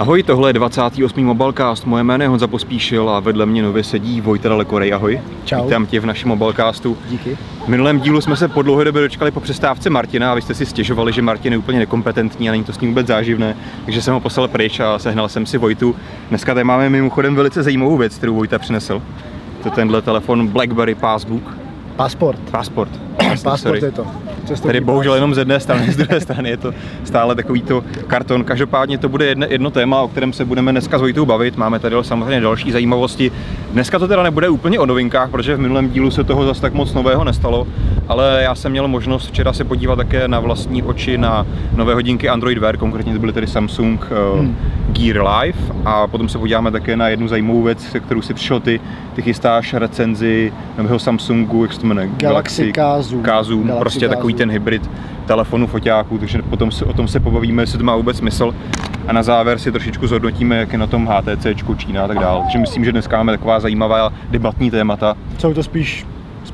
Ahoj, 0.00 0.22
tohle 0.22 0.48
je 0.48 0.52
28. 0.52 1.24
Mobilecast. 1.24 1.86
Moje 1.86 2.04
jméno 2.04 2.24
je 2.24 2.28
Honza 2.28 2.46
Pospíšil 2.46 3.10
a 3.10 3.20
vedle 3.20 3.46
mě 3.46 3.62
nově 3.62 3.84
sedí 3.84 4.20
Vojta 4.20 4.48
Dalekorej. 4.48 4.94
Ahoj. 4.94 5.20
Čau. 5.44 5.64
Vítám 5.64 5.86
tě 5.86 6.00
v 6.00 6.06
našem 6.06 6.28
Mobilecastu. 6.28 6.98
Díky. 7.08 7.36
V 7.64 7.68
minulém 7.68 8.00
dílu 8.00 8.20
jsme 8.20 8.36
se 8.36 8.48
po 8.48 8.62
dlouhé 8.62 8.84
době 8.84 9.02
dočkali 9.02 9.30
po 9.30 9.40
přestávce 9.40 9.90
Martina 9.90 10.32
a 10.32 10.34
vy 10.34 10.42
jste 10.42 10.54
si 10.54 10.66
stěžovali, 10.66 11.12
že 11.12 11.22
Martin 11.22 11.52
je 11.52 11.58
úplně 11.58 11.78
nekompetentní 11.78 12.48
a 12.48 12.52
není 12.52 12.64
to 12.64 12.72
s 12.72 12.80
ním 12.80 12.90
vůbec 12.90 13.06
záživné, 13.06 13.56
takže 13.84 14.02
jsem 14.02 14.14
ho 14.14 14.20
poslal 14.20 14.48
pryč 14.48 14.80
a 14.80 14.98
sehnal 14.98 15.28
jsem 15.28 15.46
si 15.46 15.58
Vojtu. 15.58 15.96
Dneska 16.28 16.54
tady 16.54 16.64
máme 16.64 16.90
mimochodem 16.90 17.34
velice 17.34 17.62
zajímavou 17.62 17.96
věc, 17.96 18.14
kterou 18.14 18.34
Vojta 18.34 18.58
přinesl. 18.58 19.02
To 19.62 19.68
je 19.68 19.72
tenhle 19.72 20.02
telefon 20.02 20.46
BlackBerry 20.46 20.94
Passbook. 20.94 21.69
Passport. 22.00 22.38
Passport. 22.50 22.90
Passport 23.28 23.58
Sorry. 23.60 23.84
je 23.84 23.92
to. 23.92 24.06
Cestovní 24.44 24.68
Tady 24.68 24.80
bohužel 24.80 25.14
jenom 25.14 25.34
ze 25.34 25.40
jedné 25.40 25.60
strany, 25.60 25.92
z 25.92 25.96
druhé 25.96 26.20
strany 26.20 26.50
je 26.50 26.56
to 26.56 26.74
stále 27.04 27.34
takový 27.34 27.62
to 27.62 27.84
karton. 28.06 28.44
Každopádně 28.44 28.98
to 28.98 29.08
bude 29.08 29.26
jedno, 29.26 29.46
jedno 29.48 29.70
téma, 29.70 30.00
o 30.00 30.08
kterém 30.08 30.32
se 30.32 30.44
budeme 30.44 30.72
dneska 30.72 30.98
s 30.98 31.00
Vojtou 31.00 31.26
bavit. 31.26 31.56
Máme 31.56 31.78
tady 31.78 31.96
samozřejmě 32.02 32.40
další 32.40 32.72
zajímavosti. 32.72 33.32
Dneska 33.72 33.98
to 33.98 34.08
teda 34.08 34.22
nebude 34.22 34.48
úplně 34.48 34.78
o 34.78 34.86
novinkách, 34.86 35.30
protože 35.30 35.56
v 35.56 35.60
minulém 35.60 35.90
dílu 35.90 36.10
se 36.10 36.24
toho 36.24 36.44
zase 36.44 36.60
tak 36.60 36.74
moc 36.74 36.94
nového 36.94 37.24
nestalo, 37.24 37.66
ale 38.08 38.40
já 38.42 38.54
jsem 38.54 38.72
měl 38.72 38.88
možnost 38.88 39.26
včera 39.26 39.52
se 39.52 39.64
podívat 39.64 39.96
také 39.96 40.28
na 40.28 40.40
vlastní 40.40 40.82
oči 40.82 41.18
na 41.18 41.46
nové 41.76 41.94
hodinky 41.94 42.28
Android 42.28 42.58
Wear, 42.58 42.76
konkrétně 42.76 43.12
to 43.12 43.18
byly 43.18 43.32
tedy 43.32 43.46
Samsung 43.46 44.06
hmm. 44.10 44.40
Hmm. 44.40 44.56
Gear 44.88 45.16
Live 45.16 45.58
a 45.84 46.06
potom 46.06 46.28
se 46.28 46.38
podíváme 46.38 46.70
také 46.70 46.96
na 46.96 47.08
jednu 47.08 47.28
zajímavou 47.28 47.62
věc, 47.62 47.82
se 47.82 48.00
kterou 48.00 48.22
si 48.22 48.34
přišel 48.34 48.60
ty, 48.60 48.80
ty 49.14 49.22
chystáš 49.22 49.74
recenzi 49.74 50.52
nového 50.78 50.98
Samsungu, 50.98 51.62
jak 51.62 51.72
se 51.72 51.80
to 51.80 51.86
jmenuje? 51.94 52.10
Galaxy 52.16 52.72
K 52.72 53.02
Zoom. 53.02 53.22
K 53.22 53.42
Zoom, 53.42 53.62
Galaxy 53.62 53.80
prostě 53.80 54.06
K 54.06 54.08
takový 54.08 54.34
ten 54.34 54.50
hybrid 54.50 54.90
telefonu, 55.26 55.66
foťáků, 55.66 56.18
takže 56.18 56.42
potom 56.42 56.70
se, 56.70 56.84
o 56.84 56.92
tom 56.92 57.08
se 57.08 57.20
pobavíme, 57.20 57.62
jestli 57.62 57.78
to 57.78 57.84
má 57.84 57.96
vůbec 57.96 58.16
smysl. 58.16 58.54
A 59.06 59.12
na 59.12 59.22
závěr 59.22 59.58
si 59.58 59.72
trošičku 59.72 60.06
zhodnotíme, 60.06 60.56
jak 60.56 60.72
je 60.72 60.78
na 60.78 60.86
tom 60.86 61.06
HTC, 61.06 61.46
Čína 61.76 62.04
a 62.04 62.08
tak 62.08 62.18
dále. 62.18 62.42
Takže 62.42 62.58
myslím, 62.58 62.84
že 62.84 62.92
dneska 62.92 63.16
máme 63.16 63.32
taková 63.32 63.60
zajímavá 63.60 64.12
debatní 64.30 64.70
témata. 64.70 65.16
Jsou 65.38 65.54
to 65.54 65.62
spíš 65.62 66.06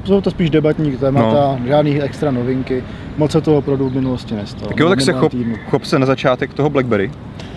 jsou 0.05 0.21
to 0.21 0.31
spíš 0.31 0.51
debatní 0.51 0.97
témata, 0.97 1.59
no. 1.61 1.67
žádný 1.67 2.03
extra 2.03 2.31
novinky. 2.31 2.85
Moc 3.17 3.33
se 3.33 3.41
toho 3.41 3.57
opravdu 3.57 3.89
v 3.89 3.95
minulosti 3.95 4.35
nestalo. 4.35 4.69
Tak 4.69 4.81
jo, 4.81 4.89
tak 4.89 5.01
se 5.01 5.13
chop, 5.13 5.33
týdnu. 5.33 5.55
chop 5.71 5.85
se 5.85 5.99
na 5.99 6.07
začátek 6.07 6.55
toho 6.55 6.71
BlackBerry. 6.71 7.11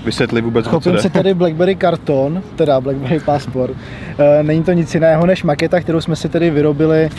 Vysvětli 0.06 0.42
vůbec, 0.42 0.68
Chopím 0.68 0.98
se 0.98 1.10
tady 1.10 1.34
BlackBerry 1.34 1.76
karton, 1.76 2.42
teda 2.56 2.82
BlackBerry 2.82 3.20
Passport. 3.20 3.74
E, 4.18 4.44
Není 4.44 4.64
to 4.64 4.72
nic 4.72 4.94
jiného 4.94 5.26
než 5.26 5.44
maketa, 5.44 5.80
kterou 5.80 6.02
jsme 6.02 6.16
si 6.16 6.30
tedy 6.30 6.50
vyrobili 6.50 7.10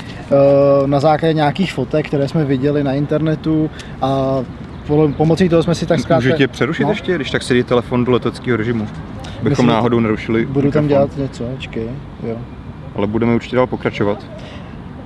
na 0.86 1.00
základě 1.00 1.34
nějakých 1.34 1.72
fotek, 1.72 2.06
které 2.06 2.28
jsme 2.28 2.44
viděli 2.44 2.84
na 2.84 2.92
internetu 2.92 3.70
a 4.02 4.38
po- 4.86 5.08
pomocí 5.16 5.48
toho 5.48 5.62
jsme 5.62 5.74
si 5.74 5.86
tak 5.86 6.00
zkrátka... 6.00 6.26
Můžu 6.26 6.36
tě 6.38 6.48
přerušit 6.48 6.82
No. 6.84 6.90
ještě, 6.90 7.14
když 7.14 7.30
tak 7.30 7.42
si 7.42 7.54
dej 7.54 7.62
telefon 7.64 8.04
do 8.04 8.12
leteckého 8.12 8.56
režimu. 8.56 8.84
Bychom 9.24 9.48
Myslím, 9.48 9.66
náhodou 9.66 10.00
nerušili 10.00 10.46
Budu 10.46 10.70
tam 10.70 10.84
mikrofon. 10.84 10.88
dělat 10.88 11.16
něco, 11.16 11.44
počkej, 11.44 11.86
jo. 12.28 12.36
Ale 12.96 13.06
budeme 13.06 13.34
určitě 13.34 13.56
dál 13.56 13.66
pokračovat. 13.66 14.18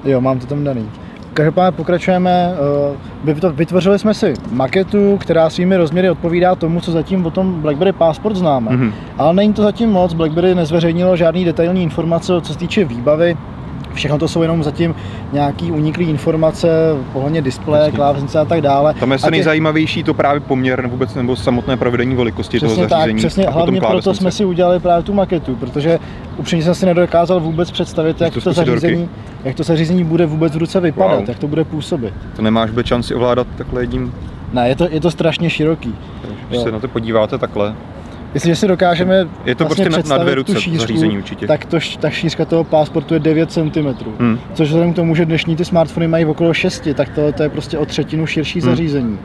Jo, 0.05 0.21
mám 0.21 0.39
to 0.39 0.47
tam 0.47 0.65
daný. 0.65 0.91
Každopádně 1.35 1.77
pokračujeme, 1.77 2.53
eh, 3.25 3.33
vytvo- 3.33 3.53
vytvořili 3.53 3.99
jsme 3.99 4.15
si 4.15 4.35
maketu, 4.51 5.17
která 5.21 5.51
svými 5.51 5.77
rozměry 5.77 6.11
odpovídá 6.11 6.55
tomu, 6.55 6.81
co 6.81 6.93
zatím 6.93 7.27
o 7.27 7.31
tom 7.31 7.61
BlackBerry 7.63 7.93
Passport 7.93 8.37
známe. 8.37 8.71
Mhm. 8.77 8.93
Ale 9.19 9.35
není 9.35 9.53
to 9.53 9.63
zatím 9.63 9.91
moc, 9.91 10.15
BlackBerry 10.15 10.55
nezveřejnilo 10.55 11.17
žádný 11.17 11.45
detailní 11.45 11.83
informace, 11.83 12.33
co 12.43 12.53
se 12.53 12.59
týče 12.59 12.85
výbavy. 12.85 13.37
Všechno 13.93 14.19
to 14.19 14.29
jsou 14.29 14.43
jenom 14.43 14.63
zatím 14.63 14.95
nějaký 15.33 15.71
uniklý 15.73 16.11
informace 16.11 16.69
ohledně 17.15 17.43
displeje, 17.43 17.91
klávesnice 17.93 18.39
a 18.39 18.45
tak 18.45 18.61
dále. 18.61 18.95
Tam 18.95 19.13
je 19.13 19.19
se 19.19 19.31
nejzajímavější 19.31 20.03
to 20.03 20.15
právě 20.15 20.41
poměr 20.41 20.83
nebo 20.83 20.93
vůbec 20.93 21.15
nebo 21.15 21.37
samotné 21.37 21.77
provedení 21.77 22.15
velikosti 22.15 22.57
Přesně 22.57 22.75
toho 22.77 22.89
tak, 22.89 22.99
zařízení. 22.99 23.19
přesně, 23.19 23.47
a 23.47 23.51
hlavně 23.51 23.81
proto 23.81 24.15
jsme 24.15 24.31
si 24.31 24.45
udělali 24.45 24.81
právě 24.81 25.03
tu 25.03 25.13
maketu, 25.15 25.57
protože 25.57 25.99
upřímně 26.37 26.65
jsem 26.65 26.75
si 26.75 26.87
nedokázal 26.87 27.41
vůbec 27.41 27.71
představit, 27.71 28.21
jak 28.21 28.35
to 28.35 28.41
to, 28.41 28.53
zařízení, 28.53 29.09
jak 29.45 29.57
to 29.57 29.63
zařízení 29.63 30.05
bude 30.05 30.27
vůbec 30.27 30.55
v 30.55 30.59
ruce 30.59 30.81
vypadat, 30.81 31.19
Wow. 31.19 31.29
jak 31.29 31.39
to 31.39 31.49
bude 31.49 31.65
působit. 31.65 32.15
To 32.37 32.43
nemáš 32.43 32.71
vůbec 32.71 32.87
šanci 32.87 33.15
ovládat 33.15 33.47
takhle 33.57 33.83
jedním, 33.83 34.15
Ne, 34.53 34.69
je 34.69 34.77
to, 34.77 34.89
je 34.91 35.01
to 35.01 35.11
strašně 35.11 35.51
široký. 35.51 35.95
když 36.49 36.59
Jo. 36.59 36.65
se 36.65 36.73
na 36.73 36.79
to 36.81 36.89
podíváte 36.89 37.39
takhle. 37.39 37.75
Jestliže 38.35 38.57
si 38.57 38.69
dokážeme 38.69 39.29
Je 39.45 39.55
to 39.55 39.65
vlastně 39.65 39.85
prostě 39.85 40.09
na- 40.09 40.17
na 40.17 40.23
dvě 40.23 40.35
tu 40.35 40.39
ruce 40.41 40.61
šířku, 40.61 40.81
zařízení 40.81 41.19
určitě. 41.19 41.47
tak 41.47 41.65
to, 41.65 41.79
ta 42.01 42.11
šířka 42.11 42.45
toho 42.45 42.65
pasportu 42.65 43.15
je 43.15 43.21
9 43.21 43.53
cm. 43.53 43.89
Hmm. 44.21 44.39
Což 44.55 44.69
vzhledem 44.69 44.93
k 44.93 44.97
tomu, 44.97 45.15
že 45.15 45.25
dnešní 45.27 45.57
ty 45.57 45.65
smartfony 45.65 46.09
mají 46.09 46.25
okolo 46.25 46.55
6, 46.55 46.89
tak 46.95 47.09
to, 47.09 47.33
to 47.33 47.43
je 47.43 47.49
prostě 47.49 47.79
o 47.79 47.87
třetinu 47.87 48.27
širší 48.27 48.61
Hmm. 48.61 48.71
zařízení. 48.71 49.19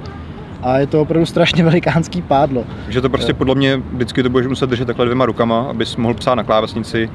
A 0.63 0.79
je 0.79 0.87
to 0.87 1.01
opravdu 1.01 1.25
strašně 1.25 1.63
velikánský 1.69 2.21
pádlo. 2.21 2.63
Takže 2.85 3.01
to 3.01 3.09
prostě 3.09 3.33
podle 3.33 3.55
mě 3.55 3.81
vždycky 3.93 4.23
to 4.23 4.29
budeš 4.29 4.47
muset 4.47 4.69
držet 4.69 4.85
takhle 4.85 5.05
dvěma 5.05 5.25
rukama, 5.25 5.61
abys 5.69 5.95
mohl 5.95 6.13
psát 6.13 6.35
na 6.35 6.43
klávesnici, 6.43 7.09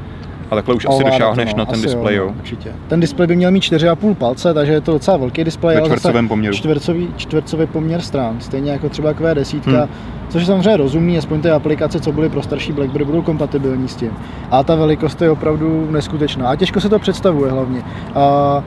a 0.55 0.57
takhle 0.57 0.75
už 0.75 0.87
asi 0.87 1.05
došáhneš 1.05 1.55
no, 1.55 1.59
na 1.59 1.65
ten 1.65 1.83
displej, 1.83 2.17
jo. 2.17 2.27
no, 2.27 2.35
Určitě. 2.39 2.73
Ten 2.89 3.01
displej 3.01 3.29
by 3.29 3.37
měl 3.37 3.51
mít 3.51 3.61
4,5 3.63 4.15
palce, 4.15 4.55
takže 4.55 4.73
je 4.73 4.81
to 4.81 4.93
docela 4.93 5.17
velký 5.17 5.45
displej. 5.45 5.77
Ve 5.77 5.83
čtvercovém 5.83 6.29
poměru. 6.29 6.55
Čtvercový, 6.57 7.09
čtvercový 7.17 7.67
poměr 7.67 8.01
stran, 8.01 8.37
stejně 8.41 8.73
jako 8.73 8.89
třeba 8.89 9.13
Q10, 9.15 9.61
Hmm. 9.65 9.89
což 10.29 10.43
je 10.43 10.47
samozřejmě 10.47 10.77
rozumný, 10.77 11.19
aspoň 11.19 11.41
ty 11.41 11.51
aplikace, 11.51 12.01
co 12.01 12.13
byly 12.13 12.29
pro 12.29 12.43
starší 12.43 12.73
BlackBerry, 12.73 13.05
budou 13.05 13.23
kompatibilní 13.23 13.89
s 13.89 13.97
tím. 13.97 14.11
A 14.51 14.63
ta 14.63 14.75
velikost 14.75 15.23
je 15.23 15.31
opravdu 15.31 15.89
neskutečná. 15.91 16.49
A 16.49 16.57
těžko 16.57 16.81
se 16.81 16.89
to 16.89 16.99
představuje 16.99 17.51
hlavně. 17.51 17.83
A 18.15 18.63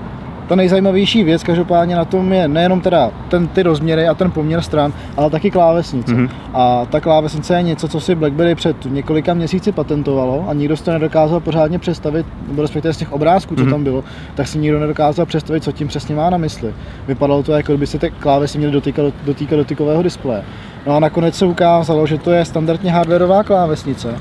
ta 0.48 0.56
nejzajímavější 0.56 1.24
věc 1.24 1.44
každopádně 1.44 1.96
na 1.96 2.06
tom 2.06 2.34
je 2.34 2.48
nejenom 2.48 2.82
teda 2.82 3.12
ten, 3.30 3.48
ty 3.48 3.64
rozměry 3.64 4.08
a 4.08 4.14
ten 4.14 4.32
poměr 4.32 4.62
stran, 4.62 4.94
ale 5.18 5.30
taky 5.30 5.52
klávesnice. 5.52 6.14
Mhm. 6.14 6.30
A 6.54 6.86
ta 6.86 7.00
klávesnice 7.00 7.56
je 7.56 7.62
něco, 7.62 7.88
co 7.88 8.00
si 8.00 8.16
BlackBerry 8.16 8.56
před 8.56 8.78
několika 8.86 9.34
měsíci 9.34 9.72
patentovalo 9.72 10.46
a 10.50 10.54
nikdo 10.54 10.78
si 10.78 10.84
to 10.84 10.92
nedokázal 10.92 11.40
pořádně 11.40 11.80
představit, 11.80 12.26
nebo 12.48 12.62
respektive 12.62 12.94
z 12.94 12.98
těch 12.98 13.14
obrázků, 13.14 13.56
co 13.56 13.62
Mhm. 13.62 13.72
tam 13.72 13.84
bylo, 13.84 14.04
tak 14.36 14.48
si 14.48 14.58
nikdo 14.60 14.80
nedokázal 14.80 15.26
představit, 15.26 15.64
co 15.64 15.72
tím 15.72 15.88
přesně 15.88 16.16
má 16.16 16.30
na 16.30 16.38
mysli. 16.38 16.74
Vypadalo 17.08 17.44
to, 17.44 17.52
jako 17.52 17.72
kdyby 17.72 17.88
se 17.88 18.00
ty 18.00 18.10
klávesy 18.20 18.58
měly 18.58 18.74
dotýkat, 18.74 19.14
dotýkat 19.26 19.58
dotykového 19.60 20.04
displeje. 20.04 20.44
No 20.88 20.96
a 20.96 21.00
nakonec 21.00 21.36
se 21.36 21.46
ukázalo, 21.46 22.08
že 22.08 22.18
to 22.18 22.32
je 22.32 22.46
standardně 22.46 22.92
hardwareová 22.92 23.44
klávesnice, 23.44 24.16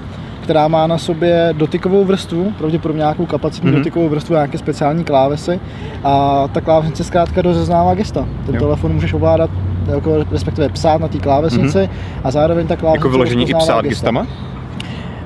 která 0.47 0.69
má 0.69 0.87
na 0.87 0.99
sobě 0.99 1.55
dotykovou 1.59 2.05
vrstvu, 2.05 2.53
pravděpodobně 2.59 2.99
nějakou 3.01 3.27
kapacitní 3.27 3.67
Mhm. 3.69 3.75
mm-hmm. 3.75 3.81
dotykovou 3.81 4.09
vrstvu, 4.09 4.35
nějaké 4.35 4.59
speciální 4.59 5.05
klávesy 5.05 5.61
a 6.05 6.45
ta 6.53 6.61
klávesnice 6.61 7.05
zkrátka 7.05 7.43
rozeznává 7.43 7.95
gesta. 7.95 8.29
Ten 8.47 8.55
Jo. 8.55 8.61
telefon 8.61 8.93
můžeš 8.93 9.13
ovládat 9.13 9.51
jako 9.95 10.25
respektive 10.31 10.69
psát 10.69 11.01
na 11.01 11.09
té 11.09 11.19
klávesnici 11.19 11.79
mm-hmm. 11.79 12.21
a 12.25 12.31
zároveň 12.31 12.67
ta 12.67 12.77
klávesnice 12.77 12.99
Jako 12.99 13.09
vyložení 13.11 13.51
i 13.51 13.55
psát 13.55 13.75
gesta. 13.83 13.89
gestama? 13.89 14.27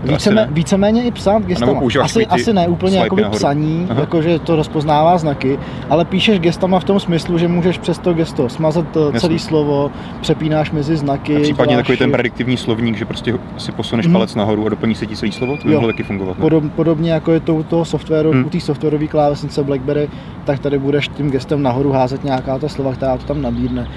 Víceme, 0.04 0.36
ne. 0.40 0.48
víceméně 0.52 1.04
i 1.04 1.10
psát 1.10 1.42
gestama. 1.42 1.80
Asi, 2.02 2.26
asi 2.26 2.52
ne 2.52 2.68
úplně 2.68 2.98
nahoru. 2.98 3.30
psaní, 3.30 3.86
Aha. 3.90 4.00
jakože 4.00 4.38
to 4.38 4.56
rozpoznává 4.56 5.18
znaky, 5.18 5.58
ale 5.90 6.04
píšeš 6.04 6.38
gestama 6.40 6.80
v 6.80 6.84
tom 6.84 7.00
smyslu, 7.00 7.38
že 7.38 7.48
můžeš 7.48 7.78
přes 7.78 7.98
to 7.98 8.12
gesto 8.14 8.48
smazat 8.48 8.96
eh, 8.96 9.00
Jasně. 9.04 9.20
celé 9.20 9.38
slovo, 9.38 9.90
přepínáš 10.20 10.70
mezi 10.70 10.96
znaky. 10.96 11.36
A 11.36 11.40
případně 11.40 11.72
děláš 11.72 11.86
takový 11.86 11.98
ten 11.98 12.12
prediktivní 12.12 12.56
slovník, 12.56 12.96
že 12.96 13.04
prostě 13.04 13.34
si 13.58 13.72
posuneš 13.72 14.06
Mhm. 14.06 14.12
palec 14.12 14.34
nahoru 14.34 14.66
a 14.66 14.68
doplní 14.68 14.94
se 14.94 15.06
ti 15.06 15.16
celý 15.16 15.32
slovo, 15.32 15.56
to 15.56 15.68
by 15.68 15.74
mohlo 15.74 15.88
taky 15.88 16.02
fungovat. 16.02 16.38
Ne? 16.38 16.42
Podob, 16.42 16.64
podobně 16.76 17.12
jako 17.12 17.32
je 17.32 17.40
to 17.40 17.54
u 17.54 17.62
toho 17.62 17.84
softwaru, 17.84 18.30
Hmm. 18.32 18.44
u 18.46 18.48
té 18.50 18.60
softwarové 18.60 19.06
klávesnice 19.06 19.62
BlackBerry, 19.62 20.08
tak 20.44 20.58
tady 20.58 20.78
budeš 20.78 21.08
tím 21.08 21.30
gestem 21.30 21.62
nahoru 21.62 21.92
házet 21.92 22.24
nějaká 22.24 22.58
ta 22.58 22.68
slova, 22.68 22.92
která 22.92 23.16
to 23.16 23.24
tam 23.26 23.42
nabídne. 23.42 23.88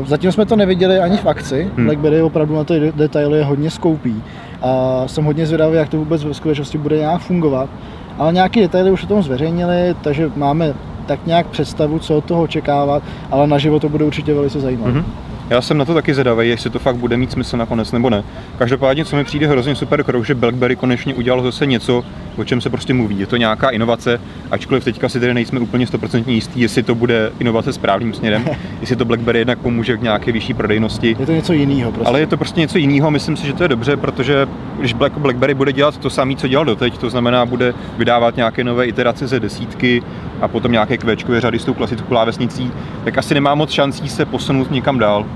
Uh, 0.00 0.06
zatím 0.06 0.32
jsme 0.32 0.46
to 0.46 0.56
neviděli 0.56 0.98
ani 0.98 1.16
v 1.16 1.26
akci, 1.26 1.68
Hmm. 1.76 1.86
BlackBerry 1.86 2.22
opravdu 2.22 2.56
na 2.56 2.64
ty 2.64 2.80
de- 2.80 2.92
detaily 2.92 3.38
je 3.38 3.44
hodně 3.44 3.70
skoupí 3.70 4.22
a 4.62 5.02
jsem 5.06 5.24
hodně 5.24 5.46
zvědavý, 5.46 5.76
jak 5.76 5.88
to 5.88 5.96
vůbec 5.96 6.24
ve 6.24 6.34
skutečnosti 6.34 6.78
bude 6.78 6.98
nějak 6.98 7.20
fungovat. 7.20 7.70
Ale 8.18 8.32
nějaké 8.32 8.60
detaily 8.60 8.90
už 8.90 9.04
o 9.04 9.06
tom 9.06 9.22
zveřejnili, 9.22 9.94
takže 10.02 10.30
máme 10.36 10.74
tak 11.06 11.26
nějak 11.26 11.46
představu, 11.46 11.98
co 11.98 12.16
od 12.16 12.24
toho 12.24 12.42
očekávat, 12.42 13.02
ale 13.30 13.46
naživo 13.46 13.80
to 13.80 13.88
bude 13.88 14.04
určitě 14.04 14.34
velice 14.34 14.60
zajímavé. 14.60 14.92
Mhm. 14.92 15.04
Já 15.50 15.60
jsem 15.60 15.78
na 15.78 15.84
to 15.84 15.94
taky 15.94 16.14
zvědavý, 16.14 16.48
jestli 16.48 16.70
to 16.70 16.78
fakt 16.78 16.96
bude 16.96 17.16
mít 17.16 17.32
smysl 17.32 17.56
nakonec 17.56 17.92
nebo 17.92 18.10
ne. 18.10 18.24
Každopádně, 18.58 19.04
co 19.04 19.16
mi 19.16 19.24
přijde 19.24 19.46
hrozně 19.46 19.74
super 19.74 20.04
krok, 20.04 20.24
že 20.24 20.34
BlackBerry 20.34 20.76
konečně 20.76 21.14
udělal 21.14 21.42
zase 21.42 21.66
něco, 21.66 22.04
o 22.36 22.44
čem 22.44 22.60
se 22.60 22.70
prostě 22.70 22.94
mluví. 22.94 23.18
Je 23.18 23.26
to 23.26 23.36
nějaká 23.36 23.70
inovace, 23.70 24.20
ačkoliv 24.50 24.84
teďka 24.84 25.08
si 25.08 25.20
tedy 25.20 25.34
nejsme 25.34 25.60
úplně 25.60 25.86
100% 25.86 26.28
jistí, 26.28 26.60
jestli 26.60 26.82
to 26.82 26.94
bude 26.94 27.32
inovace 27.38 27.72
správným 27.72 28.14
směrem, 28.14 28.44
jestli 28.80 28.96
to 28.96 29.04
BlackBerry 29.04 29.38
jednak 29.38 29.58
pomůže 29.58 29.96
k 29.96 30.02
nějaké 30.02 30.32
vyšší 30.32 30.54
prodejnosti. 30.54 31.16
Je 31.20 31.26
to 31.26 31.32
něco 31.32 31.52
jiného 31.52 31.92
prostě. 31.92 32.08
Ale 32.08 32.20
je 32.20 32.26
to 32.26 32.36
prostě 32.36 32.60
něco 32.60 32.78
jiného, 32.78 33.10
myslím 33.10 33.36
si, 33.36 33.46
že 33.46 33.52
to 33.52 33.62
je 33.62 33.68
dobře, 33.68 33.96
protože 33.96 34.46
když 34.78 34.92
Black, 34.92 35.18
BlackBerry 35.18 35.54
bude 35.54 35.72
dělat 35.72 35.98
to 35.98 36.10
samé, 36.10 36.36
co 36.36 36.48
dělal 36.48 36.64
doteď, 36.64 36.98
to 36.98 37.10
znamená, 37.10 37.46
bude 37.46 37.74
vydávat 37.98 38.36
nějaké 38.36 38.64
nové 38.64 38.86
iterace 38.86 39.26
ze 39.26 39.40
desítky 39.40 40.02
a 40.40 40.48
potom 40.48 40.72
nějaké 40.72 40.96
kvéčkové 40.98 41.40
řady 41.40 41.58
s 41.58 41.64
tou 41.64 41.74
klasickou 41.74 42.08
klávesnicí, 42.08 42.72
tak 43.04 43.18
asi 43.18 43.34
nemá 43.34 43.54
moc 43.54 43.70
šancí 43.70 44.08
se 44.08 44.24
posunout 44.24 44.70
někam 44.70 44.98
dál. 44.98 45.26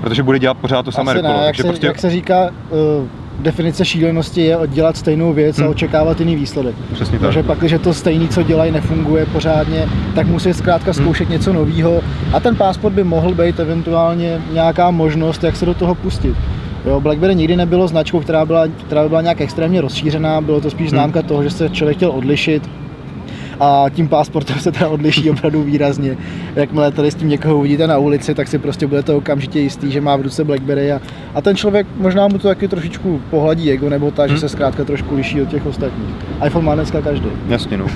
Protože 0.00 0.22
bude 0.22 0.38
dělat 0.38 0.56
pořád 0.56 0.84
to 0.84 0.92
samé 0.92 1.12
rekolo. 1.14 1.34
ne, 1.40 1.46
jak, 1.46 1.56
se, 1.56 1.62
prostě 1.62 1.86
jak 1.86 1.98
se 1.98 2.10
říká, 2.10 2.50
uh, 2.70 3.06
definice 3.40 3.84
šílenosti 3.84 4.40
je 4.40 4.56
dělat 4.66 4.96
stejnou 4.96 5.32
věc 5.32 5.58
a 5.58 5.62
Hmm. 5.62 5.70
očekávat 5.70 6.20
jiný 6.20 6.36
výsledek. 6.36 6.74
Přesně 6.92 7.18
tak. 7.18 7.26
Takže 7.26 7.42
pak, 7.42 7.58
když 7.58 7.74
to 7.82 7.94
stejný, 7.94 8.28
co 8.28 8.42
dělají, 8.42 8.72
nefunguje 8.72 9.26
pořádně, 9.26 9.86
tak 10.14 10.26
musí 10.26 10.52
zkrátka 10.52 10.92
Hmm. 10.92 11.02
zkoušet 11.04 11.28
něco 11.30 11.52
nového. 11.52 12.00
A 12.32 12.40
ten 12.40 12.56
pasport 12.56 12.92
by 12.94 13.04
mohl 13.04 13.34
být 13.34 13.60
eventuálně 13.60 14.40
nějaká 14.52 14.90
možnost, 14.90 15.44
jak 15.44 15.56
se 15.56 15.66
do 15.66 15.74
toho 15.74 15.94
pustit. 15.94 16.34
Jo, 16.86 17.00
BlackBerry 17.00 17.34
nikdy 17.34 17.56
nebylo 17.56 17.88
značkou, 17.88 18.20
která 18.20 18.44
byla, 18.46 18.64
která 18.86 19.02
by 19.02 19.08
byla 19.08 19.20
nějak 19.22 19.40
extrémně 19.40 19.80
rozšířená, 19.80 20.40
bylo 20.40 20.60
to 20.60 20.70
spíš 20.70 20.90
známka 20.90 21.22
toho, 21.22 21.42
že 21.42 21.50
se 21.50 21.68
člověk 21.68 21.96
chtěl 21.96 22.10
odlišit 22.10 22.70
a 23.60 23.86
tím 23.94 24.08
pásportem 24.08 24.58
se 24.58 24.72
teda 24.72 24.88
odliší 24.88 25.30
opravdu 25.30 25.62
výrazně. 25.62 26.16
Jakmile 26.54 26.92
tady 26.92 27.10
s 27.10 27.14
tím 27.14 27.28
někoho 27.28 27.58
uvidíte 27.58 27.86
na 27.86 27.98
ulici, 27.98 28.34
tak 28.34 28.48
si 28.48 28.58
prostě 28.58 28.86
budete 28.86 29.14
okamžitě 29.14 29.60
jistý, 29.60 29.92
že 29.92 30.00
má 30.00 30.16
v 30.16 30.22
ruce 30.22 30.44
BlackBerry 30.44 30.92
a, 30.92 31.00
a 31.34 31.40
ten 31.40 31.56
člověk 31.56 31.86
možná 31.96 32.28
mu 32.28 32.38
to 32.38 32.48
taky 32.48 32.68
trošičku 32.68 33.20
pohladí 33.30 33.70
ego 33.70 33.88
nebo 33.88 34.10
tak, 34.10 34.28
hmm. 34.28 34.36
že 34.36 34.40
se 34.40 34.48
zkrátka 34.48 34.84
trošku 34.84 35.14
liší 35.14 35.42
od 35.42 35.48
těch 35.48 35.66
ostatních. 35.66 36.14
iPhone 36.46 36.66
má 36.66 36.74
dneska 36.74 37.02
každý. 37.02 37.28
Jasně, 37.48 37.76
no. 37.76 37.86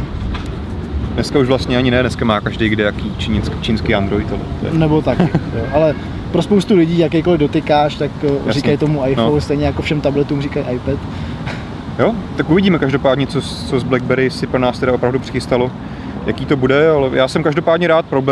Dneska 1.15 1.39
už 1.39 1.49
vlastně 1.49 1.77
ani 1.77 1.91
ne, 1.91 2.01
dneska 2.01 2.25
má 2.25 2.41
každý 2.41 2.69
kde 2.69 2.85
jaký 2.85 3.13
čínský, 3.19 3.55
čínský 3.61 3.95
Android. 3.95 4.31
Ale 4.31 4.41
to 4.61 4.67
je... 4.67 4.73
Nebo 4.73 5.03
tak, 5.03 5.21
jo. 5.21 5.65
ale 5.73 5.95
pro 6.33 6.43
spoustu 6.43 6.77
lidí, 6.77 6.99
jakýkoliv 6.99 7.41
dotykáš, 7.41 7.95
tak 7.95 8.11
eh, 8.23 8.27
Jasně. 8.27 8.53
říkají 8.53 8.77
tomu 8.77 9.07
iPhone, 9.07 9.35
no. 9.35 9.41
stejně 9.41 9.67
jako 9.67 9.83
všem 9.83 10.01
tabletům 10.01 10.43
říkají 10.43 10.67
iPad. 10.75 10.99
Jo, 11.99 12.15
tak 12.37 12.51
uvidíme 12.51 12.79
každopádně, 12.79 13.27
co, 13.27 13.41
co 13.43 13.81
z 13.81 13.83
BlackBerry 13.83 14.31
si 14.31 14.47
pro 14.47 14.59
nás 14.59 14.79
teda 14.79 14.93
opravdu 14.93 15.19
přichystalo 15.19 15.71
jaký 16.27 16.47
to 16.47 16.57
bude, 16.57 16.91
ale 16.91 17.11
já 17.13 17.29
jsem 17.29 17.43
každopádně 17.43 17.89
rád 17.89 18.07
pro 18.07 18.23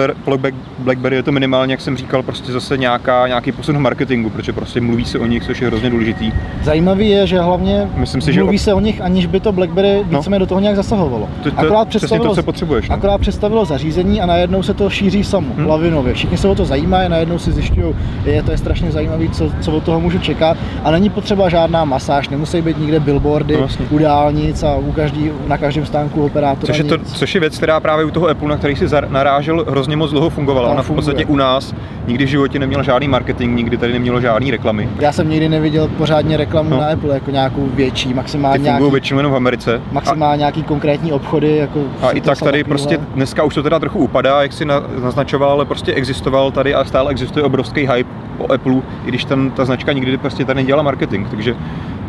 BlackBerry, 0.78 1.16
je 1.16 1.22
to 1.22 1.32
minimálně, 1.32 1.72
jak 1.72 1.81
jsem 1.81 1.96
říkal, 1.96 2.22
prostě 2.22 2.52
zase 2.52 2.76
nějaká, 2.76 3.26
nějaký 3.26 3.52
posun 3.52 3.76
v 3.76 3.81
marketingu, 3.81 4.31
protože 4.31 4.52
prostě 4.52 4.81
mluví 4.81 5.04
se 5.04 5.19
o 5.19 5.26
nich, 5.26 5.44
což 5.44 5.60
je 5.60 5.66
hrozně 5.66 5.90
důležitý. 5.90 6.32
Zajímavý 6.62 7.08
je, 7.08 7.26
že 7.26 7.40
hlavně 7.40 7.88
Myslím 7.96 8.20
si, 8.20 8.32
mluví 8.32 8.58
že... 8.58 8.64
se 8.64 8.75
o 8.75 8.81
nich, 8.81 9.00
aniž 9.00 9.26
by 9.26 9.40
to 9.40 9.52
BlackBerry 9.52 10.04
no. 10.10 10.19
víceméně 10.19 10.38
do 10.38 10.46
toho 10.46 10.60
nějak 10.60 10.76
zasahovalo. 10.76 11.28
To, 11.42 11.50
to, 11.50 11.58
akorát 11.58 11.88
představilo, 11.88 12.28
to, 12.28 12.34
co 12.34 12.42
potřebuješ. 12.42 12.88
No? 12.88 12.94
Akorát 12.94 13.19
představilo 13.19 13.64
zařízení 13.64 14.20
a 14.20 14.26
najednou 14.26 14.62
se 14.62 14.75
to 14.75 14.90
šíří 14.90 15.25
samo, 15.25 15.54
hmm. 15.56 15.66
lavinově. 15.66 16.14
Všichni 16.14 16.37
se 16.38 16.48
o 16.48 16.54
to 16.54 16.64
zajímají, 16.64 17.08
najednou 17.08 17.38
si 17.38 17.52
zjišťují, 17.52 17.94
je 18.25 18.42
to 18.42 18.50
je 18.50 18.58
strašně 18.58 18.90
zajímavé, 18.90 19.28
co, 19.28 19.50
co 19.60 19.72
od 19.72 19.84
toho 19.84 20.00
můžu 20.00 20.19
čekat. 20.19 20.56
A 20.84 20.90
není 20.90 21.10
potřeba 21.10 21.48
žádná 21.48 21.84
masáž, 21.84 22.28
nemusí 22.28 22.62
být 22.62 22.78
nikde 22.78 23.00
billboardy 23.00 23.54
no, 23.54 23.60
vlastně. 23.60 23.87
u 23.90 23.98
dálnic 23.98 24.62
a 24.62 24.76
u 24.76 24.92
každý, 24.92 25.31
na 25.46 25.58
každém 25.58 25.87
stánku 25.87 26.25
operátora. 26.25 26.72
Což 26.72 26.78
je, 26.78 26.84
to, 26.84 26.98
což 26.98 27.34
je 27.34 27.40
věc, 27.40 27.56
která 27.56 27.79
právě 27.80 28.04
u 28.04 28.10
toho 28.10 28.28
Apple, 28.28 28.48
na 28.48 28.56
který 28.56 28.76
si 28.76 28.84
narážel, 29.08 29.64
hrozně 29.68 29.96
moc 29.96 30.10
dlouho 30.10 30.30
fungovala. 30.30 30.68
Ona 30.68 30.82
v 30.82 30.90
podstatě 30.90 31.24
u 31.24 31.36
nás 31.36 31.74
nikdy 32.06 32.24
v 32.24 32.28
životě 32.28 32.58
neměla 32.58 32.82
žádný 32.82 33.08
marketing, 33.08 33.56
nikdy 33.56 33.76
tady 33.76 33.92
nemělo 33.92 34.20
žádný 34.20 34.50
reklamy. 34.50 34.88
Já 34.98 35.12
jsem 35.12 35.28
nikdy 35.28 35.48
neviděl 35.48 35.88
pořádně 35.88 36.36
reklamu 36.36 36.70
no. 36.70 36.80
na 36.80 36.86
Apple, 36.86 37.14
jako 37.14 37.30
nějakou 37.30 37.68
větší, 37.74 38.14
maximálně 38.14 38.64
Ty 38.64 38.70
fungují 38.70 38.92
většinou 38.92 39.18
jenom 39.18 39.32
v 39.32 39.36
Americe. 39.36 39.82
Maximálně 39.92 40.34
a, 40.34 40.36
nějaký 40.36 40.62
konkrétní 40.62 41.12
obchody. 41.12 41.56
Jako 41.56 41.80
a 42.02 42.10
i 42.10 42.20
tak 42.20 42.38
tady 42.38 42.64
prostě 42.64 42.98
dneska 43.14 43.42
už 43.42 43.54
to 43.54 43.62
teda 43.62 43.78
trochu 43.78 43.98
upadá, 43.98 44.42
jak 44.42 44.52
si 44.52 44.64
naznačoval, 44.64 45.50
ale 45.50 45.64
prostě 45.64 45.94
existoval 45.94 46.50
tady 46.50 46.74
a 46.74 46.84
stále 46.84 47.10
existuje 47.10 47.44
obrovský 47.44 47.80
hype 47.80 48.10
o 48.38 48.52
Apple, 48.52 48.74
i 49.04 49.08
když 49.08 49.24
ten, 49.24 49.50
ta 49.50 49.64
značka 49.64 49.92
nikdy 49.92 50.18
prostě 50.18 50.44
tady 50.44 50.56
nedělala 50.56 50.82
marketing, 50.82 51.28
takže 51.30 51.56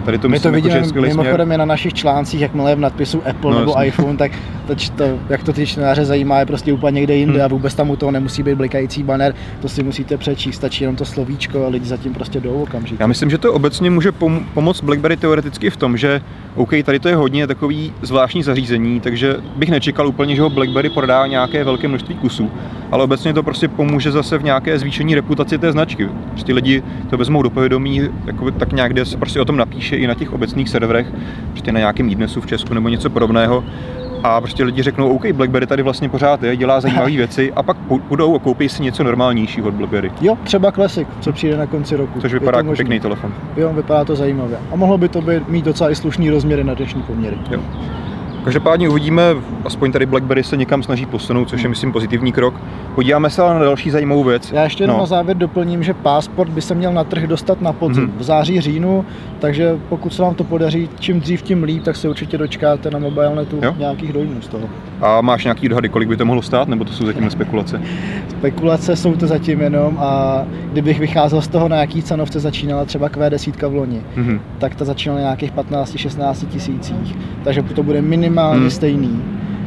Tady 0.05 0.17
to 0.17 0.29
My 0.29 0.39
to 0.39 0.47
jako, 0.47 0.55
vidíme 0.55 0.77
jako, 0.85 1.01
mimochodem 1.01 1.51
je 1.51 1.57
na 1.57 1.65
našich 1.65 1.93
článcích, 1.93 2.41
jakmile 2.41 2.71
je 2.71 2.75
v 2.75 2.79
nadpisu 2.79 3.21
Apple 3.29 3.51
no, 3.51 3.59
nebo 3.59 3.71
jasný. 3.71 3.87
iPhone, 3.87 4.17
tak 4.17 4.31
to, 4.67 4.75
to, 4.95 5.19
jak 5.29 5.43
to 5.43 5.53
ty 5.53 5.67
čtenáře 5.67 6.05
zajímá, 6.05 6.39
je 6.39 6.45
prostě 6.45 6.73
úplně 6.73 6.95
někde 6.95 7.15
jinde 7.15 7.33
hmm. 7.33 7.45
a 7.45 7.47
vůbec 7.47 7.75
tam 7.75 7.89
u 7.89 7.95
toho 7.95 8.11
nemusí 8.11 8.43
být 8.43 8.55
blikající 8.55 9.03
banner, 9.03 9.35
to 9.61 9.69
si 9.69 9.83
musíte 9.83 10.17
přečíst, 10.17 10.55
stačí 10.55 10.83
jenom 10.83 10.95
to 10.95 11.05
slovíčko 11.05 11.65
a 11.65 11.69
lidi 11.69 11.85
zatím 11.85 12.13
prostě 12.13 12.39
jdou 12.39 12.53
okamžitě. 12.53 13.03
Já 13.03 13.07
myslím, 13.07 13.29
že 13.29 13.37
to 13.37 13.53
obecně 13.53 13.89
může 13.89 14.11
pom- 14.11 14.43
pomoct 14.53 14.81
BlackBerry 14.81 15.17
teoreticky 15.17 15.69
v 15.69 15.77
tom, 15.77 15.97
že 15.97 16.21
OK, 16.55 16.69
tady 16.83 16.99
to 16.99 17.09
je 17.09 17.15
hodně 17.15 17.47
takový 17.47 17.93
zvláštní 18.01 18.43
zařízení, 18.43 18.99
takže 18.99 19.35
bych 19.55 19.69
nečekal 19.69 20.07
úplně, 20.07 20.35
že 20.35 20.41
ho 20.41 20.49
BlackBerry 20.49 20.89
prodá 20.89 21.27
nějaké 21.27 21.63
velké 21.63 21.87
množství 21.87 22.15
kusů, 22.15 22.51
ale 22.91 23.03
obecně 23.03 23.33
to 23.33 23.43
prostě 23.43 23.67
pomůže 23.67 24.11
zase 24.11 24.37
v 24.37 24.43
nějaké 24.43 24.79
zvýšení 24.79 25.15
reputaci 25.15 25.57
té 25.57 25.71
značky. 25.71 26.09
Prostě 26.31 26.53
lidi 26.53 26.83
to 27.09 27.17
vezmou 27.17 27.41
do 27.41 27.49
povědomí, 27.49 28.01
jako 28.25 28.51
tak 28.51 28.73
nějak, 28.73 28.91
kde 28.91 29.05
se 29.05 29.17
prostě 29.17 29.41
o 29.41 29.45
tom 29.45 29.57
napíše 29.57 29.90
i 29.95 30.07
na 30.07 30.13
těch 30.13 30.33
obecných 30.33 30.69
serverech, 30.69 31.07
prostě 31.51 31.71
na 31.71 31.79
nějakém 31.79 32.09
Idnesu 32.09 32.41
v 32.41 32.47
Česku 32.47 32.73
nebo 32.73 32.89
něco 32.89 33.09
podobného. 33.09 33.63
A 34.23 34.41
prostě 34.41 34.63
lidi 34.63 34.83
řeknou, 34.83 35.09
OK, 35.09 35.31
BlackBerry 35.31 35.67
tady 35.67 35.83
vlastně 35.83 36.09
pořád 36.09 36.43
je, 36.43 36.57
dělá 36.57 36.81
zajímavé 36.81 37.11
věci 37.11 37.53
a 37.55 37.63
pak 37.63 37.77
půjdou 38.07 38.35
a 38.35 38.39
koupí 38.39 38.69
si 38.69 38.83
něco 38.83 39.03
normálnějšího 39.03 39.67
od 39.67 39.73
BlackBerry. 39.73 40.11
Jo, 40.21 40.37
třeba 40.43 40.71
Classic, 40.71 41.07
co 41.19 41.33
přijde 41.33 41.57
na 41.57 41.65
konci 41.65 41.95
roku. 41.95 42.21
Což 42.21 42.33
vypadá 42.33 42.57
jako 42.57 42.71
pěkný 42.71 42.99
telefon. 42.99 43.33
Jo, 43.57 43.73
vypadá 43.73 44.05
to 44.05 44.15
zajímavě. 44.15 44.57
A 44.71 44.75
mohlo 44.75 44.97
by 44.97 45.09
to 45.09 45.21
být, 45.21 45.49
mít 45.49 45.65
docela 45.65 45.91
i 45.91 45.95
slušný 45.95 46.29
rozměry 46.29 46.63
na 46.63 46.73
dnešní 46.73 47.01
poměry. 47.01 47.37
Jo. 47.51 47.59
Každopádně 48.43 48.89
uvidíme, 48.89 49.23
aspoň 49.65 49.91
tady 49.91 50.05
BlackBerry 50.05 50.43
se 50.43 50.57
někam 50.57 50.83
snaží 50.83 51.05
posunout, 51.05 51.49
což 51.49 51.63
je 51.63 51.69
myslím 51.69 51.91
pozitivní 51.91 52.31
krok. 52.31 52.53
Podíváme 52.95 53.29
se 53.29 53.41
ale 53.41 53.53
na 53.53 53.59
další 53.59 53.89
zajímavou 53.89 54.23
věc. 54.23 54.51
Já 54.51 54.63
ještě 54.63 54.83
jenom 54.83 54.97
no. 54.97 55.01
na 55.01 55.05
závěr 55.05 55.37
doplním, 55.37 55.83
že 55.83 55.93
Passport 55.93 56.51
by 56.51 56.61
se 56.61 56.75
měl 56.75 56.93
na 56.93 57.03
trh 57.03 57.23
dostat 57.27 57.61
na 57.61 57.73
podzim 57.73 58.03
hmm. 58.03 58.17
v 58.17 58.23
září, 58.23 58.61
říjnu, 58.61 59.05
takže 59.39 59.79
pokud 59.89 60.13
se 60.13 60.21
vám 60.21 60.35
to 60.35 60.43
podaří, 60.43 60.89
čím 60.99 61.19
dřív, 61.19 61.41
tím 61.41 61.63
líp, 61.63 61.83
tak 61.83 61.95
se 61.95 62.09
určitě 62.09 62.37
dočkáte 62.37 62.91
na 62.91 62.99
mobilnetu 62.99 63.59
jo? 63.63 63.75
nějakých 63.77 64.13
dojmů 64.13 64.41
z 64.41 64.47
toho. 64.47 64.69
A 65.01 65.21
máš 65.21 65.43
nějaký 65.43 65.69
odhady, 65.69 65.89
kolik 65.89 66.09
by 66.09 66.17
to 66.17 66.25
mohlo 66.25 66.41
stát, 66.41 66.67
nebo 66.67 66.85
to 66.85 66.93
jsou 66.93 67.05
zatím 67.05 67.29
spekulace? 67.29 67.81
Spekulace 68.27 68.95
jsou 68.95 69.15
to 69.15 69.27
zatím 69.27 69.61
jenom 69.61 69.97
a 69.99 70.43
kdybych 70.71 70.99
vycházel 70.99 71.41
z 71.41 71.47
toho, 71.47 71.67
na 71.67 71.77
jaký 71.77 72.03
cenovce 72.03 72.39
začínala 72.39 72.85
třeba 72.85 73.09
Q10 73.09 73.69
v 73.69 73.75
loni, 73.75 74.01
hmm. 74.15 74.39
tak 74.57 74.75
ta 74.75 74.85
začínala 74.85 75.21
na 75.21 75.25
nějakých 75.25 75.53
15-16 75.53 76.47
tisících, 76.47 77.17
takže 77.43 77.63
to 77.63 77.83
bude 77.83 78.01
minimálně 78.31 78.61
hmm. 78.61 78.69
stejný 78.69 79.21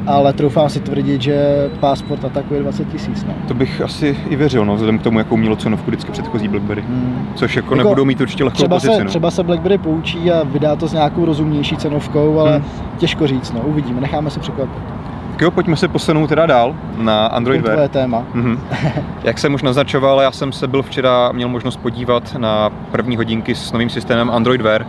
ale 0.06 0.32
troufám 0.32 0.69
si 0.69 0.81
tvrdit, 0.81 1.22
že 1.22 1.70
Passport 1.81 2.25
atakuje 2.25 2.61
20 2.61 2.88
tisíc. 2.88 3.25
No. 3.25 3.34
To 3.49 3.55
bych 3.55 3.81
asi 3.81 4.16
i 4.28 4.37
věřil, 4.37 4.64
no, 4.64 4.75
vzhledem 4.75 4.99
k 4.99 5.02
tomu, 5.02 5.19
jakou 5.19 5.37
mělo 5.37 5.56
cenovku 5.56 5.90
vždycky 5.90 6.12
předchozí 6.12 6.49
BlackBerry. 6.49 6.82
Hmm. 6.82 7.28
Což 7.34 7.56
jako, 7.56 7.75
jako 7.75 7.88
nebudou 7.88 8.05
mít 8.05 8.20
určitě 8.20 8.44
lehkou 8.44 8.56
třeba 8.56 8.76
pozici. 8.76 8.94
Se, 8.94 9.05
no. 9.05 9.11
Třeba 9.11 9.31
se 9.31 9.43
BlackBerry 9.43 9.78
poučí 9.78 10.31
a 10.31 10.43
vydá 10.44 10.76
to 10.76 10.88
s 10.88 10.93
nějakou 10.93 11.25
rozumnější 11.25 11.76
cenovkou, 11.76 12.38
ale 12.38 12.56
hmm. 12.56 12.64
těžko 12.99 13.26
říct, 13.26 13.52
no, 13.52 13.61
uvidíme, 13.61 14.00
necháme 14.00 14.31
se 14.31 14.40
překvapit. 14.40 14.82
Tak 15.31 15.40
jo, 15.40 15.50
pojďme 15.50 15.76
se 15.76 15.88
posunout 15.88 16.26
teda 16.26 16.46
dál 16.46 16.76
na 16.96 17.26
Android 17.26 17.62
Wear. 17.62 17.78
To 17.78 17.88
téma. 17.88 18.25
Mm-hmm. 18.34 18.58
Jak 19.25 19.38
jsem 19.38 19.55
už 19.55 19.62
naznačoval, 19.62 20.20
já 20.20 20.32
jsem 20.32 20.52
se 20.52 20.66
byl 20.69 20.82
včera, 20.82 21.32
měl 21.32 21.49
možnost 21.49 21.76
podívat 21.76 22.34
na 22.38 22.70
první 22.70 23.16
hodinky 23.16 23.55
s 23.55 23.72
novým 23.72 23.90
systémem 23.90 24.31
Android 24.31 24.61
Wear 24.61 24.87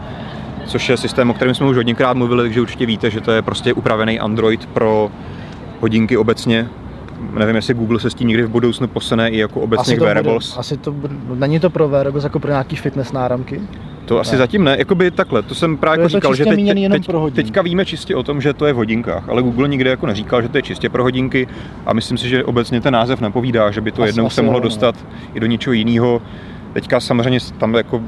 což 0.65 0.89
je 0.89 0.97
systém, 0.97 1.29
o 1.29 1.33
kterém 1.33 1.55
jsme 1.55 1.67
už 1.67 1.75
hodněkrát 1.75 2.17
mluvili, 2.17 2.43
takže 2.43 2.61
určitě 2.61 2.85
víte, 2.85 3.09
že 3.09 3.21
to 3.21 3.31
je 3.31 3.41
prostě 3.41 3.73
upravený 3.73 4.19
Android 4.19 4.65
pro 4.65 5.11
hodinky 5.81 6.17
obecně. 6.17 6.67
Nevím, 7.33 7.55
jestli 7.55 7.73
Google 7.73 7.99
se 7.99 8.09
s 8.09 8.13
tím 8.13 8.27
někdy 8.27 8.43
v 8.43 8.49
budoucnu 8.49 8.87
posene 8.87 9.29
i 9.29 9.37
jako 9.37 9.61
obecně 9.61 9.81
asi 9.81 9.97
k 9.97 10.01
wearables. 10.01 10.49
Bude, 10.49 10.59
asi 10.59 10.77
to 10.77 10.91
bude, 10.91 11.13
není 11.35 11.59
to 11.59 11.69
pro 11.69 11.89
wearables 11.89 12.23
jako 12.23 12.39
pro 12.39 12.51
nějaký 12.51 12.75
fitness 12.75 13.11
náramky? 13.11 13.61
To 14.05 14.19
asi 14.19 14.31
ne. 14.31 14.37
zatím 14.37 14.63
ne, 14.63 14.75
jakoby 14.79 15.11
takhle, 15.11 15.41
to 15.41 15.55
jsem 15.55 15.77
právě 15.77 15.97
to 15.97 16.01
jako 16.01 16.17
říkal, 16.17 16.35
že 16.35 16.45
teď, 16.45 16.89
teď, 16.91 17.05
pro 17.05 17.31
teďka 17.31 17.61
víme 17.61 17.85
čistě 17.85 18.15
o 18.15 18.23
tom, 18.23 18.41
že 18.41 18.53
to 18.53 18.65
je 18.65 18.73
v 18.73 18.75
hodinkách, 18.75 19.29
ale 19.29 19.41
Google 19.41 19.67
nikdy 19.67 19.89
jako 19.89 20.05
neříkal, 20.07 20.41
že 20.41 20.49
to 20.49 20.57
je 20.57 20.61
čistě 20.61 20.89
pro 20.89 21.03
hodinky 21.03 21.47
a 21.85 21.93
myslím 21.93 22.17
si, 22.17 22.29
že 22.29 22.43
obecně 22.43 22.81
ten 22.81 22.93
název 22.93 23.21
napovídá, 23.21 23.71
že 23.71 23.81
by 23.81 23.91
to 23.91 24.01
asi, 24.01 24.09
jednou 24.09 24.25
asi 24.25 24.35
se 24.35 24.41
mohlo 24.41 24.59
dostat 24.59 24.95
i 25.33 25.39
do 25.39 25.45
něčeho 25.45 25.73
jiného. 25.73 26.21
Teďka 26.73 26.99
samozřejmě 26.99 27.39
tam 27.57 27.73
jako 27.73 28.01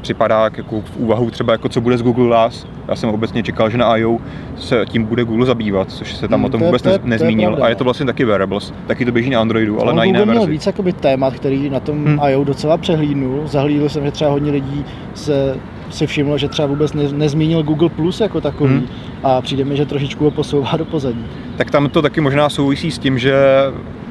připadá 0.00 0.50
jako 0.56 0.80
v 0.80 0.96
úvahu 0.96 1.30
třeba 1.30 1.52
jako 1.52 1.68
co 1.68 1.80
bude 1.80 1.98
z 1.98 2.02
Google 2.02 2.26
Glass. 2.26 2.66
Já 2.88 2.96
jsem 2.96 3.10
obecně 3.10 3.42
čekal, 3.42 3.70
že 3.70 3.78
na 3.78 3.96
I.O. 3.96 4.18
se 4.56 4.84
tím 4.88 5.04
bude 5.04 5.24
Google 5.24 5.46
zabývat, 5.46 5.90
což 5.90 6.16
se 6.16 6.28
tam 6.28 6.38
hmm, 6.38 6.44
o 6.44 6.48
tom 6.48 6.60
to 6.60 6.66
vůbec 6.66 6.84
je, 6.84 6.98
to 6.98 7.06
nezmínil. 7.06 7.50
Je 7.50 7.62
a 7.62 7.68
je 7.68 7.74
to 7.74 7.84
vlastně 7.84 8.06
taky 8.06 8.24
wearables. 8.24 8.72
Taky 8.86 9.04
to 9.04 9.12
běží 9.12 9.30
na 9.30 9.40
Androidu, 9.40 9.80
ale 9.80 9.90
On 9.90 9.96
na 9.96 10.04
jiné 10.04 10.18
Google 10.18 10.34
verzi. 10.34 10.46
měl 10.46 10.52
víc 10.52 10.66
jakoby 10.66 10.92
témat, 10.92 11.34
který 11.34 11.70
na 11.70 11.80
tom 11.80 12.04
hmm. 12.04 12.20
I.O. 12.20 12.44
docela 12.44 12.76
přehlídnul. 12.76 13.42
Zahlídl 13.46 13.88
jsem, 13.88 14.04
že 14.04 14.10
třeba 14.10 14.30
hodně 14.30 14.52
lidí 14.52 14.84
se 15.14 15.56
si 15.90 16.06
všimlo, 16.06 16.38
že 16.38 16.48
třeba 16.48 16.68
vůbec 16.68 16.92
ne, 16.92 17.02
nezmínil 17.12 17.62
Google 17.62 17.88
Plus 17.88 18.20
jako 18.20 18.40
takový 18.40 18.74
hmm. 18.74 18.86
a 19.22 19.40
přijde 19.40 19.64
mi, 19.64 19.76
že 19.76 19.86
trošičku 19.86 20.24
ho 20.24 20.30
posouvá 20.30 20.76
do 20.76 20.84
pozadí. 20.84 21.24
Tak 21.56 21.70
tam 21.70 21.88
to 21.88 22.02
taky 22.02 22.20
možná 22.20 22.48
souvisí 22.48 22.90
s 22.90 22.98
tím, 22.98 23.18
že 23.18 23.34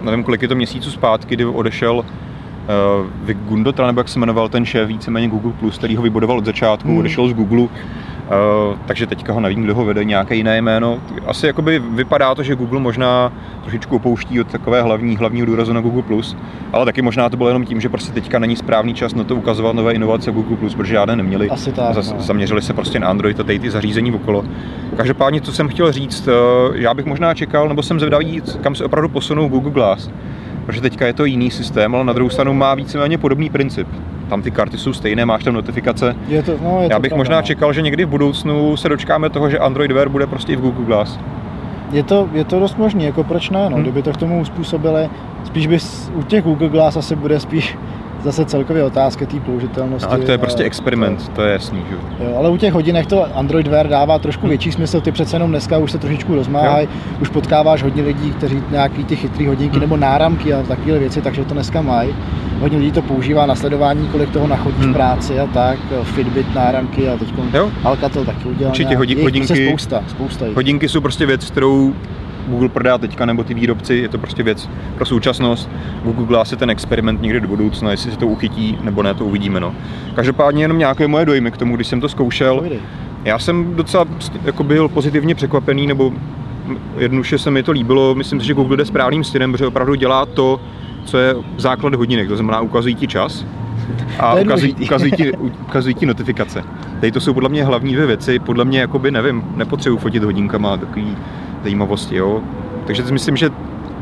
nevím, 0.03 0.23
kolik 0.23 0.41
je 0.41 0.47
to 0.47 0.55
měsíců 0.55 0.91
zpátky, 0.91 1.35
kdy 1.35 1.45
odešel 1.45 2.05
Vic 3.23 3.37
Gundotra, 3.47 3.87
nebo 3.87 3.99
jak 3.99 4.09
se 4.09 4.19
jmenoval 4.19 4.49
ten 4.49 4.65
šéf 4.65 4.87
víceméně 4.87 5.27
Google+, 5.27 5.51
Plus, 5.59 5.77
který 5.77 5.95
ho 5.95 6.03
vybudoval 6.03 6.37
od 6.37 6.45
začátku, 6.45 6.89
hmm. 6.89 6.97
odešel 6.97 7.27
z 7.27 7.33
Google, 7.33 7.59
uh, 7.59 7.69
takže 8.85 9.07
teďka 9.07 9.33
ho 9.33 9.39
nevím, 9.39 9.61
kdo 9.61 9.75
ho 9.75 9.85
vede, 9.85 10.03
nějaké 10.03 10.35
jiné 10.35 10.57
jméno. 10.57 10.99
Asi 11.27 11.47
jakoby 11.47 11.79
vypadá 11.79 12.35
to, 12.35 12.43
že 12.43 12.55
Google 12.55 12.79
možná 12.79 13.31
trošičku 13.61 13.95
opouští 13.95 14.41
od 14.41 14.47
takové 14.47 14.81
hlavní, 14.81 15.17
hlavního 15.17 15.45
důrazu 15.45 15.73
na 15.73 15.81
Google+, 15.81 16.01
Plus, 16.01 16.37
ale 16.73 16.85
taky 16.85 17.01
možná 17.01 17.29
to 17.29 17.37
bylo 17.37 17.49
jenom 17.49 17.65
tím, 17.65 17.81
že 17.81 17.89
prostě 17.89 18.13
teďka 18.13 18.39
není 18.39 18.55
správný 18.55 18.93
čas 18.93 19.15
na 19.15 19.23
to 19.23 19.35
ukazovat 19.35 19.75
nové 19.75 19.93
inovace 19.93 20.31
Google+, 20.31 20.57
Plus, 20.57 20.75
protože 20.75 20.93
žádné 20.93 21.15
neměli. 21.15 21.49
Asi 21.49 21.71
tak, 21.71 21.93
Zas, 21.93 22.13
no. 22.13 22.21
Zaměřili 22.21 22.61
se 22.61 22.73
prostě 22.73 22.99
na 22.99 23.07
Android 23.07 23.39
a 23.39 23.43
tady 23.43 23.59
ty 23.59 23.69
zařízení 23.69 24.13
okolo. 24.13 24.43
Každopádně, 24.97 25.41
co 25.41 25.51
jsem 25.51 25.67
chtěl 25.67 25.91
říct, 25.91 26.27
uh, 26.27 26.75
já 26.75 26.93
bych 26.93 27.05
možná 27.05 27.33
čekal, 27.33 27.67
nebo 27.67 27.83
jsem 27.83 27.99
zvědavý, 27.99 28.41
kam 28.61 28.75
se 28.75 28.85
opravdu 28.85 29.09
posunou 29.09 29.47
Google 29.47 29.71
Glass 29.71 30.09
protože 30.69 30.81
teďka 30.81 31.07
je 31.07 31.13
to 31.13 31.25
jiný 31.25 31.51
systém, 31.51 31.95
ale 31.95 32.03
na 32.03 32.13
druhou 32.13 32.29
stranu 32.29 32.53
má 32.53 32.75
víceméně 32.75 33.17
podobný 33.17 33.49
princip. 33.49 33.87
Tam 34.29 34.41
ty 34.41 34.51
karty 34.51 34.77
jsou 34.77 34.93
stejné, 34.93 35.25
máš 35.25 35.43
tam 35.43 35.53
notifikace. 35.53 36.15
Je 36.27 36.43
to, 36.43 36.51
no, 36.63 36.81
je 36.81 36.87
Já 36.91 36.99
bych 36.99 37.09
to 37.09 37.17
možná 37.17 37.35
no. 37.35 37.41
čekal, 37.41 37.73
že 37.73 37.81
někdy 37.81 38.05
v 38.05 38.09
budoucnu 38.09 38.77
se 38.77 38.89
dočkáme 38.89 39.29
toho, 39.29 39.49
že 39.49 39.59
Android 39.59 39.91
Wear 39.91 40.09
bude 40.09 40.27
prostě 40.27 40.53
i 40.53 40.55
v 40.55 40.59
Google 40.61 40.85
Glass. 40.85 41.19
Je 41.91 42.03
to, 42.03 42.29
je 42.33 42.43
to 42.43 42.59
dost 42.59 42.77
možné, 42.77 43.03
jako 43.03 43.23
proč 43.23 43.49
ne, 43.49 43.69
no, 43.69 43.75
hmm. 43.75 43.81
kdyby 43.81 44.01
to 44.01 44.11
k 44.11 44.17
tomu 44.17 44.41
uspůsobili, 44.41 45.09
spíš 45.43 45.67
by 45.67 45.77
u 46.13 46.23
těch 46.23 46.43
Google 46.43 46.69
Glass 46.69 46.97
asi 46.97 47.15
bude 47.15 47.39
spíš 47.39 47.77
zase 48.23 48.45
celkově 48.45 48.83
otázka 48.83 49.25
té 49.25 49.39
použitelnosti. 49.39 50.07
No, 50.07 50.13
ale 50.13 50.25
to 50.25 50.31
je 50.31 50.37
prostě 50.37 50.63
experiment, 50.63 51.27
to, 51.27 51.31
to 51.35 51.41
je 51.41 51.53
jasný. 51.53 51.83
Že? 51.89 52.25
Jo, 52.25 52.35
ale 52.37 52.49
u 52.49 52.57
těch 52.57 52.73
hodinek 52.73 53.05
to 53.05 53.37
Android 53.37 53.67
Wear 53.67 53.87
dává 53.87 54.19
trošku 54.19 54.41
hmm. 54.41 54.49
větší 54.49 54.71
smysl, 54.71 55.01
ty 55.01 55.11
přece 55.11 55.35
jenom 55.35 55.49
dneska 55.49 55.77
už 55.77 55.91
se 55.91 55.97
trošičku 55.97 56.35
rozmáhají, 56.35 56.87
už 57.21 57.29
potkáváš 57.29 57.83
hodně 57.83 58.03
lidí, 58.03 58.31
kteří 58.31 58.63
nějaký 58.71 59.03
ty 59.03 59.15
chytrý 59.15 59.47
hodinky 59.47 59.73
hmm. 59.73 59.81
nebo 59.81 59.97
náramky 59.97 60.53
a 60.53 60.63
takové 60.63 60.99
věci, 60.99 61.21
takže 61.21 61.45
to 61.45 61.53
dneska 61.53 61.81
mají. 61.81 62.15
Hodně 62.59 62.77
lidí 62.77 62.91
to 62.91 63.01
používá 63.01 63.45
na 63.45 63.55
sledování, 63.55 64.07
kolik 64.07 64.29
toho 64.29 64.47
nachodí 64.47 64.81
hmm. 64.81 64.91
v 64.91 64.93
práci 64.93 65.39
a 65.39 65.47
tak, 65.47 65.79
Fitbit, 66.03 66.55
náramky 66.55 67.09
a 67.09 67.17
teď 67.17 67.33
Alcatel 67.83 68.25
taky 68.25 68.49
udělal. 68.49 68.71
Určitě 68.71 68.97
hodin, 68.97 69.21
hodinky, 69.21 69.67
spousta, 69.67 70.03
spousta 70.07 70.45
hodinky 70.55 70.89
jsou 70.89 71.01
prostě 71.01 71.25
věc, 71.25 71.51
kterou 71.51 71.93
Google 72.49 72.69
prodá 72.69 72.97
teďka, 72.97 73.25
nebo 73.25 73.43
ty 73.43 73.53
výrobci, 73.53 73.95
je 73.95 74.09
to 74.09 74.17
prostě 74.17 74.43
věc 74.43 74.69
pro 74.95 75.05
současnost. 75.05 75.69
Google 76.03 76.39
asi 76.39 76.57
ten 76.57 76.69
experiment 76.69 77.21
někdy 77.21 77.39
do 77.39 77.47
budoucna, 77.47 77.91
jestli 77.91 78.11
se 78.11 78.17
to 78.17 78.27
uchytí 78.27 78.77
nebo 78.81 79.03
ne, 79.03 79.13
to 79.13 79.25
uvidíme. 79.25 79.59
No. 79.59 79.73
Každopádně 80.15 80.63
jenom 80.63 80.77
nějaké 80.77 81.07
moje 81.07 81.25
dojmy 81.25 81.51
k 81.51 81.57
tomu, 81.57 81.75
když 81.75 81.87
jsem 81.87 82.01
to 82.01 82.09
zkoušel. 82.09 82.63
Já 83.25 83.39
jsem 83.39 83.75
docela 83.75 84.05
jako 84.43 84.63
byl 84.63 84.87
pozitivně 84.87 85.35
překvapený, 85.35 85.87
nebo 85.87 86.13
jednoduše 86.97 87.37
se 87.37 87.51
mi 87.51 87.63
to 87.63 87.71
líbilo. 87.71 88.15
Myslím 88.15 88.39
si, 88.39 88.47
že 88.47 88.53
Google 88.53 88.77
jde 88.77 88.85
správným 88.85 89.23
stylem, 89.23 89.51
protože 89.51 89.67
opravdu 89.67 89.95
dělá 89.95 90.25
to, 90.25 90.61
co 91.05 91.17
je 91.17 91.35
základ 91.57 91.95
hodinek, 91.95 92.27
to 92.27 92.35
znamená 92.35 92.61
ukazují 92.61 92.95
ti 92.95 93.07
čas 93.07 93.45
a 94.19 94.33
ukazují, 94.35 94.75
ukazují, 94.83 95.11
ti, 95.11 95.31
ukazují 95.67 95.95
ti 95.95 96.05
notifikace. 96.05 96.63
Tady 96.99 97.11
to 97.11 97.19
jsou 97.19 97.33
podle 97.33 97.49
mě 97.49 97.63
hlavní 97.63 97.93
dvě 97.93 98.05
věci. 98.05 98.39
Podle 98.39 98.65
mě, 98.65 98.79
jakoby, 98.79 99.11
nevím, 99.11 99.43
nepotřebuji 99.55 99.97
fotit 99.97 100.23
hodinkama, 100.23 100.77
takový 100.77 101.17
zajímavosti. 101.63 102.15
Jo? 102.15 102.41
Takže 102.87 103.03
myslím, 103.11 103.37
že 103.37 103.49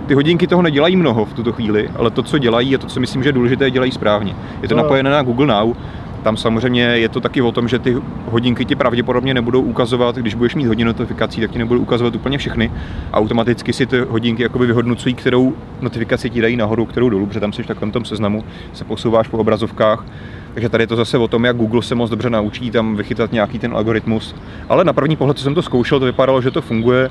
ty 0.07 0.13
hodinky 0.13 0.47
toho 0.47 0.61
nedělají 0.61 0.95
mnoho 0.95 1.25
v 1.25 1.33
tuto 1.33 1.51
chvíli, 1.51 1.89
ale 1.95 2.11
to, 2.11 2.23
co 2.23 2.37
dělají, 2.37 2.75
a 2.75 2.77
to, 2.77 2.87
co 2.87 2.99
myslím, 2.99 3.23
že 3.23 3.29
je 3.29 3.33
důležité, 3.33 3.71
dělají 3.71 3.91
správně. 3.91 4.35
Je 4.61 4.67
to 4.67 4.75
no. 4.75 4.83
napojené 4.83 5.09
na 5.09 5.21
Google 5.21 5.47
Now, 5.47 5.75
tam 6.23 6.37
samozřejmě 6.37 6.81
je 6.81 7.09
to 7.09 7.21
taky 7.21 7.41
o 7.41 7.51
tom, 7.51 7.67
že 7.67 7.79
ty 7.79 7.97
hodinky 8.31 8.65
ti 8.65 8.75
pravděpodobně 8.75 9.33
nebudou 9.33 9.61
ukazovat, 9.61 10.15
když 10.15 10.35
budeš 10.35 10.55
mít 10.55 10.67
hodně 10.67 10.85
notifikací, 10.85 11.41
tak 11.41 11.51
ti 11.51 11.59
nebudou 11.59 11.81
ukazovat 11.81 12.15
úplně 12.15 12.37
všechny. 12.37 12.71
Automaticky 13.13 13.73
si 13.73 13.85
ty 13.85 13.99
hodinky 13.99 14.43
jakoby 14.43 14.65
vyhodnocují, 14.65 15.15
kterou 15.15 15.53
notifikaci 15.81 16.29
ti 16.29 16.41
dají 16.41 16.55
nahoru, 16.55 16.85
kterou 16.85 17.09
dolů, 17.09 17.25
protože 17.25 17.39
tam 17.39 17.53
jsi 17.53 17.63
v 17.63 17.67
takovém 17.67 17.91
tom 17.91 18.05
seznamu, 18.05 18.43
se 18.73 18.83
posouváš 18.83 19.27
po 19.27 19.37
obrazovkách. 19.37 20.05
Takže 20.53 20.69
tady 20.69 20.83
je 20.83 20.87
to 20.87 20.95
zase 20.95 21.17
o 21.17 21.27
tom, 21.27 21.45
jak 21.45 21.57
Google 21.57 21.83
se 21.83 21.95
moc 21.95 22.09
dobře 22.09 22.29
naučí 22.29 22.71
tam 22.71 22.95
vychytat 22.95 23.31
nějaký 23.31 23.59
ten 23.59 23.73
algoritmus. 23.73 24.35
Ale 24.69 24.83
na 24.83 24.93
první 24.93 25.15
pohled, 25.15 25.37
co 25.37 25.43
jsem 25.43 25.55
to 25.55 25.61
zkoušel, 25.61 25.99
to 25.99 26.05
vypadalo, 26.05 26.41
že 26.41 26.51
to 26.51 26.61
funguje. 26.61 27.09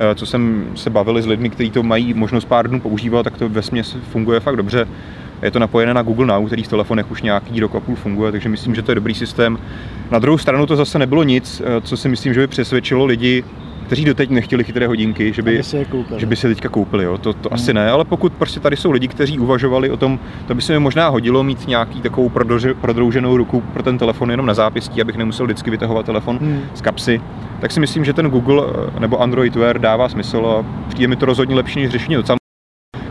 Eh, 0.00 0.14
co 0.14 0.26
jsem 0.26 0.66
se 0.74 0.90
bavili 0.90 1.22
s 1.22 1.26
lidmi, 1.26 1.50
kteří 1.50 1.70
to 1.70 1.82
mají 1.82 2.14
možnost 2.14 2.44
pár 2.44 2.68
dnů 2.68 2.80
používat, 2.80 3.22
tak 3.22 3.38
to 3.38 3.48
ve 3.48 3.62
směs 3.62 3.96
funguje 4.10 4.40
fakt 4.40 4.56
dobře. 4.56 4.88
Je 5.42 5.50
to 5.50 5.58
napojené 5.58 5.94
na 5.94 6.02
Google 6.02 6.26
Now, 6.26 6.46
který 6.46 6.62
v 6.62 6.68
telefonech 6.68 7.10
už 7.10 7.22
nějaký 7.22 7.60
rok 7.60 7.74
a 7.74 7.80
půl 7.80 7.96
funguje, 7.96 8.32
takže 8.32 8.48
myslím, 8.48 8.74
že 8.74 8.82
to 8.82 8.90
je 8.90 8.94
dobrý 8.94 9.14
systém. 9.14 9.58
Na 10.10 10.18
druhou 10.18 10.38
stranu 10.38 10.66
to 10.66 10.76
zase 10.76 10.98
nebylo 10.98 11.22
nic, 11.22 11.62
eh, 11.64 11.80
co 11.80 11.96
si 11.96 12.08
myslím, 12.08 12.34
že 12.34 12.40
by 12.40 12.46
přesvědčilo 12.46 13.04
lidi, 13.04 13.44
kteří 13.86 14.04
doteď 14.04 14.30
nechtěli 14.30 14.64
chytré 14.64 14.86
hodinky, 14.86 15.32
že 15.32 15.42
by, 15.42 15.62
si 15.62 15.76
je 15.76 15.84
koupili. 15.84 16.20
že 16.20 16.26
by 16.26 16.36
si 16.36 16.48
teďka 16.48 16.68
koupili. 16.68 17.04
Jo. 17.04 17.18
To, 17.18 17.32
to 17.32 17.48
hmm. 17.48 17.54
asi 17.54 17.74
ne, 17.74 17.90
ale 17.90 18.04
pokud 18.04 18.32
prostě 18.32 18.60
tady 18.60 18.76
jsou 18.76 18.90
lidi, 18.90 19.08
kteří 19.08 19.38
uvažovali 19.38 19.90
o 19.90 19.96
tom, 19.96 20.18
to 20.46 20.54
by 20.54 20.62
se 20.62 20.72
mi 20.72 20.78
možná 20.78 21.08
hodilo 21.08 21.42
mít 21.42 21.68
nějaký 21.68 22.00
takovou 22.00 22.30
prodlouženou 22.80 23.36
ruku 23.36 23.60
pro 23.60 23.82
ten 23.82 23.98
telefon 23.98 24.30
jenom 24.30 24.46
na 24.46 24.54
zápěstí, 24.54 25.00
abych 25.00 25.16
nemusel 25.16 25.46
vždycky 25.46 25.70
vytahovat 25.70 26.06
telefon 26.06 26.38
hmm. 26.38 26.60
z 26.74 26.80
kapsy, 26.80 27.20
tak 27.60 27.72
si 27.72 27.80
myslím, 27.80 28.04
že 28.04 28.12
ten 28.12 28.30
Google 28.30 28.64
eh, 28.96 29.00
nebo 29.00 29.22
Android 29.22 29.56
Wear 29.56 29.78
dává 29.78 30.08
smysl 30.08 30.46
a 30.46 30.66
přijde 30.88 31.08
mi 31.08 31.16
to 31.16 31.26
rozhodně 31.26 31.54
lepší 31.54 31.82
než 31.82 31.90
řešení 31.90 32.18
od 32.18 32.26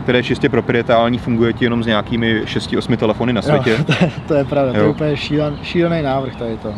které 0.02 0.18
je 0.18 0.22
čistě 0.22 0.48
proprietální, 0.48 1.18
funguje 1.18 1.52
ti 1.52 1.64
jenom 1.64 1.82
s 1.82 1.86
nějakými 1.86 2.42
6-8 2.44 2.96
telefony 2.96 3.32
na 3.32 3.42
světě. 3.42 3.70
Jo, 3.70 3.84
to, 3.84 4.04
je, 4.04 4.10
to 4.28 4.34
je 4.34 4.44
pravda, 4.44 4.72
jo. 4.72 4.78
to 4.78 4.84
je 4.84 4.88
úplně 4.88 5.16
šílen, 5.16 5.58
šílený 5.62 6.02
návrh 6.02 6.36
tady 6.36 6.56
to. 6.56 6.74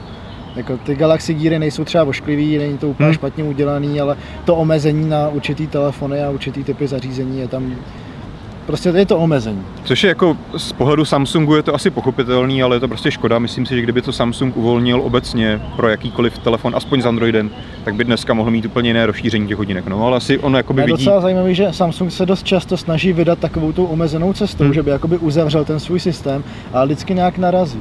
Jako 0.58 0.76
ty 0.76 0.94
Galaxy 0.94 1.34
Geary 1.34 1.58
nejsou 1.58 1.84
třeba 1.84 2.04
ošklivý, 2.04 2.58
není 2.58 2.78
to 2.78 2.88
úplně 2.88 3.06
hmm. 3.06 3.14
špatně 3.14 3.44
udělaný, 3.44 4.00
ale 4.00 4.16
to 4.44 4.56
omezení 4.56 5.08
na 5.08 5.28
určitý 5.28 5.66
telefony 5.66 6.22
a 6.22 6.30
určitý 6.30 6.64
typy 6.64 6.86
zařízení 6.86 7.40
je 7.40 7.48
tam 7.48 7.76
Prostě 8.68 8.88
je 8.88 9.06
to 9.06 9.18
omezení. 9.18 9.62
Což 9.84 10.04
je 10.04 10.08
jako 10.08 10.36
z 10.56 10.72
pohledu 10.72 11.04
Samsungu 11.04 11.54
je 11.54 11.62
to 11.62 11.74
asi 11.74 11.90
pochopitelný, 11.90 12.62
ale 12.62 12.76
je 12.76 12.80
to 12.80 12.88
prostě 12.88 13.10
škoda. 13.10 13.38
Myslím 13.38 13.66
si, 13.66 13.74
že 13.74 13.82
kdyby 13.82 14.02
to 14.02 14.12
Samsung 14.12 14.56
uvolnil 14.56 15.00
obecně 15.00 15.60
pro 15.76 15.88
jakýkoliv 15.88 16.38
telefon, 16.38 16.76
aspoň 16.76 17.02
s 17.02 17.06
Androidem, 17.06 17.50
tak 17.84 17.94
by 17.94 18.04
dneska 18.04 18.34
mohl 18.34 18.50
mít 18.50 18.64
úplně 18.64 18.90
jiné 18.90 19.06
rozšíření 19.06 19.48
těch 19.48 19.56
hodinek. 19.56 19.86
No, 19.86 20.06
ale 20.06 20.16
asi 20.16 20.38
ono 20.38 20.56
jakoby 20.56 20.82
je 20.82 20.86
vidí... 20.86 21.04
docela 21.04 21.20
zajímavý, 21.20 21.54
že 21.54 21.72
Samsung 21.72 22.12
se 22.12 22.26
dost 22.26 22.46
často 22.46 22.76
snaží 22.76 23.12
vydat 23.12 23.38
takovou 23.38 23.72
tu 23.72 23.84
omezenou 23.84 24.32
cestou, 24.32 24.64
hmm. 24.64 24.74
že 24.74 24.82
by 24.82 24.90
jakoby 24.90 25.18
uzavřel 25.18 25.64
ten 25.64 25.80
svůj 25.80 26.00
systém, 26.00 26.44
ale 26.72 26.86
vždycky 26.86 27.14
nějak 27.14 27.38
narazí. 27.38 27.80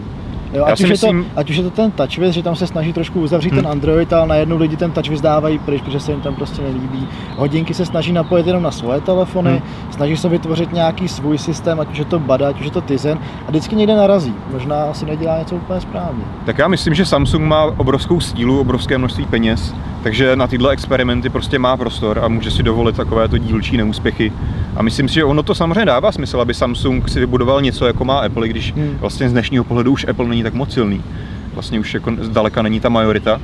Jo, 0.54 0.66
ať, 0.66 0.82
už 0.82 0.90
myslím... 0.90 1.18
je 1.18 1.24
to, 1.24 1.30
ať 1.40 1.50
už 1.50 1.56
je 1.56 1.64
to 1.64 1.70
ten 1.70 1.92
TouchWiz, 1.92 2.34
že 2.34 2.44
tam 2.44 2.56
se 2.56 2.68
snaží 2.68 2.94
trošku 2.94 3.22
uzavřít 3.22 3.54
hmm. 3.54 3.62
ten 3.62 3.72
Android, 3.72 4.14
ale 4.14 4.28
najednou 4.28 4.58
lidi 4.58 4.78
ten 4.78 4.92
TouchWiz 4.92 5.22
dávají 5.22 5.60
pryč, 5.60 5.82
protože 5.82 6.00
se 6.00 6.12
jim 6.12 6.22
tam 6.22 6.36
prostě 6.36 6.62
nelíbí. 6.62 7.08
Hodinky 7.36 7.74
se 7.74 7.86
snaží 7.86 8.14
napojit 8.14 8.48
jenom 8.48 8.64
na 8.64 8.72
svoje 8.72 9.02
telefony, 9.02 9.52
hmm. 9.52 9.62
snaží 9.92 10.18
se 10.18 10.30
vytvořit 10.30 10.74
nějaký 10.74 11.08
svůj 11.08 11.38
systém, 11.38 11.80
ať 11.80 11.92
už 11.92 11.98
je 11.98 12.06
to 12.06 12.20
Bada, 12.20 12.50
ať 12.50 12.60
už 12.60 12.66
je 12.66 12.72
to 12.72 12.82
Tizen 12.82 13.20
a 13.48 13.50
vždycky 13.50 13.76
někde 13.76 13.96
narazí. 13.96 14.34
Možná 14.52 14.84
asi 14.84 15.06
nedělá 15.06 15.40
něco 15.40 15.56
úplně 15.56 15.82
správně. 15.82 16.24
Tak 16.46 16.58
já 16.58 16.68
myslím, 16.68 16.94
že 16.94 17.06
Samsung 17.06 17.46
má 17.46 17.64
obrovskou 17.64 18.20
sílu, 18.20 18.60
obrovské 18.60 18.98
množství 18.98 19.26
peněz, 19.26 19.74
takže 20.08 20.36
na 20.36 20.48
tyhle 20.48 20.74
experimenty 20.74 21.30
prostě 21.30 21.60
má 21.60 21.78
prostor 21.78 22.20
a 22.20 22.28
může 22.28 22.52
si 22.52 22.64
dovolit 22.64 22.96
takovéto 22.96 23.38
dílčí 23.38 23.78
neúspěchy. 23.78 24.32
A 24.76 24.82
myslím 24.82 25.08
si, 25.08 25.14
že 25.14 25.24
ono 25.24 25.44
to 25.44 25.56
samozřejmě 25.56 25.86
dává 25.86 26.12
smysl, 26.12 26.42
aby 26.42 26.54
Samsung 26.54 27.10
si 27.10 27.20
vybudoval 27.20 27.62
něco, 27.62 27.88
jako 27.88 28.06
má 28.06 28.20
Apple, 28.20 28.48
když 28.48 28.74
hmm. 28.74 28.98
vlastně 29.00 29.30
z 29.30 29.32
dnešního 29.32 29.64
pohledu 29.64 29.92
už 29.92 30.06
Apple 30.10 30.28
není 30.28 30.44
tak 30.44 30.54
moc 30.54 30.74
silný. 30.74 31.04
Vlastně 31.54 31.80
už 31.80 31.94
jako 31.94 32.12
zdaleka 32.22 32.62
není 32.62 32.80
ta 32.80 32.90
majorita. 32.90 33.42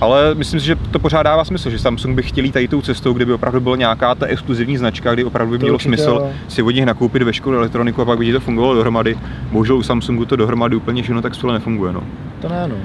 Ale 0.00 0.34
myslím 0.34 0.60
si, 0.60 0.66
že 0.66 0.76
to 0.76 0.98
pořád 0.98 1.22
dává 1.22 1.44
smysl, 1.44 1.70
že 1.70 1.78
Samsung 1.78 2.16
by 2.16 2.22
chtěl 2.22 2.44
jít 2.44 2.52
tady 2.52 2.68
tou 2.68 2.82
cestou, 2.82 3.12
kdyby 3.12 3.32
opravdu 3.32 3.60
byla 3.60 3.76
nějaká 3.76 4.14
ta 4.14 4.26
exkluzivní 4.26 4.76
značka, 4.76 5.14
kdy 5.14 5.24
opravdu 5.24 5.52
by 5.52 5.58
to 5.58 5.64
mělo 5.64 5.78
smysl 5.78 6.30
si 6.48 6.62
od 6.62 6.70
nich 6.70 6.84
nakoupit 6.86 7.22
veškerou 7.22 7.56
elektroniku 7.56 8.02
a 8.02 8.04
pak 8.04 8.18
by 8.18 8.32
to 8.32 8.40
fungovalo 8.40 8.74
dohromady. 8.74 9.18
Bohužel 9.52 9.76
u 9.76 9.82
Samsungu 9.82 10.24
to 10.24 10.36
dohromady 10.36 10.76
úplně 10.76 11.02
všechno 11.02 11.22
tak 11.22 11.34
skvěle 11.34 11.54
nefunguje. 11.54 11.92
No. 11.92 12.02
To 12.40 12.48
ne, 12.48 12.68
no. 12.68 12.76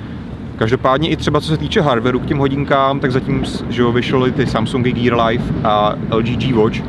Každopádně 0.60 1.10
i 1.10 1.16
třeba 1.16 1.42
co 1.42 1.48
se 1.48 1.58
týče 1.58 1.82
hardwareu 1.82 2.20
k 2.20 2.26
těm 2.26 2.38
hodinkám, 2.38 3.00
tak 3.00 3.12
zatím 3.12 3.44
že 3.70 3.82
jo, 3.82 3.92
vyšly 3.92 4.32
ty 4.32 4.48
Samsungy 4.48 4.92
Gear 4.92 5.22
Live 5.22 5.44
a 5.64 5.96
LG 6.12 6.26
G 6.26 6.54
Watch, 6.54 6.82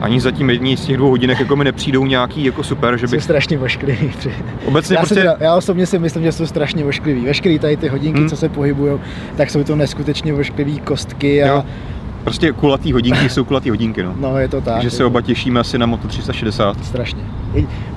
ani 0.00 0.20
zatím 0.20 0.50
jední 0.50 0.76
z 0.76 0.86
těch 0.86 0.96
dvou 0.96 1.10
hodinek 1.10 1.40
jako 1.40 1.56
mi 1.56 1.64
nepřijdou 1.64 2.06
nějaký 2.06 2.44
jako 2.44 2.62
super, 2.62 2.96
že 2.96 3.06
bych... 3.06 3.20
Jsou 3.20 3.24
strašně 3.24 3.58
ošklivý. 3.58 4.12
Obecně 4.64 4.96
já, 4.96 5.00
prostě... 5.00 5.14
teda, 5.14 5.36
já 5.40 5.54
osobně 5.54 5.86
si 5.86 5.98
myslím, 5.98 6.22
že 6.22 6.32
jsou 6.32 6.46
strašně 6.46 6.84
ošklivý. 6.84 7.24
Veškerý 7.24 7.58
tady 7.58 7.76
ty 7.76 7.88
hodinky, 7.88 8.20
hmm. 8.20 8.28
co 8.28 8.36
se 8.36 8.48
pohybují, 8.48 9.00
tak 9.36 9.50
jsou 9.50 9.64
to 9.64 9.76
neskutečně 9.76 10.34
ošklivý 10.34 10.78
kostky 10.78 11.42
a 11.42 11.46
jo. 11.46 11.64
Prostě 12.24 12.52
kulatý 12.52 12.92
hodinky 12.92 13.28
jsou 13.28 13.44
kulatý 13.44 13.70
hodinky, 13.70 14.02
no. 14.02 14.14
No, 14.20 14.38
je 14.38 14.48
to 14.48 14.60
tak. 14.60 14.74
Takže 14.74 14.90
se 14.90 15.04
oba 15.04 15.20
těšíme 15.20 15.60
asi 15.60 15.78
na 15.78 15.86
Moto 15.86 16.08
360. 16.08 16.84
Strašně. 16.84 17.20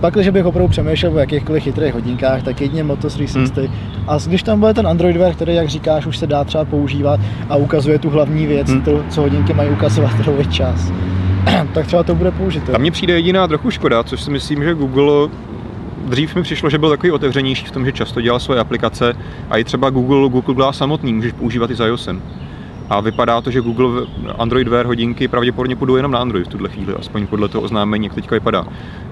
Pak, 0.02 0.14
když 0.14 0.30
bych 0.30 0.46
opravdu 0.46 0.70
přemýšlel 0.70 1.14
o 1.14 1.20
jakýchkoliv 1.20 1.64
chytrých 1.64 1.94
hodinkách, 1.94 2.44
tak 2.44 2.62
jedině 2.62 2.84
Moto 2.84 3.08
360. 3.08 3.58
Hmm. 3.58 3.74
A 4.08 4.18
když 4.28 4.44
tam 4.44 4.60
bude 4.60 4.74
ten 4.74 4.88
Android 4.88 5.18
Wear, 5.18 5.34
který, 5.34 5.56
jak 5.56 5.70
říkáš, 5.70 6.06
už 6.06 6.18
se 6.18 6.28
dá 6.28 6.44
třeba 6.44 6.66
používat 6.66 7.20
a 7.50 7.56
ukazuje 7.56 8.00
tu 8.00 8.10
hlavní 8.10 8.46
věc, 8.46 8.70
hmm. 8.70 8.82
to, 8.82 9.04
co 9.10 9.22
hodinky 9.22 9.54
mají 9.54 9.70
ukazovat, 9.70 10.12
to 10.26 10.32
je 10.32 10.46
čas 10.46 10.92
tak 11.74 11.88
třeba 11.88 12.04
to 12.04 12.16
bude 12.16 12.32
použité. 12.32 12.72
Tam 12.72 12.82
mně 12.82 12.92
přijde 12.92 13.14
jediná 13.14 13.48
trochu 13.48 13.72
škoda, 13.72 14.04
což 14.04 14.22
si 14.22 14.32
myslím, 14.32 14.64
že 14.64 14.74
Google 14.74 15.30
dřív 16.06 16.36
mi 16.36 16.44
přišlo, 16.44 16.70
že 16.70 16.78
byl 16.78 16.90
takový 16.90 17.12
otevřenější 17.12 17.66
v 17.66 17.72
tom, 17.72 17.86
že 17.86 17.92
často 17.92 18.22
dělal 18.22 18.40
svoje 18.40 18.60
aplikace 18.60 19.14
a 19.50 19.58
i 19.58 19.64
třeba 19.64 19.90
Google, 19.90 20.30
Google 20.30 20.56
Glass 20.56 20.78
samotný 20.78 21.14
můžeš 21.14 21.34
používat 21.34 21.72
i 21.72 21.76
za 21.76 21.88
iOSem. 21.88 22.22
A 22.94 23.00
vypadá 23.00 23.42
to, 23.42 23.52
že 23.52 23.62
Google 23.62 24.06
Android 24.38 24.68
Wear 24.68 24.86
hodinky 24.86 25.28
pravděpodobně 25.28 25.76
půjdou 25.76 25.96
jenom 25.96 26.12
na 26.12 26.20
Android 26.20 26.48
v 26.48 26.50
tuhle 26.50 26.70
chvíli, 26.70 26.94
aspoň 26.94 27.28
podle 27.28 27.48
toho 27.48 27.62
oznámení, 27.62 28.06
jak 28.06 28.16
teďka 28.16 28.36
vypadá. 28.36 28.66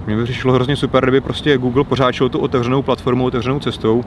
Mně 0.08 0.16
by 0.16 0.24
přišlo 0.24 0.54
hrozně 0.54 0.76
super, 0.76 1.04
kdyby 1.04 1.22
prostě 1.22 1.58
Google 1.58 1.84
pořád 1.84 2.12
šel 2.12 2.30
tu 2.30 2.40
otevřenou 2.40 2.82
platformu, 2.82 3.26
otevřenou 3.26 3.60
cestou, 3.60 4.04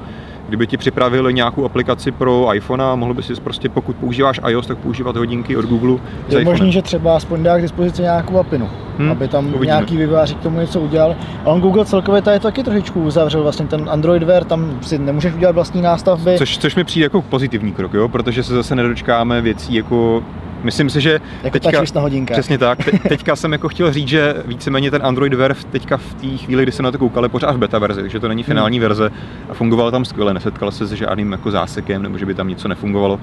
kdyby 0.48 0.66
ti 0.66 0.76
připravili 0.76 1.34
nějakou 1.34 1.64
aplikaci 1.64 2.12
pro 2.12 2.54
iPhone 2.54 2.84
a 2.84 2.94
mohl 2.94 3.14
by 3.14 3.22
si 3.22 3.34
prostě, 3.34 3.68
pokud 3.68 3.96
používáš 3.96 4.40
iOS, 4.48 4.66
tak 4.66 4.78
používat 4.78 5.16
hodinky 5.16 5.56
od 5.56 5.64
Google. 5.64 5.98
Je 6.28 6.44
možný, 6.44 6.72
že 6.72 6.82
třeba 6.82 7.16
aspoň 7.16 7.42
dá 7.42 7.58
k 7.58 7.62
dispozici 7.62 8.02
nějakou 8.02 8.38
apinu, 8.38 8.70
hmm, 8.98 9.10
aby 9.10 9.28
tam 9.28 9.46
uvidíme. 9.46 9.66
nějaký 9.66 9.96
vývojář 9.96 10.34
k 10.34 10.40
tomu 10.40 10.60
něco 10.60 10.80
udělal. 10.80 11.16
A 11.44 11.46
on 11.46 11.60
Google 11.60 11.84
celkově 11.84 12.22
tady 12.22 12.40
taky 12.40 12.62
trošičku 12.62 13.02
uzavřel 13.02 13.42
vlastně 13.42 13.66
ten 13.66 13.88
Android 13.90 14.22
Wear, 14.22 14.44
tam 14.44 14.78
si 14.82 14.98
nemůžeš 14.98 15.34
udělat 15.34 15.54
vlastní 15.54 15.82
nástavby. 15.82 16.34
Což, 16.38 16.58
což 16.58 16.76
mi 16.76 16.84
přijde 16.84 17.04
jako 17.04 17.22
pozitivní 17.22 17.72
krok, 17.72 17.94
jo? 17.94 18.08
protože 18.08 18.42
se 18.42 18.54
zase 18.54 18.74
nedočkáme 18.74 19.40
věcí 19.40 19.63
jako 19.70 20.22
Myslím 20.64 20.90
si, 20.90 21.00
že 21.00 21.20
jako 21.42 21.58
teďka, 21.58 21.82
na 21.94 22.00
hodinkách. 22.00 22.34
Přesně 22.34 22.58
tak. 22.58 22.84
Te, 22.84 22.98
teďka 23.08 23.36
jsem 23.36 23.52
jako 23.52 23.68
chtěl 23.68 23.92
říct, 23.92 24.08
že 24.08 24.34
víceméně 24.46 24.90
ten 24.90 25.06
Android 25.06 25.34
Wear 25.34 25.54
teďka 25.54 25.96
v 25.96 26.14
té 26.14 26.36
chvíli, 26.36 26.62
kdy 26.62 26.72
se 26.72 26.82
na 26.82 26.90
to 26.90 26.98
koukali, 26.98 27.28
pořád 27.28 27.56
v 27.56 27.58
beta 27.58 27.78
verzi, 27.78 28.00
takže 28.00 28.20
to 28.20 28.28
není 28.28 28.42
finální 28.42 28.78
hmm. 28.78 28.88
verze 28.88 29.10
a 29.48 29.54
fungovalo 29.54 29.90
tam 29.90 30.04
skvěle, 30.04 30.34
nesetkal 30.34 30.70
se 30.70 30.86
s 30.86 30.92
žádným 30.92 31.32
jako 31.32 31.50
zásekem 31.50 32.02
nebo 32.02 32.18
že 32.18 32.26
by 32.26 32.34
tam 32.34 32.48
něco 32.48 32.68
nefungovalo. 32.68 33.20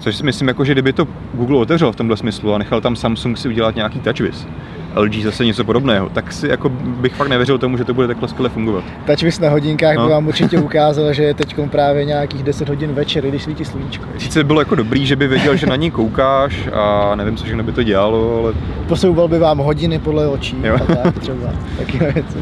Což 0.00 0.16
si 0.16 0.24
myslím, 0.24 0.48
jako, 0.48 0.64
že 0.64 0.72
kdyby 0.72 0.92
to 0.92 1.06
Google 1.34 1.58
otevřel 1.58 1.92
v 1.92 1.96
tomhle 1.96 2.16
smyslu 2.16 2.54
a 2.54 2.58
nechal 2.58 2.80
tam 2.80 2.96
Samsung 2.96 3.38
si 3.38 3.48
udělat 3.48 3.76
nějaký 3.76 4.00
TouchWiz, 4.00 4.46
LG 4.96 5.14
zase 5.14 5.44
něco 5.44 5.64
podobného, 5.64 6.08
tak 6.08 6.32
si 6.32 6.48
jako 6.48 6.68
bych 6.68 7.14
fakt 7.14 7.28
nevěřil 7.28 7.58
tomu, 7.58 7.76
že 7.76 7.84
to 7.84 7.94
bude 7.94 8.06
takhle 8.06 8.28
skvěle 8.28 8.48
fungovat. 8.48 8.84
TouchWiz 9.06 9.40
na 9.40 9.50
hodinkách 9.50 9.96
no. 9.96 10.04
by 10.04 10.10
vám 10.10 10.26
určitě 10.26 10.58
ukázal, 10.58 11.12
že 11.12 11.22
je 11.22 11.34
teď 11.34 11.54
právě 11.70 12.04
nějakých 12.04 12.42
10 12.42 12.68
hodin 12.68 12.92
večer, 12.92 13.26
když 13.26 13.42
svítí 13.42 13.64
sluníčko. 13.64 14.04
Sice 14.18 14.44
bylo 14.44 14.60
jako 14.60 14.74
dobrý, 14.74 15.06
že 15.06 15.16
by 15.16 15.26
věděl, 15.28 15.56
že 15.56 15.66
na 15.66 15.76
ní 15.76 15.90
koukáš 15.90 16.68
a 16.72 17.14
nevím, 17.14 17.36
co 17.36 17.44
všechno 17.44 17.62
by 17.62 17.72
to 17.72 17.82
dělalo, 17.82 18.42
ale... 18.42 18.54
Posouval 18.88 19.28
by 19.28 19.38
vám 19.38 19.58
hodiny 19.58 19.98
podle 19.98 20.28
očí 20.28 20.56
jo. 20.62 20.74
a 20.74 20.94
tak 20.94 21.18
třeba, 21.18 21.52
taky 21.78 21.98
věci. 21.98 22.38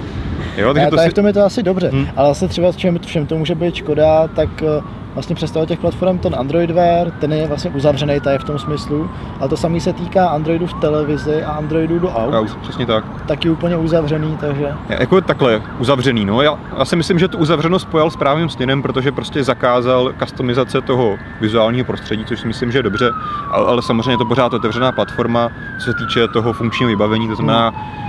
Jo, 0.59 0.75
takže 0.75 0.91
to 0.91 0.99
si... 0.99 1.11
v 1.11 1.15
tom 1.15 1.27
je 1.27 1.33
to 1.33 1.45
asi 1.45 1.63
dobře, 1.63 1.89
hmm. 1.89 2.09
ale 2.17 2.29
zase 2.29 2.49
třeba 2.49 2.73
čem, 2.73 2.99
všem 3.07 3.27
to 3.27 3.37
může 3.37 3.55
být 3.55 3.75
škoda, 3.75 4.29
tak 4.29 4.63
eh, 4.63 4.83
vlastně 5.15 5.37
představa 5.37 5.67
těch 5.67 5.79
platform, 5.79 6.19
ten 6.19 6.35
Android 6.39 6.71
Wear, 6.71 7.11
ten 7.11 7.33
je 7.33 7.47
vlastně 7.47 7.71
uzavřený 7.71 8.21
tady 8.21 8.39
v 8.39 8.45
tom 8.45 8.59
smyslu, 8.59 9.11
a 9.41 9.49
to 9.49 9.57
samé 9.57 9.81
se 9.81 9.93
týká 9.93 10.29
Androidu 10.29 10.67
v 10.67 10.75
televizi 10.75 11.45
a 11.45 11.51
Androidu 11.51 11.99
do 11.99 12.09
aut. 12.09 12.35
Aut, 12.35 12.57
přesně 12.57 12.87
tak. 12.87 13.05
Taky 13.27 13.51
úplně 13.51 13.77
uzavřený, 13.77 14.37
takže... 14.41 14.75
Je, 14.89 14.97
jako 15.01 15.21
takhle, 15.21 15.63
uzavřený, 15.79 16.25
no. 16.25 16.43
Já, 16.43 16.59
já 16.79 16.85
si 16.85 16.97
myslím, 16.97 17.19
že 17.19 17.29
tu 17.29 17.39
uzavřenost 17.39 17.89
pojal 17.89 18.11
správným 18.11 18.49
směrem, 18.49 18.83
protože 18.83 19.13
prostě 19.13 19.45
zakázal 19.45 20.13
customizace 20.19 20.81
toho 20.81 21.17
vizuálního 21.41 21.85
prostředí, 21.85 22.25
což 22.25 22.41
si 22.41 22.47
myslím, 22.47 22.73
že 22.73 22.79
je 22.79 22.83
dobře, 22.83 23.11
ale, 23.51 23.67
ale 23.67 23.83
samozřejmě 23.83 24.13
je 24.13 24.19
to 24.19 24.25
pořád 24.25 24.55
otevřená 24.55 24.93
platforma, 24.93 25.51
co 25.79 25.85
se 25.85 25.99
týče 25.99 26.29
toho 26.29 26.53
funkčního 26.53 26.89
vybavení, 26.89 27.29
to 27.29 27.35
znamená, 27.35 27.69
hmm 27.69 28.09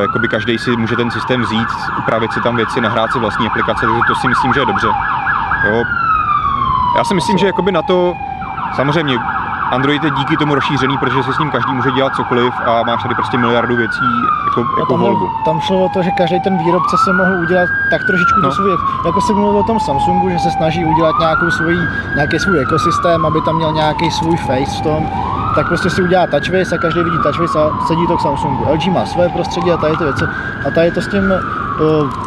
jakoby 0.00 0.28
každý 0.28 0.58
si 0.58 0.76
může 0.76 0.96
ten 0.96 1.10
systém 1.10 1.42
vzít, 1.42 1.68
upravit 1.98 2.32
si 2.32 2.40
tam 2.40 2.56
věci, 2.56 2.80
nahrát 2.80 3.12
si 3.12 3.18
vlastní 3.18 3.46
aplikace, 3.46 3.86
takže 3.86 4.00
to 4.08 4.14
si 4.14 4.28
myslím, 4.28 4.52
že 4.52 4.60
je 4.60 4.66
dobře. 4.66 4.86
Jo. 5.64 5.84
Já 6.96 7.04
si 7.04 7.14
myslím, 7.14 7.38
že 7.38 7.46
jakoby 7.46 7.72
na 7.72 7.82
to, 7.82 8.16
samozřejmě 8.76 9.18
Android 9.70 10.04
je 10.04 10.10
díky 10.10 10.36
tomu 10.36 10.54
rozšířený, 10.54 10.98
protože 10.98 11.22
si 11.22 11.32
s 11.32 11.38
ním 11.38 11.50
každý 11.50 11.72
může 11.72 11.90
dělat 11.90 12.14
cokoliv 12.16 12.54
a 12.66 12.82
máš 12.82 13.02
tady 13.02 13.14
prostě 13.14 13.38
miliardu 13.38 13.76
věcí 13.76 14.08
jako, 14.44 14.60
jako 14.78 14.92
tam, 14.92 15.00
volbu. 15.00 15.30
Tam 15.44 15.60
šlo 15.60 15.84
o 15.84 15.88
to, 15.88 16.02
že 16.02 16.10
každý 16.10 16.40
ten 16.40 16.58
výrobce 16.58 16.96
se 17.04 17.12
mohl 17.12 17.34
udělat 17.40 17.68
tak 17.90 18.04
trošičku 18.06 18.40
no. 18.42 18.52
svůj, 18.52 18.76
jako 19.06 19.20
se 19.20 19.32
mluvil 19.32 19.60
o 19.60 19.62
tom 19.62 19.80
Samsungu, 19.80 20.30
že 20.30 20.38
se 20.38 20.50
snaží 20.50 20.84
udělat 20.84 21.18
nějakou 21.18 21.50
svůj, 21.50 21.76
nějaký 22.14 22.38
svůj 22.38 22.60
ekosystém, 22.60 23.26
aby 23.26 23.40
tam 23.40 23.56
měl 23.56 23.72
nějaký 23.72 24.10
svůj 24.10 24.36
face 24.36 24.78
v 24.78 24.80
tom, 24.80 25.08
tak 25.54 25.68
prostě 25.68 25.90
si 25.90 26.02
udělá 26.02 26.26
TouchWiz 26.26 26.72
a 26.72 26.78
každý 26.78 27.02
vidí 27.02 27.18
TouchWiz 27.22 27.56
a 27.56 27.86
sedí 27.86 28.06
to 28.06 28.16
k 28.16 28.20
Samsungu. 28.20 28.64
LG 28.72 28.86
má 28.86 29.06
své 29.06 29.28
prostředí 29.28 29.72
a 29.72 29.76
tady 29.76 29.96
ty 29.96 30.04
věci. 30.04 30.24
A 30.66 30.70
tady 30.70 30.90
to 30.90 31.00
s 31.00 31.08
tím 31.08 31.34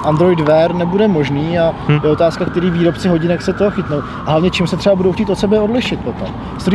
Android 0.03 0.39
Wear 0.39 0.75
nebude 0.75 1.08
možný 1.08 1.60
a 1.60 1.74
hmm. 1.88 2.00
je 2.03 2.10
otázka, 2.10 2.46
který 2.46 2.70
výrobci 2.70 3.08
hodinek 3.08 3.41
se 3.41 3.53
toho 3.53 3.72
chytnou. 3.72 4.01
A 4.25 4.31
hlavně 4.31 4.50
čím 4.50 4.67
se 4.67 4.77
třeba 4.77 4.96
budou 4.96 5.12
chtít 5.12 5.29
od 5.29 5.39
sebe 5.39 5.60
odlišit 5.60 6.00
potom. 6.00 6.27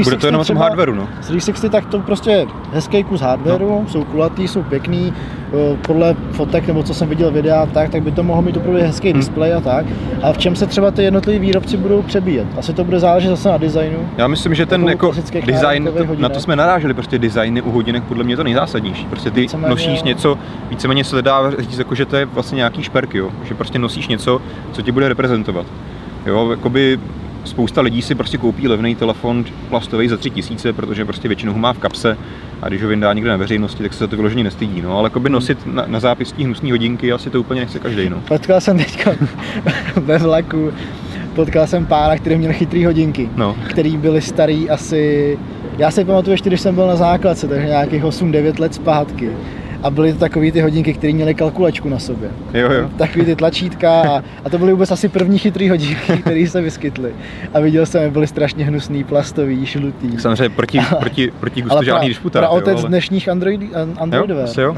Bude 0.05 0.17
to 0.17 0.27
jenom 0.27 0.43
třeba, 0.43 0.61
hardwareu, 0.61 0.95
no? 0.95 1.09
360 1.21 1.73
tak 1.73 1.87
to 1.87 1.99
prostě 1.99 2.47
hezký 2.73 3.05
kus 3.05 3.21
hardwareu, 3.21 3.69
no. 3.69 3.89
jsou 3.89 4.05
kulatý, 4.05 4.49
jsou 4.49 4.63
pěkný, 4.63 5.13
uh, 5.53 5.77
podle 5.77 6.17
fotek 6.33 6.67
nebo 6.67 6.83
co 6.83 6.95
jsem 6.95 7.09
viděl 7.09 7.31
videa, 7.31 7.67
tak, 7.67 7.91
tak 7.91 8.03
by 8.03 8.13
to 8.13 8.23
mohlo 8.23 8.43
mít 8.43 8.57
úplně 8.57 8.83
hezký 8.83 9.11
hmm. 9.11 9.21
displej 9.21 9.55
a 9.55 9.61
tak. 9.61 9.87
A 10.23 10.33
v 10.33 10.39
čem 10.39 10.57
se 10.57 10.67
třeba 10.67 10.91
ty 10.91 11.03
jednotliví 11.03 11.39
výrobci 11.39 11.77
budou 11.77 12.03
přebíjet? 12.03 12.47
Asi 12.59 12.73
to 12.73 12.85
bude 12.85 13.01
záležet 13.01 13.29
zase 13.29 13.49
na 13.49 13.57
designu. 13.57 14.09
Já 14.17 14.27
myslím, 14.27 14.55
že 14.55 14.67
ten 14.67 14.89
jako 14.89 15.13
design, 15.47 15.89
to, 15.97 16.07
na 16.19 16.29
to 16.29 16.41
jsme 16.41 16.57
naráželi, 16.57 16.95
prostě 16.95 17.19
designy 17.19 17.63
u 17.63 17.71
hodinek 17.71 18.05
podle 18.05 18.25
mě 18.25 18.37
to 18.37 18.45
nejzásadnější. 18.45 19.07
Prostě 19.07 19.31
ty 19.31 19.41
víceméně, 19.41 19.71
nosíš 19.71 20.03
něco, 20.03 20.39
víceméně 20.71 21.05
se 21.05 21.23
dá 21.23 21.51
říct, 21.59 21.79
jako, 21.79 21.95
že 21.95 22.07
to 22.07 22.17
je 22.17 22.25
vlastně 22.25 22.65
nějaký 22.67 22.83
šperk, 22.83 23.15
jo? 23.15 23.31
že 23.45 23.55
prostě 23.55 23.79
nosíš 23.79 24.09
něco, 24.09 24.43
co 24.73 24.83
ti 24.83 24.93
bude 24.93 25.09
reprezentovat. 25.09 25.67
Jo, 26.27 26.51
jakoby 26.51 26.99
spousta 27.45 27.81
lidí 27.81 28.03
si 28.03 28.15
prostě 28.15 28.39
koupí 28.39 28.69
levný 28.69 28.95
telefon 28.95 29.45
plastový 29.69 30.09
za 30.09 30.17
tři 30.17 30.31
tisíce, 30.31 30.73
protože 30.73 31.05
prostě 31.05 31.29
většinou 31.29 31.53
ho 31.53 31.59
má 31.59 31.73
v 31.73 31.79
kapse 31.79 32.19
a 32.63 32.69
když 32.69 32.83
ho 32.83 32.89
vyndá 32.89 33.13
někde 33.13 33.31
na 33.31 33.37
veřejnosti, 33.37 33.83
tak 33.83 33.93
se 33.93 33.99
za 33.99 34.07
to 34.07 34.17
vyloženě 34.17 34.45
nestydí. 34.45 34.83
No, 34.83 34.99
ale 34.99 35.07
jakoby 35.07 35.31
nosit 35.31 35.67
na, 35.67 35.85
na 35.87 36.01
zápistí 36.01 36.45
hnusný 36.45 36.71
hodinky 36.71 37.13
asi 37.13 37.31
to 37.31 37.41
úplně 37.41 37.61
nechce 37.61 37.79
každý. 37.79 38.09
No. 38.09 38.21
Potkal 38.29 38.61
jsem 38.61 38.79
teď 38.79 39.07
ve 39.97 40.19
vlaku, 40.19 40.73
potkal 41.35 41.67
jsem 41.67 41.87
pána, 41.87 42.17
který 42.17 42.37
měl 42.37 42.53
chytrý 42.53 42.85
hodinky, 42.85 43.31
no. 43.37 43.57
který 43.69 43.97
byly 43.97 44.23
starý 44.23 44.71
asi 44.71 45.39
já 45.79 45.91
si 45.91 46.05
pamatuju 46.05 46.33
ještě, 46.33 46.51
když 46.51 46.61
jsem 46.61 46.75
byl 46.75 46.87
na 46.87 46.97
základce, 46.97 47.49
takže 47.49 47.67
nějakých 47.67 48.05
8-9 48.05 48.61
let 48.61 48.75
zpátky. 48.75 49.31
A 49.83 49.91
byly 49.91 50.13
to 50.13 50.19
takové 50.19 50.53
ty 50.53 50.61
hodinky, 50.61 50.95
které 50.95 51.13
měly 51.13 51.35
kalkulačku 51.35 51.89
na 51.89 51.99
sobě. 51.99 52.31
Jo, 52.55 52.73
jo. 52.73 52.91
Takový 52.97 53.25
ty 53.25 53.37
tlačítka 53.37 54.01
a, 54.03 54.23
a 54.45 54.51
to 54.51 54.59
byly 54.59 54.73
vůbec 54.73 54.91
asi 54.91 55.09
první 55.09 55.39
chytrý 55.39 55.69
hodinky, 55.69 56.17
které 56.21 56.47
se 56.47 56.61
vyskytly. 56.61 57.13
A 57.55 57.61
viděl 57.61 57.87
jsem, 57.87 58.13
byly 58.13 58.27
strašně 58.27 58.65
hnusný, 58.65 59.05
plastový, 59.05 59.67
žlutý. 59.67 60.19
Samozřejmě 60.19 60.49
proti, 60.49 60.81
proti, 60.99 61.33
proti 61.41 61.63
gustu 61.63 61.83
žádný 61.83 62.09
disputant. 62.09 62.47
Ale 62.47 62.59
otec 62.59 62.79
ale... 62.79 62.89
dnešních 62.89 63.29
Android, 63.29 63.61
Androidové. 63.99 64.45
Jo, 64.59 64.63
jo. 64.63 64.77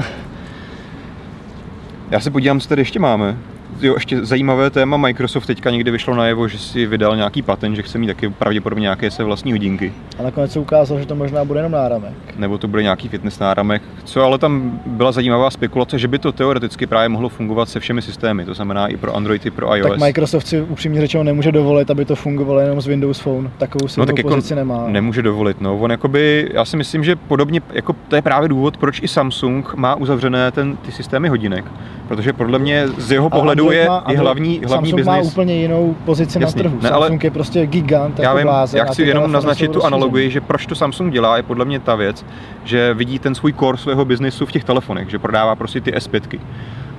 Já 2.11 2.19
se 2.19 2.31
podívám, 2.31 2.59
co 2.59 2.69
tady 2.69 2.81
ještě 2.81 2.99
máme 2.99 3.37
jo, 3.81 3.93
ještě 3.93 4.25
zajímavé 4.25 4.69
téma, 4.69 4.97
Microsoft 4.97 5.45
teďka 5.45 5.69
někdy 5.69 5.91
vyšlo 5.91 6.15
najevo, 6.15 6.47
že 6.47 6.57
si 6.57 6.85
vydal 6.85 7.15
nějaký 7.15 7.41
patent, 7.41 7.75
že 7.75 7.81
chce 7.81 7.97
mít 7.97 8.07
taky 8.07 8.29
pravděpodobně 8.29 8.81
nějaké 8.81 9.11
se 9.11 9.23
vlastní 9.23 9.51
hodinky. 9.51 9.93
A 10.19 10.23
nakonec 10.23 10.51
se 10.51 10.59
ukázalo, 10.59 10.99
že 10.99 11.05
to 11.05 11.15
možná 11.15 11.45
bude 11.45 11.59
jenom 11.59 11.71
náramek. 11.71 12.13
Nebo 12.37 12.57
to 12.57 12.67
bude 12.67 12.83
nějaký 12.83 13.07
fitness 13.07 13.39
náramek. 13.39 13.81
Co 14.03 14.23
ale 14.23 14.37
tam 14.37 14.79
byla 14.85 15.11
zajímavá 15.11 15.51
spekulace, 15.51 15.99
že 15.99 16.07
by 16.07 16.19
to 16.19 16.31
teoreticky 16.31 16.87
právě 16.87 17.09
mohlo 17.09 17.29
fungovat 17.29 17.69
se 17.69 17.79
všemi 17.79 18.01
systémy, 18.01 18.45
to 18.45 18.53
znamená 18.53 18.87
i 18.87 18.97
pro 18.97 19.15
Android, 19.15 19.45
i 19.45 19.51
pro 19.51 19.75
iOS. 19.75 19.89
Tak 19.89 19.99
Microsoft 19.99 20.47
si 20.47 20.61
upřímně 20.61 21.01
řečeno 21.01 21.23
nemůže 21.23 21.51
dovolit, 21.51 21.91
aby 21.91 22.05
to 22.05 22.15
fungovalo 22.15 22.59
jenom 22.59 22.81
z 22.81 22.87
Windows 22.87 23.19
Phone. 23.19 23.49
Takovou 23.57 23.87
si 23.87 23.99
no, 23.99 24.05
tak 24.05 24.17
jako 24.17 24.29
pozici 24.29 24.55
nemá. 24.55 24.83
Nemůže 24.87 25.21
dovolit. 25.21 25.61
No. 25.61 25.77
On 25.77 25.91
jakoby, 25.91 26.49
já 26.53 26.65
si 26.65 26.77
myslím, 26.77 27.03
že 27.03 27.15
podobně, 27.15 27.61
jako 27.73 27.95
to 28.07 28.15
je 28.15 28.21
právě 28.21 28.49
důvod, 28.49 28.77
proč 28.77 29.01
i 29.01 29.07
Samsung 29.07 29.75
má 29.75 29.95
uzavřené 29.95 30.51
ten, 30.51 30.77
ty 30.77 30.91
systémy 30.91 31.29
hodinek. 31.29 31.65
Protože 32.07 32.33
podle 32.33 32.59
mě 32.59 32.87
z 32.87 33.11
jeho 33.11 33.29
pohledu 33.29 33.58
je, 33.65 33.77
je 33.77 33.85
hlavní 33.85 34.15
hlavní, 34.15 34.61
hlavní 34.67 34.69
Samsung 34.91 34.95
business. 34.95 35.25
má 35.25 35.31
úplně 35.31 35.55
jinou 35.55 35.95
pozici 36.05 36.41
Jasný. 36.41 36.63
na 36.63 36.69
trhu. 36.69 36.79
Ne, 36.81 36.89
ale 36.89 37.07
Samsung 37.07 37.23
je 37.23 37.31
prostě 37.31 37.65
gigant. 37.65 38.19
Já 38.19 38.23
jako 38.23 38.37
vím, 38.37 38.45
bláze, 38.47 38.77
já 38.77 38.85
chci 38.85 39.03
jenom 39.03 39.31
naznačit 39.31 39.71
tu 39.71 39.85
analogii, 39.85 40.31
že 40.31 40.41
proč 40.41 40.65
to 40.65 40.75
Samsung 40.75 41.13
dělá, 41.13 41.37
je 41.37 41.43
podle 41.43 41.65
mě 41.65 41.79
ta 41.79 41.95
věc, 41.95 42.25
že 42.63 42.93
vidí 42.93 43.19
ten 43.19 43.35
svůj 43.35 43.53
core 43.53 43.77
svého 43.77 44.05
biznesu 44.05 44.45
v 44.45 44.51
těch 44.51 44.63
telefonech, 44.63 45.09
že 45.09 45.19
prodává 45.19 45.55
prostě 45.55 45.81
ty 45.81 45.91
S5. 45.91 46.39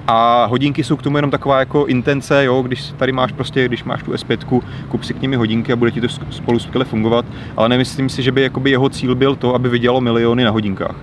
A 0.06 0.44
hodinky 0.44 0.84
jsou 0.84 0.96
k 0.96 1.02
tomu 1.02 1.18
jenom 1.18 1.30
taková 1.30 1.58
jako 1.58 1.86
intence, 1.86 2.44
jo, 2.44 2.62
když 2.62 2.92
tady 2.96 3.12
máš 3.12 3.32
prostě, 3.32 3.64
když 3.64 3.84
máš 3.84 4.02
tu 4.02 4.12
S5, 4.12 4.62
kup 4.88 5.04
si 5.04 5.14
k 5.14 5.22
nimi 5.22 5.36
hodinky 5.36 5.72
a 5.72 5.76
bude 5.76 5.90
ti 5.90 6.00
to 6.00 6.08
spolu 6.30 6.58
skvěle 6.58 6.84
fungovat, 6.84 7.24
ale 7.56 7.68
nemyslím 7.68 8.08
si, 8.08 8.22
že 8.22 8.32
by 8.32 8.42
jakoby 8.42 8.70
jeho 8.70 8.88
cíl 8.88 9.14
byl 9.14 9.36
to, 9.36 9.54
aby 9.54 9.68
vydělalo 9.68 10.00
miliony 10.00 10.44
na 10.44 10.50
hodinkách. 10.50 10.96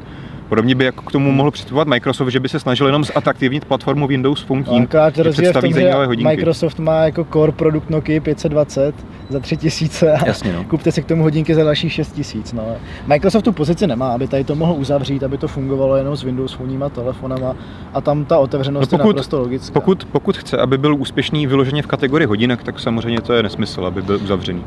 Podobně 0.50 0.76
by 0.76 0.86
jako 0.86 1.02
k 1.02 1.12
tomu 1.12 1.32
mohl 1.32 1.52
přistupovat 1.52 1.88
Microsoft, 1.88 2.30
že 2.30 2.40
by 2.40 2.50
se 2.50 2.60
snažil 2.60 2.86
jenom 2.86 3.04
zatraktivnit 3.04 3.66
platformu 3.66 4.08
Windows 4.08 4.42
Phone 4.42 4.64
tím, 4.64 4.88
že 5.16 5.24
představí 5.24 5.70
tom, 5.70 5.74
zajímavé 5.74 6.06
hodinky. 6.06 6.36
Microsoft 6.36 6.80
má 6.80 7.04
jako 7.04 7.28
core 7.34 7.52
produkt 7.52 7.90
Nokia 7.90 8.22
520 8.22 8.96
za 9.30 9.40
3000 9.40 10.14
a 10.14 10.28
Jasně, 10.28 10.54
no. 10.54 10.64
kupte 10.64 10.92
si 10.92 11.04
k 11.04 11.06
tomu 11.06 11.24
hodinky 11.24 11.56
za 11.56 11.64
dalších 11.64 11.94
6000. 11.94 12.54
No. 12.54 12.64
Microsoft 13.08 13.44
tu 13.44 13.52
pozici 13.52 13.88
nemá, 13.88 14.14
aby 14.14 14.28
tady 14.28 14.44
to 14.44 14.56
mohl 14.56 14.74
uzavřít, 14.74 15.24
aby 15.24 15.38
to 15.38 15.48
fungovalo 15.48 15.96
jenom 15.96 16.16
s 16.16 16.24
Windows 16.24 16.54
Phone 16.54 16.86
a 16.86 16.90
telefonama 16.90 17.56
a 17.94 18.02
tam 18.02 18.26
ta 18.26 18.38
otevřenost 18.38 18.92
no 18.92 18.98
pokud, 18.98 19.08
je 19.08 19.14
naprosto 19.14 19.40
logická. 19.40 19.74
Pokud, 19.74 20.06
pokud 20.12 20.38
chce, 20.38 20.58
aby 20.58 20.78
byl 20.78 20.96
úspěšný 20.96 21.48
vyloženě 21.48 21.82
v 21.82 21.88
kategorii 21.88 22.28
hodinek, 22.28 22.64
tak 22.64 22.80
samozřejmě 22.80 23.22
to 23.22 23.34
je 23.34 23.44
nesmysl, 23.44 23.86
aby 23.86 24.02
byl 24.02 24.20
uzavřený. 24.24 24.64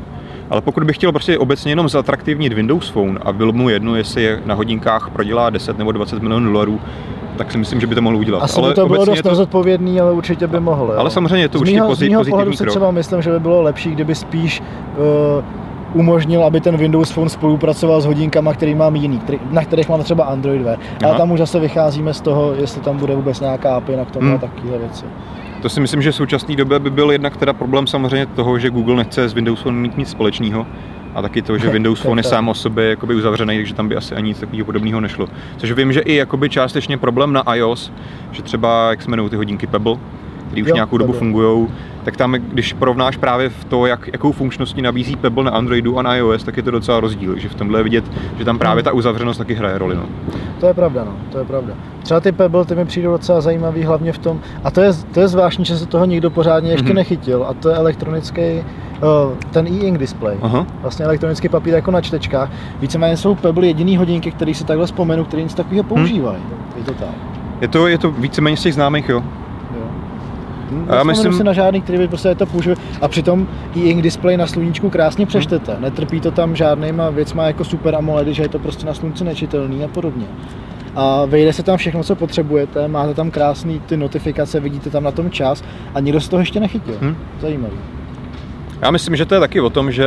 Ale 0.51 0.61
pokud 0.61 0.83
bych 0.83 0.95
chtěl 0.95 1.11
prostě 1.11 1.37
obecně 1.37 1.71
jenom 1.71 1.89
zatraktivnit 1.89 2.53
Windows 2.53 2.89
Phone 2.89 3.19
a 3.21 3.33
byl 3.33 3.51
mu 3.51 3.69
jedno, 3.69 3.95
jestli 3.95 4.23
je 4.23 4.41
na 4.45 4.55
hodinkách 4.55 5.09
prodělá 5.09 5.49
10 5.49 5.77
nebo 5.77 5.91
20 5.91 6.21
milionů 6.21 6.51
dolarů, 6.51 6.79
tak 7.37 7.51
si 7.51 7.57
myslím, 7.57 7.81
že 7.81 7.87
by 7.87 7.95
to 7.95 8.01
mohl 8.01 8.15
udělat. 8.15 8.43
Asi 8.43 8.59
ale 8.59 8.69
by 8.69 8.75
to 8.75 8.87
bylo 8.87 9.05
dost 9.05 9.21
to... 9.21 9.29
nezodpovědný, 9.29 10.01
ale 10.01 10.11
určitě 10.11 10.47
by 10.47 10.59
mohl. 10.59 10.93
Ale 10.97 11.09
samozřejmě 11.09 11.37
je 11.37 11.49
to 11.49 11.59
určitě 11.59 11.81
pozitivní 11.81 12.15
krok. 12.15 12.29
pohledu 12.29 12.53
si 12.53 12.65
třeba 12.65 12.91
myslím, 12.91 13.21
že 13.21 13.31
by 13.31 13.39
bylo 13.39 13.61
lepší, 13.61 13.91
kdyby 13.91 14.15
spíš 14.15 14.61
uh, 14.61 15.43
umožnil, 15.93 16.43
aby 16.43 16.61
ten 16.61 16.77
Windows 16.77 17.11
Phone 17.11 17.29
spolupracoval 17.29 18.01
s 18.01 18.05
hodinkama, 18.05 18.53
který 18.53 18.75
mám 18.75 18.95
jiný, 18.95 19.19
který, 19.19 19.39
na 19.51 19.61
kterých 19.61 19.89
mám 19.89 20.03
třeba 20.03 20.23
Android 20.23 20.61
Wear. 20.61 20.79
Ale 21.05 21.17
tam 21.17 21.31
už 21.31 21.39
zase 21.39 21.59
vycházíme 21.59 22.13
z 22.13 22.21
toho, 22.21 22.53
jestli 22.53 22.81
tam 22.81 22.97
bude 22.97 23.15
vůbec 23.15 23.39
nějaká 23.39 23.75
API 23.75 23.95
na 23.95 24.05
k 24.05 24.11
tomu 24.11 24.27
hmm. 24.27 24.35
a 24.35 24.37
takovéhle 24.37 24.77
věci. 24.77 25.05
To 25.61 25.69
si 25.69 25.79
myslím, 25.79 26.01
že 26.01 26.11
v 26.11 26.15
současné 26.15 26.55
době 26.55 26.79
by 26.79 26.89
byl 26.89 27.11
jednak 27.11 27.37
teda 27.37 27.53
problém 27.53 27.87
samozřejmě 27.87 28.25
toho, 28.25 28.59
že 28.59 28.69
Google 28.69 28.95
nechce 28.95 29.29
s 29.29 29.33
Windows 29.33 29.61
Phone 29.61 29.77
mít 29.77 29.97
nic 29.97 30.09
společného. 30.09 30.67
A 31.15 31.21
taky 31.21 31.41
to, 31.41 31.57
že 31.57 31.69
Windows 31.73 32.01
Phone 32.01 32.19
je 32.19 32.23
sám 32.23 32.49
o 32.49 32.53
sobě 32.53 32.89
jakoby 32.89 33.15
uzavřený, 33.15 33.57
takže 33.57 33.73
tam 33.73 33.87
by 33.87 33.95
asi 33.95 34.15
ani 34.15 34.27
nic 34.27 34.39
takového 34.39 34.65
podobného 34.65 35.01
nešlo. 35.01 35.27
Což 35.57 35.71
vím, 35.71 35.93
že 35.93 35.99
i 35.99 36.15
jakoby 36.15 36.49
částečně 36.49 36.97
problém 36.97 37.33
na 37.33 37.55
iOS, 37.55 37.91
že 38.31 38.41
třeba, 38.41 38.89
jak 38.89 39.01
se 39.01 39.09
jmenují 39.09 39.29
ty 39.29 39.35
hodinky 39.35 39.67
Pebble, 39.67 39.97
který 40.51 40.63
už 40.63 40.69
Jo, 40.69 40.75
nějakou 40.75 40.97
dobu 40.97 41.13
fungují, 41.13 41.67
tak 42.03 42.17
tam, 42.17 42.31
když 42.31 42.73
porovnáš 42.73 43.17
právě 43.17 43.49
v 43.49 43.63
to, 43.63 43.85
jak, 43.85 44.09
jakou 44.13 44.31
funkčností 44.31 44.81
nabízí 44.81 45.15
Pebble 45.15 45.43
na 45.43 45.51
Androidu 45.51 45.99
a 45.99 46.01
na 46.01 46.15
iOS, 46.15 46.43
tak 46.43 46.57
je 46.57 46.63
to 46.63 46.71
docela 46.71 46.99
rozdíl, 46.99 47.37
že 47.39 47.49
v 47.49 47.55
tomhle 47.55 47.79
je 47.79 47.83
vidět, 47.83 48.03
že 48.39 48.45
tam 48.45 48.59
právě 48.59 48.83
ta 48.83 48.91
uzavřenost 48.91 49.37
taky 49.37 49.53
hraje 49.53 49.77
roli. 49.77 49.95
No. 49.95 50.03
To 50.59 50.67
je 50.67 50.73
pravda, 50.73 51.03
no, 51.03 51.11
to 51.31 51.37
je 51.37 51.45
pravda. 51.45 51.73
Třeba 52.03 52.19
ty 52.19 52.31
Pebble, 52.31 52.65
ty 52.65 52.75
mi 52.75 52.85
přijdou 52.85 53.11
docela 53.11 53.41
zajímavý, 53.41 53.83
hlavně 53.83 54.11
v 54.11 54.17
tom, 54.17 54.39
a 54.63 54.71
to 54.71 54.81
je, 54.81 54.91
to 55.13 55.19
je 55.19 55.27
zvláštní, 55.27 55.65
že 55.65 55.77
se 55.77 55.85
toho 55.85 56.05
nikdo 56.05 56.29
pořádně 56.29 56.71
ještě 56.71 56.85
Mhm. 56.85 56.95
nechytil, 56.95 57.45
a 57.49 57.53
to 57.53 57.69
je 57.69 57.75
elektronický, 57.75 58.41
eh, 58.41 58.63
ten 59.51 59.67
e-ink 59.67 59.97
display. 59.97 60.37
Aha. 60.41 60.65
Vlastně 60.81 61.05
elektronický 61.05 61.49
papír 61.49 61.73
jako 61.73 61.91
na 61.91 62.01
čtečkách. 62.01 62.49
Víceméně 62.79 63.17
jsou 63.17 63.35
Pebble 63.35 63.67
jediný 63.67 63.97
hodinky, 63.97 64.31
které 64.31 64.53
si 64.53 64.63
takhle 64.65 64.85
vzpomenu, 64.85 65.23
které 65.25 65.43
nic 65.43 65.53
takového 65.53 65.83
používají. 65.83 66.37
Je 66.77 66.83
to 66.83 66.93
tak. 66.93 67.09
Je 67.61 67.67
to, 67.67 67.87
je 67.87 67.97
to 67.97 68.11
víceméně 68.11 68.57
z 68.57 68.61
těch 68.61 68.73
známých, 68.73 69.09
jo. 69.09 69.23
Jo. 70.71 70.77
A 70.87 70.91
já 70.91 70.97
Já 70.97 71.03
myslím- 71.03 71.33
si 71.33 71.43
na 71.43 71.53
žádný, 71.53 71.81
který 71.81 71.97
by 71.97 72.07
prostě 72.07 72.35
to 72.35 72.45
použil. 72.45 72.75
A 73.01 73.07
přitom 73.07 73.47
e-ink 73.77 74.01
display 74.01 74.37
na 74.37 74.47
sluníčku 74.47 74.89
krásně 74.89 75.25
přečtete. 75.25 75.77
Netrpí 75.79 76.19
to 76.19 76.31
tam 76.31 76.55
žádnýma 76.55 77.09
věcma 77.09 77.47
jako 77.47 77.63
super 77.63 77.95
AMOLED, 77.95 78.27
že 78.27 78.43
je 78.43 78.49
to 78.49 78.59
prostě 78.59 78.85
na 78.85 78.93
slunci 78.93 79.23
nečitelný 79.23 79.83
a 79.83 79.87
podobně. 79.87 80.25
A 80.95 81.25
vejde 81.25 81.53
se 81.53 81.63
tam 81.63 81.77
všechno, 81.77 82.03
co 82.03 82.15
potřebujete, 82.15 82.87
máte 82.87 83.13
tam 83.13 83.31
krásný 83.31 83.79
ty 83.85 83.97
notifikace, 83.97 84.59
vidíte 84.59 84.89
tam 84.89 85.03
na 85.03 85.11
tom 85.11 85.31
čas 85.31 85.63
a 85.95 85.99
nikdo 85.99 86.21
z 86.21 86.29
toho 86.29 86.39
ještě 86.41 86.59
nechytil. 86.59 86.95
Hm. 87.01 87.15
Zajímavý. 87.41 87.73
Já 88.81 88.91
myslím, 88.91 89.15
že 89.15 89.25
to 89.25 89.33
je 89.33 89.39
taky 89.39 89.61
o 89.61 89.69
tom, 89.69 89.91
že 89.91 90.05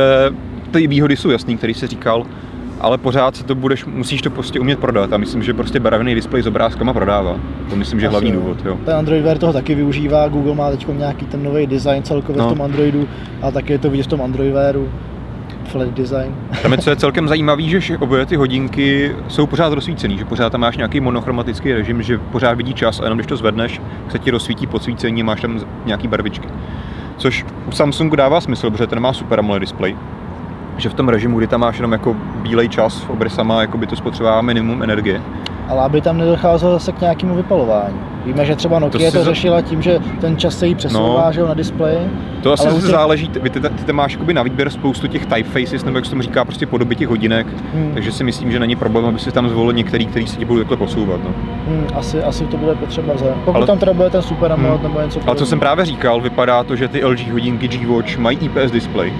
ty 0.71 0.87
výhody 0.87 1.17
jsou 1.17 1.29
jasný, 1.29 1.57
který 1.57 1.73
jsi 1.73 1.87
říkal, 1.87 2.25
ale 2.81 2.97
pořád 2.97 3.35
se 3.35 3.43
to 3.43 3.55
budeš, 3.55 3.85
musíš 3.85 4.21
to 4.21 4.29
prostě 4.29 4.59
umět 4.59 4.79
prodat 4.79 5.13
a 5.13 5.17
myslím, 5.17 5.43
že 5.43 5.53
prostě 5.53 5.79
barevný 5.79 6.15
displej 6.15 6.41
s 6.43 6.47
obrázkama 6.47 6.93
prodává. 6.93 7.35
To 7.69 7.75
myslím, 7.75 7.99
že 7.99 8.05
je 8.05 8.09
hlavní 8.09 8.31
důvod, 8.31 8.65
jo. 8.65 8.77
Ten 8.85 8.95
Android 8.95 9.23
Wear 9.23 9.37
toho 9.37 9.53
taky 9.53 9.75
využívá, 9.75 10.27
Google 10.27 10.55
má 10.55 10.69
teď 10.71 10.87
nějaký 10.97 11.25
ten 11.25 11.43
nový 11.43 11.67
design 11.67 12.03
celkově 12.03 12.41
No. 12.41 12.47
v 12.47 12.49
tom 12.53 12.61
Androidu 12.61 13.07
a 13.41 13.51
taky 13.51 13.73
je 13.73 13.79
to 13.79 13.89
vidět 13.89 14.03
v 14.03 14.07
tom 14.07 14.21
Android 14.21 14.53
Wearu. 14.53 14.89
Flat 15.65 15.87
design. 15.87 16.35
Tam 16.61 16.71
je, 16.71 16.77
co 16.77 16.89
je 16.89 16.95
celkem 16.95 17.27
zajímavý, 17.27 17.69
že 17.81 17.97
obě 17.97 18.25
ty 18.25 18.35
hodinky 18.35 19.15
jsou 19.27 19.45
pořád 19.47 19.73
rozsvícený, 19.73 20.17
že 20.17 20.25
pořád 20.25 20.49
tam 20.51 20.61
máš 20.61 20.77
nějaký 20.77 20.99
monochromatický 20.99 21.73
režim, 21.73 22.01
že 22.01 22.17
pořád 22.17 22.53
vidí 22.57 22.73
čas 22.73 22.99
a 22.99 23.03
jenom 23.03 23.17
když 23.17 23.27
to 23.27 23.37
zvedneš, 23.37 23.81
tak 24.03 24.11
se 24.11 24.19
ti 24.19 24.31
rozsvítí 24.31 24.67
podsvícení 24.67 25.21
a 25.21 25.25
máš 25.25 25.41
tam 25.41 25.59
nějaký 25.85 26.07
barvičky. 26.07 26.47
Což 27.17 27.45
u 27.67 27.71
Samsungu 27.71 28.15
dává 28.15 28.41
smysl, 28.41 28.71
protože 28.71 28.87
ten 28.87 28.99
má 28.99 29.13
super 29.13 29.39
AMOLED 29.39 29.61
display. 29.61 29.95
Že 30.77 30.89
v 30.89 30.93
tom 30.93 31.09
režimu, 31.09 31.37
kdy 31.37 31.47
tam 31.47 31.59
máš 31.61 31.77
jenom 31.77 31.91
jako 31.91 32.15
bílej 32.41 32.69
čas, 32.69 33.05
obrysama, 33.09 33.61
jako 33.61 33.77
by 33.77 33.87
to 33.87 33.95
spotřebová 33.95 34.41
minimum 34.41 34.83
energie. 34.83 35.21
Ale 35.69 35.81
aby 35.81 36.01
tam 36.01 36.17
nedocházelo 36.17 36.73
zase 36.73 36.91
k 36.91 37.01
nějakému 37.01 37.35
vypalování. 37.35 37.95
Víme, 38.25 38.45
že 38.45 38.55
třeba 38.55 38.79
Nokia 38.79 39.11
To 39.11 39.17
to, 39.17 39.23
řešila 39.23 39.61
tím, 39.61 39.81
že 39.81 39.99
ten 40.21 40.37
čas 40.37 40.59
se 40.59 40.67
jí 40.67 40.75
přesouvá 40.75 41.25
No. 41.25 41.31
že 41.33 41.39
jo, 41.39 41.47
na 41.47 41.53
displeji. 41.53 41.97
To 42.43 42.53
asi 42.53 42.67
Ale 42.67 42.73
těch- 42.75 42.83
záleží, 42.83 43.27
ty, 43.29 43.39
ty, 43.39 43.59
ty 43.59 43.83
tam 43.83 43.95
máš 43.95 44.11
jakoby 44.13 44.33
na 44.33 44.43
výběr 44.43 44.69
spoustu 44.69 45.07
těch 45.07 45.25
typefaces, 45.25 45.85
nebo 45.85 45.97
jak 45.97 46.05
se 46.05 46.09
tomu 46.11 46.21
říká, 46.21 46.45
prostě 46.45 46.65
podoby 46.65 46.95
těch 46.95 47.07
hodinek, 47.07 47.47
Hmm. 47.73 47.91
takže 47.93 48.11
si 48.11 48.23
myslím, 48.23 48.51
že 48.51 48.59
není 48.59 48.75
problém, 48.75 49.05
aby 49.05 49.19
si 49.19 49.31
tam 49.31 49.49
zvolil 49.49 49.73
některý, 49.73 50.05
který 50.05 50.27
se 50.27 50.37
ti 50.37 50.45
budou 50.45 50.59
takhle 50.59 50.77
posouvat. 50.77 51.19
No. 51.23 51.29
Hmm, 51.67 51.87
asi, 51.95 52.23
asi 52.23 52.43
to 52.45 52.57
bude 52.57 52.75
potřeba 52.75 53.17
za. 53.17 53.25
Pokud 53.45 53.57
Ale- 53.57 53.67
tam 53.67 53.77
teda 53.77 53.93
bude 53.93 54.09
ten 54.09 54.21
super 54.21 54.51
AMOLED 54.51 54.73
Hmm. 54.81 54.83
nebo 54.83 55.01
něco 55.01 55.19
Ale 55.25 55.35
co 55.35 55.45
jsem 55.45 55.59
právě 55.59 55.85
říkal, 55.85 56.21
vypadá 56.21 56.63
to, 56.63 56.75
že 56.75 56.87
ty 56.87 57.03
LG 57.05 57.31
hodinky 57.31 57.67
G-Watch 57.67 58.17
mají 58.17 58.37
IPS 58.37 58.71
display, 58.71 59.13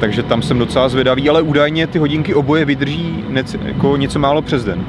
takže 0.00 0.22
tam 0.22 0.42
jsem 0.42 0.58
docela 0.58 0.88
zvědavý, 0.88 1.28
ale 1.28 1.42
údajně 1.42 1.86
ty 1.86 1.98
hodinky 1.98 2.34
oboje 2.34 2.64
vydrží 2.64 3.24
nec, 3.28 3.56
jako 3.62 3.96
něco 3.96 4.18
málo 4.18 4.42
přes 4.42 4.64
den. 4.64 4.86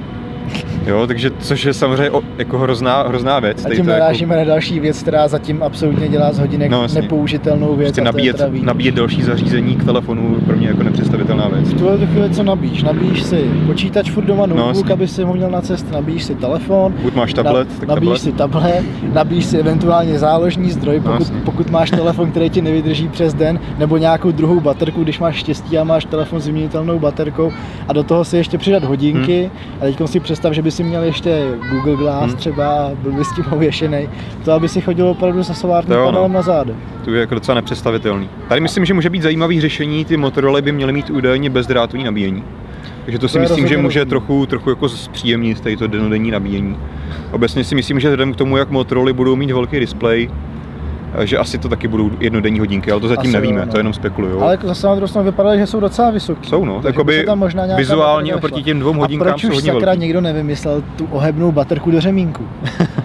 Jo, 0.86 1.07
takže 1.07 1.31
což 1.39 1.65
je 1.65 1.73
samozřejmě 1.73 2.12
o, 2.12 2.21
jako 2.38 2.57
hrozná, 2.57 3.03
hrozná 3.07 3.39
věc. 3.39 3.65
A 3.65 3.69
tím 3.69 3.86
to 3.86 3.91
jako- 3.91 3.99
narážíme 4.01 4.36
na 4.38 4.43
další 4.43 4.79
věc, 4.79 5.01
která 5.01 5.27
zatím 5.27 5.63
absolutně 5.63 6.07
dělá 6.07 6.31
z 6.33 6.39
hodinek 6.39 6.71
No, 6.71 6.77
no, 6.77 6.83
jasně. 6.83 7.01
nepoužitelnou 7.01 7.75
věc. 7.75 7.88
prostě 7.88 8.01
nabíjet, 8.01 8.41
nabíjet 8.63 8.95
další 8.95 9.21
zařízení 9.23 9.75
k 9.75 9.83
telefonu 9.83 10.36
pro 10.45 10.55
mě 10.55 10.67
jako 10.67 10.83
nepředstavitelná 10.83 11.47
věc. 11.47 11.69
V 11.69 11.77
tuhle 11.77 11.97
chvíli 12.07 12.29
co 12.29 12.43
nabíjíš? 12.43 12.83
Nabíjíš 12.83 13.23
si 13.23 13.43
počítač 13.67 14.12
furt 14.12 14.23
doma, 14.25 14.45
notebook, 14.45 14.75
jasně. 14.75 14.93
aby 14.93 15.07
si 15.07 15.23
ho 15.23 15.33
měl 15.33 15.49
na 15.49 15.62
cestu, 15.62 15.93
nabíjíš 15.93 16.23
si 16.23 16.36
telefon, 16.36 16.93
Buď 17.01 17.13
máš 17.15 17.33
tablet, 17.33 17.67
tak 17.79 17.89
nabíjíš 17.89 18.19
tablet. 18.19 18.21
si 18.21 18.31
tablet, 18.31 18.83
nabíjíš 19.13 19.45
si 19.45 19.57
eventuálně 19.57 20.19
záložní 20.19 20.71
zdroj, 20.71 20.99
pokud, 20.99 21.19
jasně. 21.19 21.39
pokud 21.45 21.69
máš 21.69 21.89
telefon, 21.91 22.31
který 22.31 22.49
ti 22.49 22.62
nevydrží 22.62 23.07
přes 23.07 23.33
den, 23.33 23.60
nebo 23.77 23.97
nějakou 23.97 24.31
druhou 24.31 24.60
baterku, 24.60 25.03
když 25.03 25.19
máš 25.19 25.36
štěstí 25.36 25.77
a 25.77 25.83
máš 25.83 26.05
telefon 26.05 26.39
s 26.39 26.45
vyměnitelnou 26.45 26.99
baterkou 26.99 27.51
a 27.88 27.93
do 27.93 28.03
toho 28.03 28.25
si 28.25 28.38
ještě 28.38 28.57
přidat 28.57 28.83
hodinky 28.83 29.17
Hmm. 29.27 29.51
a 29.81 29.83
teď 29.83 29.97
si 30.10 30.19
představ, 30.38 30.54
že 30.54 30.62
by 30.62 30.71
si 30.71 30.84
měl 30.84 31.04
ještě 31.04 31.47
Google 31.71 31.95
Glass 31.95 32.28
Hmm. 32.28 32.36
třeba 32.38 32.67
a 32.67 32.91
byl 32.95 33.12
by 33.12 33.26
s 33.26 33.36
tím 33.36 33.45
ověšený, 33.52 34.10
to 34.45 34.52
aby 34.52 34.69
si 34.69 34.82
chodil 34.82 35.08
opravdu 35.08 35.43
se 35.43 35.54
solárním 35.54 35.97
no. 35.97 36.06
panelem 36.06 36.34
na 36.34 36.41
zádech. 36.41 36.76
To 37.06 37.12
je 37.12 37.19
jako 37.19 37.34
docela 37.36 37.56
nepředstavitelný. 37.56 38.30
Tady 38.47 38.62
myslím, 38.62 38.86
že 38.86 38.93
může 38.93 39.10
být 39.10 39.21
zajímavý 39.21 39.62
řešení, 39.62 40.06
ty 40.06 40.17
Motorola 40.17 40.62
by 40.62 40.71
měly 40.71 40.93
mít 40.93 41.10
údajně 41.10 41.50
bezdrátový 41.50 42.04
nabíjení. 42.04 42.43
Takže 43.06 43.19
to 43.19 43.28
si 43.28 43.34
To 43.34 43.39
myslím, 43.39 43.67
že 43.67 43.78
může 43.78 44.06
trochu, 44.06 44.45
trochu 44.45 44.69
jako 44.69 44.89
zpříjemnit 44.89 45.62
tady 45.62 45.78
to 45.78 45.88
denodenní 45.88 46.32
nabíjení. 46.32 46.78
Obecně 47.32 47.63
si 47.63 47.76
myslím, 47.76 48.00
že 48.00 48.08
vzhledem 48.08 48.34
k 48.34 48.36
tomu, 48.36 48.58
jak 48.58 48.69
Motorola 48.69 49.13
budou 49.13 49.36
mít 49.36 49.52
velký 49.52 49.80
displej, 49.80 50.30
eh, 50.32 50.56
že 51.25 51.38
asi 51.38 51.58
to 51.58 51.69
taky 51.69 51.88
budou 51.88 52.12
jednodenní 52.19 52.60
hodinky, 52.60 52.91
ale 52.91 53.01
to 53.01 53.08
zatím 53.08 53.19
Asi 53.19 53.36
jo, 53.36 53.41
nevíme, 53.41 53.65
no. 53.65 53.71
to 53.71 53.77
jenom 53.77 53.93
spekuluju. 53.93 54.41
Ale 54.41 54.53
jako 54.53 54.67
zase 54.67 54.88
na 54.88 54.95
druhou 54.95 55.08
stranu 55.08 55.25
vypadá, 55.25 55.58
že 55.58 55.67
jsou 55.67 55.80
docela 55.80 56.12
vysoký. 56.12 56.49
Jsou 56.49 56.65
no, 56.65 56.82
jakoby 56.86 57.25
tam 57.25 57.39
možná 57.39 57.75
vizuálně 57.75 58.36
oproti 58.36 58.63
těm 58.63 58.80
dvou 58.80 58.93
A 58.93 58.97
hodinkám 58.97 59.27
proč 59.27 59.41
jsou 59.41 59.47
už 59.47 59.53
hodně 59.53 59.71
sakra 59.71 59.86
velký. 59.86 59.99
někdo 60.01 60.21
nevymyslel 60.21 60.84
tu 60.95 61.08
ohebnou 61.12 61.51
baterku 61.51 61.91
do 61.91 62.01
řemínku? 62.01 62.47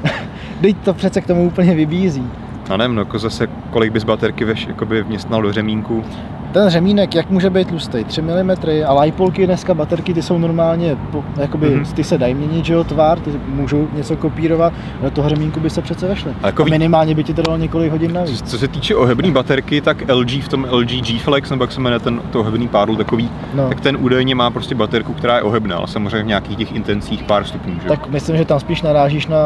Teď 0.61 0.77
to 0.85 0.95
přece 0.95 1.21
k 1.21 1.27
tomu 1.27 1.47
úplně 1.47 1.75
vybízí. 1.75 2.25
A 2.71 2.77
nevím, 2.77 2.95
no, 2.97 3.01
jako 3.03 3.19
zase 3.19 3.47
kolik 3.71 3.93
bys 3.93 4.05
baterky 4.05 4.45
veš, 4.45 4.67
jakoby 4.67 5.03
vměstnal 5.03 5.43
do 5.43 5.53
řemínku. 5.53 6.05
Ten 6.53 6.71
řemínek, 6.71 7.15
jak 7.15 7.31
může 7.31 7.51
být 7.51 7.69
tlustý? 7.69 8.05
3 8.05 8.23
mm, 8.23 8.51
a 8.87 8.93
lajpolky 8.93 9.47
dneska 9.47 9.75
baterky, 9.75 10.15
ty 10.15 10.23
jsou 10.23 10.39
normálně, 10.39 10.97
jakoby, 11.41 11.71
Mhm. 11.71 11.85
ty 11.85 12.05
se 12.05 12.19
dají 12.19 12.35
měnit, 12.35 12.65
že 12.65 12.73
jo, 12.75 12.85
tvar, 12.85 13.19
ty 13.21 13.31
můžou 13.49 13.89
něco 13.95 14.17
kopírovat, 14.17 14.73
do 15.03 15.11
toho 15.11 15.29
řemínku 15.29 15.61
by 15.61 15.71
se 15.71 15.83
přece 15.83 16.09
vešly. 16.09 16.33
A 16.43 16.47
jako 16.47 16.63
a 16.63 16.67
minimálně 16.67 17.15
by 17.15 17.25
ti 17.25 17.35
to 17.35 17.43
dalo 17.43 17.57
několik 17.59 17.91
hodin 17.93 18.13
navíc. 18.13 18.43
Co 18.51 18.59
se 18.59 18.69
týče 18.69 18.95
ohebné 18.97 19.31
baterky, 19.31 19.81
tak 19.81 20.05
LG 20.15 20.31
v 20.43 20.49
tom 20.49 20.67
LG 20.71 20.89
G-Flex, 21.01 21.51
nebo 21.51 21.65
jak 21.65 21.73
se 21.73 21.81
jmenuje 21.81 22.01
ten 22.01 22.21
to 22.31 22.41
ohebný 22.41 22.69
pádl 22.69 22.97
takový, 22.97 23.31
No. 23.55 23.69
tak 23.69 23.81
ten 23.81 23.97
údajně 24.01 24.35
má 24.35 24.51
prostě 24.51 24.75
baterku, 24.75 25.13
která 25.13 25.37
je 25.37 25.43
ohebná, 25.43 25.77
ale 25.77 25.87
samozřejmě 25.89 26.23
v 26.25 26.27
nějakých 26.27 26.57
těch 26.57 26.73
intencích 26.73 27.23
pár 27.23 27.45
stupňů. 27.45 27.75
Že? 27.83 27.89
Tak 27.89 28.09
myslím, 28.09 28.37
že 28.37 28.45
tam 28.45 28.61
spíš 28.61 28.83
narážíš 28.83 29.27
na 29.27 29.37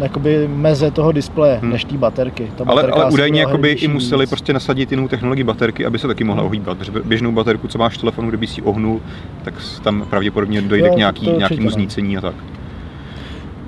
jakoby 0.00 0.48
meze 0.48 0.90
toho 0.90 1.12
displeje, 1.12 1.58
Hmm. 1.62 1.70
než 1.70 1.84
té 1.84 1.96
baterky. 1.98 2.50
Ta 2.56 2.64
ale, 2.66 2.82
ale 2.82 3.10
údajně 3.12 3.40
jakoby 3.40 3.70
i 3.70 3.88
museli 3.88 4.22
víc. 4.22 4.30
prostě 4.30 4.52
nasadit 4.52 4.90
jinou 4.90 5.08
technologii 5.08 5.44
baterky, 5.44 5.86
aby 5.86 5.98
se 5.98 6.06
taky 6.06 6.24
mohla 6.24 6.42
Hmm. 6.42 6.48
ohýbat. 6.50 6.78
Protože 6.78 6.92
běžnou 7.04 7.32
baterku, 7.32 7.68
co 7.68 7.78
máš 7.78 7.94
v 7.94 8.00
telefonu, 8.00 8.28
kdyby 8.28 8.46
si 8.46 8.62
ohnul, 8.62 9.00
tak 9.44 9.54
tam 9.82 10.06
pravděpodobně 10.10 10.62
dojde 10.62 10.86
Jo, 10.88 10.94
k 10.94 10.96
nějaký, 10.96 11.30
nějakému 11.30 11.70
znícení 11.70 12.16
a 12.16 12.20
tak. 12.20 12.34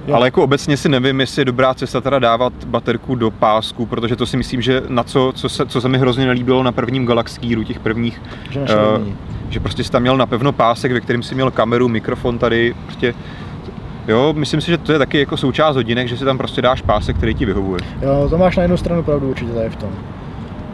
Jo. 0.06 0.14
Ale 0.14 0.26
jako 0.26 0.42
obecně 0.44 0.76
si 0.76 0.88
nevím, 0.88 1.20
jestli 1.20 1.40
je 1.40 1.44
dobrá 1.44 1.74
cesta 1.74 2.00
teda 2.00 2.18
dávat 2.18 2.52
baterku 2.66 3.14
do 3.14 3.30
pásku, 3.30 3.86
protože 3.86 4.16
to 4.16 4.26
si 4.26 4.36
myslím, 4.36 4.62
že 4.62 4.82
na 4.88 5.02
co, 5.02 5.32
co 5.34 5.48
se, 5.48 5.66
co 5.66 5.80
se 5.80 5.88
mi 5.88 5.98
hrozně 5.98 6.26
nelíbilo 6.26 6.62
na 6.62 6.72
prvním 6.72 7.06
Galaxy 7.06 7.40
Gearu, 7.40 7.64
těch 7.64 7.78
prvních, 7.80 8.22
Že 8.50 8.60
není. 8.98 9.14
že 9.50 9.60
prostě 9.60 9.84
jsi 9.84 9.90
tam 9.90 10.02
měl 10.02 10.16
napevno 10.16 10.52
pásek, 10.52 10.92
ve 10.92 11.00
kterém 11.00 11.22
si 11.22 11.34
měl 11.34 11.50
kameru, 11.50 11.88
mikrofon 11.88 12.38
tady, 12.38 12.74
prostě 12.84 13.14
Jo, 14.08 14.32
myslím 14.36 14.60
si, 14.60 14.66
že 14.70 14.78
to 14.78 14.92
je 14.92 14.98
taky 14.98 15.18
jako 15.18 15.36
součást 15.36 15.76
hodinek, 15.76 16.08
že 16.08 16.16
si 16.16 16.24
tam 16.24 16.38
prostě 16.38 16.62
dáš 16.62 16.82
pásek, 16.82 17.16
který 17.16 17.34
ti 17.34 17.44
vyhovuje. 17.46 17.80
Jo, 18.02 18.26
to 18.30 18.38
máš 18.38 18.56
na 18.56 18.62
jednu 18.62 18.76
stranu 18.76 19.02
pravdu 19.02 19.30
určitě 19.30 19.52
tady 19.52 19.68
v 19.70 19.76
tom. 19.76 19.90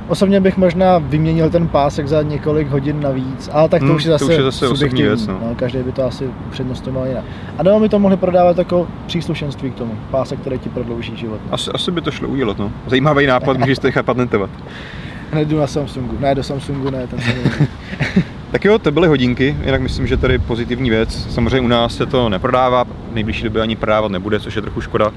Osobně 0.09 0.41
bych 0.41 0.57
možná 0.57 0.99
vyměnil 0.99 1.51
ten 1.51 1.69
pásek 1.69 2.09
za 2.09 2.23
několik 2.23 2.69
hodin 2.69 3.01
navíc, 3.01 3.51
ale 3.53 3.69
tak 3.69 3.81
to 3.81 3.87
Hmm, 3.87 3.97
už 3.97 4.05
je 4.05 4.11
to 4.11 4.19
zase, 4.19 4.33
už 4.33 4.37
je 4.39 4.43
zase 4.43 4.67
subjektivní, 4.69 5.03
věc, 5.03 5.27
no. 5.27 5.41
Každý 5.57 5.79
by 5.79 5.93
to 5.93 6.05
asi 6.05 6.31
upřednostňoval 6.47 7.07
jinak. 7.07 7.25
A 7.59 7.63
nebo 7.63 7.81
mi 7.81 7.89
to 7.89 7.99
mohli 7.99 8.17
prodávat 8.17 8.59
jako 8.59 8.89
příslušenství 9.07 9.71
k 9.71 9.75
tomu. 9.75 9.95
Pásek, 10.11 10.41
který 10.41 10.59
ti 10.59 10.69
prodlouží 10.69 11.17
život. 11.17 11.41
Asi, 11.51 11.71
asi 11.75 11.91
by 11.91 12.01
to 12.01 12.11
šlo 12.11 12.29
udělat, 12.29 12.59
no. 12.59 12.73
Zajímavý 12.87 13.27
nápad, 13.27 13.59
můžeš 13.59 13.79
to 13.79 13.87
nechat 13.87 14.07
patentovat. 14.07 14.51
Nejdu 15.35 15.59
na 15.59 15.67
Samsungu. 15.67 16.17
Ne, 16.21 16.35
do 16.35 16.43
Samsungu 16.43 16.91
ne, 16.91 17.07
ten 17.07 17.21
se 17.21 17.33
Tak 18.53 18.65
jo, 18.65 18.79
to 18.79 18.91
byly 18.93 19.09
hodinky, 19.09 19.57
jinak 19.65 19.81
myslím, 19.81 20.07
že 20.07 20.17
tady 20.17 20.39
pozitivní 20.39 20.91
věc. 20.91 21.27
Samozřejmě 21.31 21.61
u 21.61 21.69
nás 21.69 21.97
se 21.97 22.07
to 22.07 22.29
neprodává, 22.29 22.85
v 22.85 22.89
nejbližší 23.15 23.45
době 23.45 23.63
ani 23.63 23.77
prodávat 23.77 24.11
nebude, 24.13 24.41
což 24.41 24.57
je 24.57 24.63
trochu 24.63 24.81
škoda. 24.81 25.11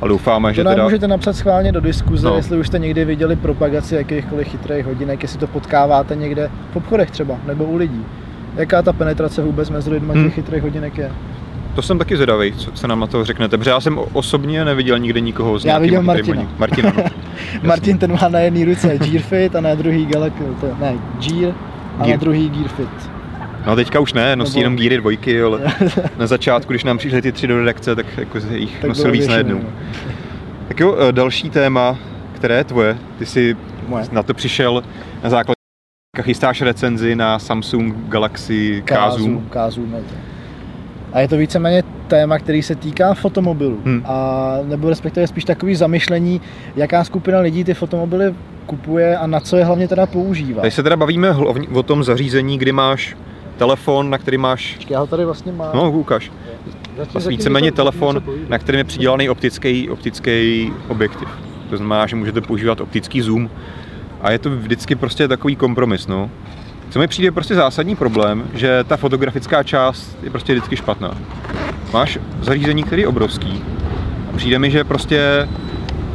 Ale 0.00 0.08
doufáme, 0.08 0.48
To 0.50 0.54
že 0.54 0.64
nám 0.64 0.72
teda... 0.74 0.84
můžete 0.84 1.08
napsat 1.08 1.32
schválně 1.36 1.72
do 1.72 1.80
diskuze, 1.80 2.26
No. 2.26 2.36
jestli 2.36 2.58
už 2.58 2.66
jste 2.66 2.78
někdy 2.78 3.04
viděli 3.04 3.36
propagaci 3.36 3.94
jakýchkoliv 3.94 4.48
chytrých 4.48 4.86
hodinek, 4.86 5.22
jestli 5.22 5.38
to 5.38 5.46
potkáváte 5.46 6.16
někde 6.16 6.50
v 6.72 6.76
obchodech 6.76 7.10
třeba, 7.10 7.36
nebo 7.46 7.64
u 7.64 7.76
lidí. 7.76 8.04
Jaká 8.56 8.82
ta 8.82 8.92
penetrace 8.92 9.42
vůbec 9.42 9.70
mezi 9.70 9.90
lidmi 9.90 10.12
Hmm. 10.12 10.24
těch 10.24 10.34
chytrých 10.34 10.62
hodinek 10.62 10.98
je? 10.98 11.10
To 11.74 11.82
jsem 11.82 11.98
taky 11.98 12.16
zvědavý, 12.16 12.52
co 12.52 12.70
se 12.74 12.88
nám 12.88 13.00
na 13.00 13.06
to 13.06 13.24
řeknete, 13.24 13.58
protože 13.58 13.70
já 13.70 13.80
jsem 13.80 13.98
osobně 14.12 14.64
neviděl 14.64 14.98
nikde 14.98 15.20
nikoho 15.20 15.58
z 15.58 15.64
Já 15.64 15.78
viděl 15.78 16.02
Martina. 16.02 16.34
hodin- 16.42 16.48
Martina, 16.58 16.92
no. 16.96 17.02
Martin 17.62 17.98
ten 17.98 18.12
má 18.22 18.28
na 18.28 18.38
jedné 18.38 18.64
ruce 18.64 18.98
Gear 18.98 19.22
Fit 19.22 19.56
a 19.56 19.60
na 19.60 19.74
druhý 19.74 20.06
Galaxy, 20.06 20.42
to, 20.60 20.66
ne, 20.80 20.94
Gear 21.26 21.54
a 21.98 22.04
Gear. 22.04 22.16
na 22.18 22.20
druhý 22.20 22.48
Gear 22.48 22.68
Fit. 22.68 22.88
No 23.66 23.76
teďka 23.76 24.00
už 24.00 24.12
ne, 24.12 24.36
nosí 24.36 24.50
Nebo- 24.52 24.60
jenom 24.60 24.76
gíry 24.76 24.96
dvojky, 24.96 25.42
ale 25.42 25.60
na 26.18 26.26
začátku, 26.26 26.72
když 26.72 26.84
nám 26.84 26.98
přišly 26.98 27.22
ty 27.22 27.32
tři 27.32 27.46
do 27.46 27.58
redakce, 27.58 27.96
tak 27.96 28.06
jako 28.18 28.38
jich 28.38 28.78
Tak 28.80 28.88
nosil 28.88 29.10
víc 29.12 29.26
najednou. 29.26 29.58
no. 29.58 29.68
Tak 30.68 30.80
jo, 30.80 30.96
eh, 31.08 31.12
další 31.12 31.50
téma, 31.50 31.98
které 32.32 32.56
je 32.56 32.64
tvoje. 32.64 32.98
Ty 33.18 33.26
jsi 33.26 33.56
Moje. 33.88 34.04
na 34.12 34.22
to 34.22 34.34
přišel 34.34 34.82
na 35.24 35.30
základě 35.30 35.56
chystáš 36.22 36.62
recenzi 36.62 37.16
na 37.16 37.38
Samsung 37.38 37.94
Galaxy 38.08 38.82
K 38.84 39.10
Zoom. 39.10 39.46
K-Zoom 39.50 39.94
je 39.94 40.00
to. 40.00 40.14
A 41.12 41.20
je 41.20 41.28
to 41.28 41.36
víceméně 41.36 41.82
téma, 42.08 42.38
který 42.38 42.62
se 42.62 42.74
týká 42.74 43.14
fotomobilů. 43.14 43.78
Hmm. 43.84 44.02
A 44.04 44.52
nebo 44.64 44.88
respektive 44.88 45.26
spíš 45.26 45.44
takový 45.44 45.74
zamyšlení, 45.74 46.40
jaká 46.76 47.04
skupina 47.04 47.40
lidí 47.40 47.64
ty 47.64 47.74
fotomobily 47.74 48.34
kupuje 48.66 49.18
a 49.18 49.26
na 49.26 49.40
co 49.40 49.56
je 49.56 49.64
hlavně 49.64 49.88
teda 49.88 50.06
používá. 50.06 50.60
Tady 50.60 50.70
se 50.70 50.82
teda 50.82 50.96
bavíme 50.96 51.32
hlavně 51.32 51.68
o 51.68 51.82
tom 51.82 52.04
zařízení, 52.04 52.58
kdy 52.58 52.72
máš 52.72 53.16
telefon, 53.58 54.10
na 54.10 54.18
který 54.18 54.38
máš, 54.38 54.74
Počkej, 54.74 54.94
Já 54.94 55.00
ho 55.00 55.06
tady 55.06 55.24
vlastně 55.24 55.52
mám. 55.52 55.70
no 55.74 55.90
ukáž, 55.90 56.32
vlastně 57.12 57.28
víceméně 57.36 57.72
telefon, 57.72 58.22
na 58.48 58.58
kterém 58.58 58.78
je 58.78 58.84
přidělaný 58.84 59.28
optický, 59.28 59.90
optický 59.90 60.72
objektiv. 60.88 61.28
To 61.70 61.76
znamená, 61.76 62.06
že 62.06 62.16
můžete 62.16 62.40
používat 62.40 62.80
optický 62.80 63.20
zoom 63.20 63.50
a 64.22 64.30
je 64.32 64.38
to 64.38 64.50
vždycky 64.50 64.94
prostě 64.94 65.28
takový 65.28 65.56
kompromis, 65.56 66.06
no. 66.06 66.30
Co 66.90 66.98
mi 66.98 67.06
přijde 67.06 67.30
prostě 67.30 67.54
zásadní 67.54 67.96
problém, 67.96 68.44
že 68.54 68.84
ta 68.84 68.96
fotografická 68.96 69.62
část 69.62 70.18
je 70.22 70.30
prostě 70.30 70.52
vždycky 70.52 70.76
špatná. 70.76 71.10
Máš 71.92 72.18
zařízení, 72.40 72.82
který 72.84 73.02
je 73.02 73.08
obrovský 73.08 73.62
a 74.32 74.36
přijde 74.36 74.58
mi, 74.58 74.70
že 74.70 74.84
prostě 74.84 75.48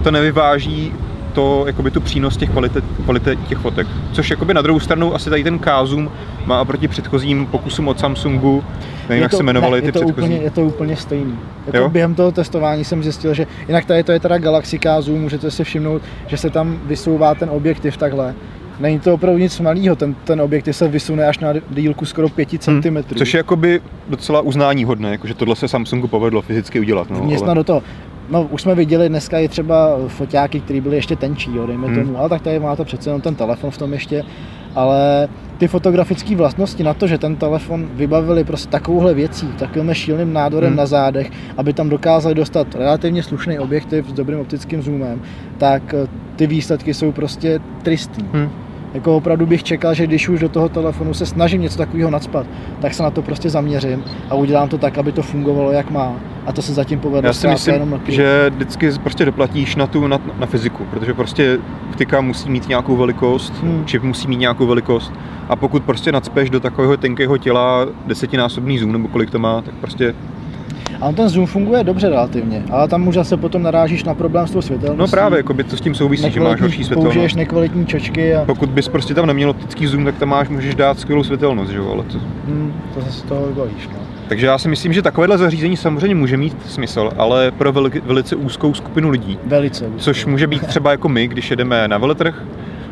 to 0.03 0.11
nevyváží 0.11 0.93
to, 1.33 1.63
jakoby 1.67 1.91
tu 1.91 2.01
přínos 2.01 2.37
těch 2.37 2.49
kvalitet, 2.49 2.83
kvalitet 3.03 3.39
těch 3.47 3.57
fotek. 3.57 3.87
Což 4.11 4.29
jakoby 4.29 4.53
na 4.53 4.61
druhou 4.61 4.79
stranu 4.79 5.15
asi 5.15 5.29
tady 5.29 5.43
ten 5.43 5.59
K-Zoom 5.59 6.11
má 6.45 6.61
oproti 6.61 6.87
předchozím 6.87 7.45
pokusům 7.45 7.87
od 7.87 7.99
Samsungu, 7.99 8.63
nevím, 9.09 9.21
Je 9.21 9.21
jak 9.21 9.31
to- 9.31 9.37
se 9.37 9.43
jmenovaly 9.43 9.71
ne, 9.81 9.87
je 9.87 9.91
ty 9.91 9.99
to 9.99 9.99
předchozí. 10.05 10.27
Úplně, 10.27 10.43
je 10.43 10.51
to 10.51 10.61
úplně 10.61 10.95
stejný. 10.95 11.35
Jako 11.65 11.77
Jo? 11.77 11.89
během 11.89 12.15
toho 12.15 12.31
testování 12.31 12.83
jsem 12.83 13.03
zjistil, 13.03 13.33
že 13.33 13.47
jinak 13.67 13.85
tady 13.85 14.03
to 14.03 14.11
je 14.11 14.19
teda 14.19 14.37
Galaxy 14.37 14.79
K 14.79 15.01
Zoom, 15.01 15.21
můžete 15.21 15.51
si 15.51 15.63
všimnout, 15.63 16.01
že 16.27 16.37
se 16.37 16.49
tam 16.49 16.79
vysouvá 16.85 17.35
ten 17.35 17.49
objektiv 17.49 17.97
takhle. 17.97 18.33
Není 18.81 18.99
to 18.99 19.13
opravdu 19.13 19.39
nic 19.39 19.59
malého, 19.59 19.95
ten, 19.95 20.15
ten 20.23 20.41
objektiv 20.41 20.75
se 20.75 20.87
vysune 20.87 21.25
až 21.25 21.39
na 21.39 21.53
dílku 21.69 22.05
skoro 22.05 22.29
5 22.29 22.49
cm. 22.59 22.97
Hm, 22.97 23.03
Což 23.15 23.33
je 23.33 23.37
jakoby 23.37 23.81
docela 24.09 24.41
uznání 24.41 24.83
hodné, 24.83 25.11
jakože 25.11 25.33
tohle 25.33 25.55
se 25.55 25.67
Samsungu 25.67 26.07
povedlo 26.07 26.41
fyzicky 26.41 26.79
udělat. 26.79 27.09
No, 27.09 27.19
Vměstna 27.19 27.47
ale... 27.47 27.55
do 27.55 27.63
toho. 27.63 27.83
No, 28.29 28.43
už 28.43 28.61
jsme 28.61 28.75
viděli 28.75 29.09
dneska 29.09 29.39
i 29.39 29.47
třeba 29.47 29.97
foťáky, 30.07 30.59
které 30.59 30.81
byly 30.81 30.95
ještě 30.95 31.15
tenčí, 31.15 31.55
jo, 31.55 31.67
dejme 31.67 31.87
Hmm. 31.87 31.95
tomu, 31.95 32.17
ale 32.19 32.29
tak 32.29 32.41
tady 32.41 32.59
máte 32.59 32.85
přece 32.85 33.09
jenom 33.09 33.21
ten 33.21 33.35
telefon 33.35 33.71
v 33.71 33.77
tom 33.77 33.93
ještě, 33.93 34.23
ale 34.75 35.27
ty 35.57 35.67
fotografické 35.67 36.35
vlastnosti 36.35 36.83
na 36.83 36.93
to, 36.93 37.07
že 37.07 37.17
ten 37.17 37.35
telefon 37.35 37.89
vybavili 37.93 38.43
prostě 38.43 38.69
takovouhle 38.69 39.13
věcí, 39.13 39.47
takovým 39.59 39.93
šíleným 39.93 40.33
nádorem 40.33 40.69
Hmm. 40.69 40.77
na 40.77 40.85
zádech, 40.85 41.31
aby 41.57 41.73
tam 41.73 41.89
dokázali 41.89 42.35
dostat 42.35 42.75
relativně 42.75 43.23
slušný 43.23 43.59
objektiv 43.59 44.09
s 44.09 44.13
dobrým 44.13 44.39
optickým 44.39 44.81
zoomem, 44.81 45.21
tak 45.57 45.93
eh, 45.93 46.07
ty 46.35 46.47
výsledky 46.47 46.93
jsou 46.93 47.11
prostě 47.11 47.59
tristní. 47.83 48.25
Hm. 48.33 48.49
Jako 48.93 49.17
opravdu 49.17 49.45
bych 49.45 49.63
čekal, 49.63 49.93
že 49.93 50.07
když 50.07 50.29
už 50.29 50.39
do 50.39 50.49
toho 50.49 50.69
telefonu 50.69 51.13
se 51.13 51.25
snažím 51.25 51.61
něco 51.61 51.77
takového 51.77 52.09
nadspat, 52.09 52.45
tak 52.81 52.93
se 52.93 53.03
na 53.03 53.11
to 53.11 53.21
prostě 53.21 53.49
zaměřím 53.49 54.03
a 54.29 54.35
udělám 54.35 54.69
to 54.69 54.77
tak, 54.77 54.97
aby 54.97 55.11
to 55.11 55.21
fungovalo 55.23 55.71
jak 55.71 55.91
má. 55.91 56.13
A 56.45 56.51
to 56.53 56.61
se 56.61 56.73
zatím 56.73 56.99
povedlo 56.99 57.27
Já 57.27 57.33
si 57.33 57.47
myslím, 57.47 57.73
jenom 57.73 58.01
že 58.07 58.49
vždycky 58.55 58.91
prostě 59.03 59.25
doplatíš 59.25 59.75
na 59.75 59.87
tu, 59.87 60.07
na, 60.07 60.19
na 60.39 60.45
fyziku, 60.45 60.85
protože 60.91 61.13
prostě 61.13 61.57
optika 61.89 62.21
musí 62.21 62.49
mít 62.49 62.67
nějakou 62.67 62.95
velikost, 62.95 63.53
Hmm. 63.61 63.85
čip 63.85 64.03
musí 64.03 64.27
mít 64.27 64.37
nějakou 64.37 64.65
velikost 64.67 65.13
a 65.49 65.55
pokud 65.55 65.83
prostě 65.83 66.11
nadspeš 66.11 66.49
do 66.49 66.59
takového 66.59 66.97
tenkého 66.97 67.37
těla 67.37 67.85
desetinásobný 68.05 68.77
zoom 68.79 68.91
nebo 68.91 69.07
kolik 69.07 69.29
to 69.29 69.39
má, 69.39 69.61
tak 69.61 69.73
prostě, 69.73 70.15
A 71.01 71.05
on 71.05 71.15
ten 71.15 71.29
zoom 71.29 71.45
funguje 71.47 71.83
dobře 71.83 72.09
relativně, 72.09 72.63
ale 72.69 72.87
tam 72.87 73.07
už 73.07 73.15
zase 73.15 73.37
potom 73.37 73.63
narážíš 73.63 74.03
na 74.03 74.13
problém 74.13 74.47
s 74.47 74.51
tou 74.51 74.61
světelností. 74.61 74.99
no 74.99 75.07
právě, 75.07 75.37
jako 75.37 75.53
by 75.53 75.63
to 75.63 75.77
s 75.77 75.81
tím 75.81 75.95
souvisí, 75.95 76.31
že 76.31 76.39
máš 76.39 76.61
horší 76.61 76.83
světelnost. 76.83 77.05
Použiješ 77.05 77.33
nekvalitní 77.33 77.85
čočky 77.85 78.35
a 78.35 78.45
Pokud 78.45 78.69
bys 78.69 78.87
prostě 78.87 79.13
tam 79.13 79.25
neměl 79.25 79.49
optický 79.49 79.87
zoom, 79.87 80.05
tak 80.05 80.17
tam 80.17 80.29
máš, 80.29 80.49
můžeš 80.49 80.75
dát 80.75 80.99
skvělou 80.99 81.23
světelnost, 81.23 81.71
že 81.71 81.77
jo, 81.77 81.91
ale 81.93 82.03
to, 82.03 82.17
hm, 82.47 82.73
to 82.93 83.01
zase 83.01 83.27
toho 83.27 83.47
vybavíš. 83.47 83.87
No. 83.87 83.99
Takže 84.27 84.45
já 84.45 84.57
si 84.57 84.67
myslím, 84.69 84.93
že 84.93 85.01
takovéhle 85.01 85.37
zařízení 85.37 85.77
samozřejmě 85.77 86.15
může 86.15 86.37
mít 86.37 86.55
smysl, 86.65 87.09
ale 87.17 87.51
pro 87.51 87.71
veli- 87.73 88.01
velice 88.05 88.35
úzkou 88.35 88.73
skupinu 88.73 89.09
lidí. 89.09 89.37
Velice. 89.45 89.85
Což 89.97 90.25
může 90.25 90.47
být 90.47 90.67
třeba 90.67 90.91
jako 90.91 91.09
my, 91.09 91.27
když 91.27 91.49
jedeme 91.51 91.87
na 91.87 91.97
veletrh, 91.97 92.43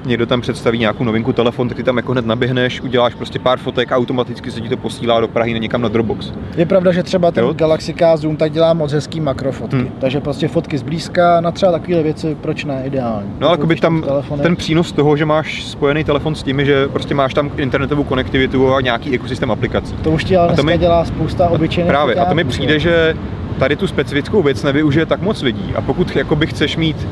někdo 0.06 0.26
tam 0.26 0.42
představí 0.42 0.80
nějakou 0.80 1.04
novinku 1.04 1.34
telefon, 1.34 1.68
tak 1.68 1.78
ty 1.78 1.84
tam 1.84 1.98
jako 1.98 2.12
hned 2.12 2.26
naběhneš, 2.26 2.82
uděláš 2.82 3.16
prostě 3.16 3.40
pár 3.40 3.60
fotek 3.60 3.92
a 3.92 3.96
automaticky 3.96 4.52
se 4.52 4.62
ti 4.62 4.70
to 4.70 4.78
posílá 4.78 5.20
do 5.20 5.28
Prahy 5.28 5.54
na 5.54 5.60
někam 5.60 5.82
na 5.82 5.90
Dropbox. 5.90 6.32
Je 6.58 6.66
pravda, 6.66 6.92
že 6.92 7.04
třeba 7.04 7.32
ten 7.32 7.44
Jo. 7.44 7.54
Galaxy 7.54 7.94
K 7.94 8.18
Zoom 8.18 8.38
tak 8.38 8.52
dělá 8.52 8.74
moc 8.74 8.92
hezký 8.94 9.20
makrofotky. 9.20 9.76
Hm. 9.78 9.90
Takže 10.00 10.20
prostě 10.22 10.48
fotky 10.48 10.78
zblízka, 10.78 11.42
na 11.42 11.52
třeba 11.52 11.72
takovéhle 11.72 12.04
věci, 12.04 12.38
proč 12.42 12.66
ne, 12.66 12.82
ideální. 12.86 13.30
No 13.40 13.48
ale 13.48 13.54
jako 13.54 13.68
by 13.68 13.76
tam 13.76 14.02
telefonem. 14.02 14.44
ten 14.44 14.56
přínos 14.56 14.92
toho, 14.92 15.18
že 15.18 15.26
máš 15.26 15.64
spojený 15.64 16.04
telefon 16.04 16.36
s 16.36 16.44
tím, 16.44 16.66
že 16.66 16.88
prostě 16.88 17.16
máš 17.16 17.34
tam 17.34 17.52
internetovou 17.58 18.04
konektivitu 18.04 18.74
a 18.74 18.82
nějaký 18.82 19.16
ekosystém 19.16 19.52
aplikací. 19.52 19.94
To 20.04 20.12
už 20.12 20.24
ti 20.24 20.38
ale 20.38 20.48
dneska 20.48 20.64
mi- 20.66 20.78
dělá 20.78 21.06
spousta 21.06 21.50
obyčejných 21.50 21.90
Právě, 21.90 22.16
a 22.16 22.26
to 22.26 22.36
mi 22.36 22.44
přijde, 22.44 22.80
že 22.80 23.16
tady 23.60 23.76
tu 23.76 23.88
specifickou 23.88 24.44
věc 24.44 24.64
nevyužije 24.64 25.06
tak 25.06 25.22
moc 25.22 25.42
lidí. 25.42 25.72
A 25.76 25.82
pokud 25.82 26.16
jakoby 26.16 26.48
chceš 26.48 26.78
mít 26.78 27.08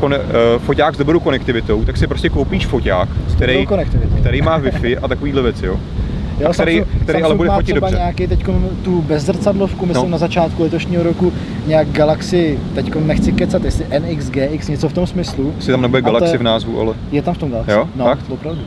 kone, 0.00 0.18
uh, 0.18 0.24
foťák 0.58 0.94
s 0.94 0.98
dobrou 0.98 1.20
konektivitou, 1.20 1.84
tak 1.84 1.96
si 1.96 2.06
prostě 2.06 2.28
koupíš 2.28 2.66
foťák, 2.66 3.08
který, 3.36 3.66
který 4.20 4.42
má 4.42 4.60
Wi-Fi 4.60 4.98
a 5.02 5.08
takovýhle 5.08 5.42
věci, 5.42 5.66
jo. 5.66 5.76
Jo, 6.40 6.48
a 6.48 6.52
který- 6.52 6.78
Samsung, 6.78 7.02
který 7.02 7.22
ale 7.22 7.34
bude 7.34 7.48
má 7.48 7.54
fotit 7.54 7.74
třeba 7.74 7.86
dobře. 7.88 7.96
nějaký 7.96 8.26
teď 8.26 8.44
tu 8.82 9.02
bezzrcadlovku, 9.02 9.86
myslím 9.86 10.04
No. 10.04 10.10
na 10.12 10.18
začátku 10.18 10.62
letošního 10.62 11.02
roku, 11.02 11.32
nějak 11.66 11.88
Galaxy, 11.88 12.58
teď 12.74 12.94
nechci 12.94 13.32
kecat, 13.32 13.64
jestli 13.64 13.84
NX, 13.98 14.30
GX, 14.30 14.68
něco 14.68 14.88
v 14.88 14.92
tom 14.92 15.06
smyslu. 15.06 15.52
Jestli 15.56 15.72
tam 15.72 15.82
nebude 15.82 15.98
A 15.98 16.04
Galaxy 16.04 16.34
je- 16.34 16.38
v 16.38 16.42
názvu, 16.42 16.80
ale... 16.80 16.94
Je 17.12 17.22
tam 17.22 17.34
v 17.34 17.38
tom 17.38 17.50
Galaxy? 17.50 17.70
Jo? 17.72 17.88
No, 17.96 18.04
Fakt? 18.04 18.24
opravdu. 18.28 18.60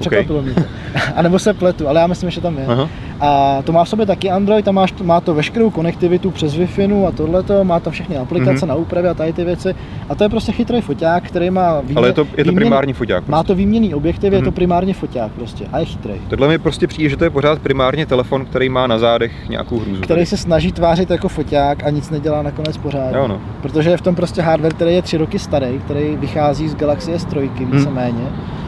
Překvapilo 0.00 0.42
mě 0.42 0.54
to. 0.54 0.60
A 1.16 1.22
nebo 1.22 1.38
se 1.38 1.54
pletu, 1.54 1.88
ale 1.88 2.00
já 2.00 2.06
myslím, 2.06 2.30
že 2.30 2.40
tam 2.40 2.58
je. 2.58 2.66
Aha. 2.66 2.88
A 3.20 3.62
to 3.64 3.72
má 3.72 3.84
v 3.84 3.88
sobě 3.88 4.06
taky 4.06 4.30
Android, 4.30 4.64
tam 4.64 4.74
máš, 4.74 4.94
má 5.02 5.20
to 5.20 5.34
veškerou 5.34 5.70
konektivitu 5.70 6.30
přes 6.30 6.54
Wi-Fi 6.56 7.06
a 7.06 7.10
tohleto, 7.10 7.64
má 7.64 7.80
tam 7.80 7.92
všechny 7.92 8.16
aplikace 8.16 8.52
Mhm. 8.52 8.68
na 8.68 8.74
úpravy 8.74 9.08
a 9.08 9.14
tady 9.14 9.32
ty 9.32 9.44
věci. 9.44 9.74
A 10.08 10.14
to 10.14 10.24
je 10.24 10.28
prostě 10.28 10.52
chytrý 10.52 10.80
foťák, 10.80 11.24
který 11.24 11.50
má 11.50 11.80
výmě, 11.80 11.94
Ale 11.96 12.08
je 12.08 12.12
to, 12.12 12.20
je 12.36 12.44
to 12.44 12.50
výměn- 12.50 12.54
primární 12.56 12.92
foťák. 12.92 13.28
Má 13.28 13.36
Prostě. 13.38 13.46
to 13.46 13.54
výměný 13.54 13.94
objektiv, 13.94 14.32
je 14.32 14.38
to 14.38 14.44
Mhm. 14.44 14.52
primárně 14.52 14.94
foťák 14.94 15.32
prostě 15.32 15.64
a 15.72 15.78
je 15.78 15.84
chytrý. 15.84 16.14
Tohle 16.28 16.48
mi 16.48 16.58
prostě 16.58 16.86
přijde, 16.86 17.08
že 17.10 17.16
to 17.16 17.24
je 17.24 17.30
pořád 17.30 17.58
primárně 17.58 18.06
telefon, 18.06 18.44
který 18.44 18.68
má 18.68 18.86
na 18.86 18.98
zádech 18.98 19.48
nějakou 19.48 19.78
hrůzu. 19.78 20.02
Který 20.02 20.26
se 20.26 20.36
snaží 20.36 20.72
tvářit 20.72 21.10
jako 21.10 21.28
foťák 21.28 21.84
a 21.84 21.90
nic 21.90 22.10
nedělá 22.10 22.42
nakonec 22.42 22.76
pořádně. 22.76 23.18
Jo, 23.18 23.28
no. 23.28 23.40
Protože 23.62 23.90
je 23.90 23.96
v 23.96 24.00
tom 24.00 24.14
prostě 24.14 24.42
hardware, 24.42 24.72
který 24.74 24.94
je 24.94 25.02
tři 25.02 25.16
roky 25.16 25.38
starý, 25.38 25.78
který 25.84 26.16
vychází 26.16 26.68
z 26.68 26.74
Galaxy 26.74 27.12
S3 27.14 27.50
Hmm. 27.64 27.70
víceméně. 27.70 28.22
Uh, 28.22 28.59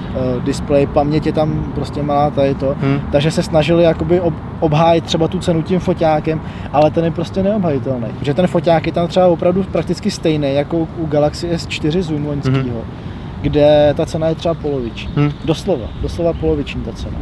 display, 0.45 0.87
paměť 0.87 1.27
je 1.27 1.33
tam 1.33 1.73
prostě 1.75 2.03
malá 2.03 2.31
tady 2.31 2.55
to. 2.55 2.75
Hm. 2.81 3.01
Takže 3.13 3.31
se 3.31 3.43
snažili 3.43 3.83
jakoby 3.83 4.21
ob, 4.21 4.35
obhájit 4.61 5.05
třeba 5.05 5.29
tu 5.29 5.39
cenu 5.39 5.63
tím 5.63 5.81
foťákem, 5.81 6.41
ale 6.73 6.91
ten 6.91 7.05
je 7.05 7.11
prostě 7.11 7.43
neobhajitelný. 7.43 8.07
Protože 8.19 8.35
ten 8.35 8.47
foťák 8.47 8.87
je 8.87 8.93
tam 8.93 9.09
třeba 9.09 9.27
opravdu 9.27 9.63
prakticky 9.63 10.11
stejný 10.11 10.55
jako 10.55 10.77
u 10.77 11.07
Galaxy 11.07 11.49
S4 11.51 12.03
Zoom 12.03 12.23
Mhm. 12.23 12.73
kde 13.41 13.95
ta 13.97 14.07
cena 14.07 14.29
je 14.29 14.35
třeba 14.35 14.55
poloviční. 14.55 15.13
Hm. 15.17 15.31
Doslova, 15.45 15.87
doslova 16.03 16.33
poloviční 16.33 16.81
ta 16.83 16.93
cena. 16.93 17.19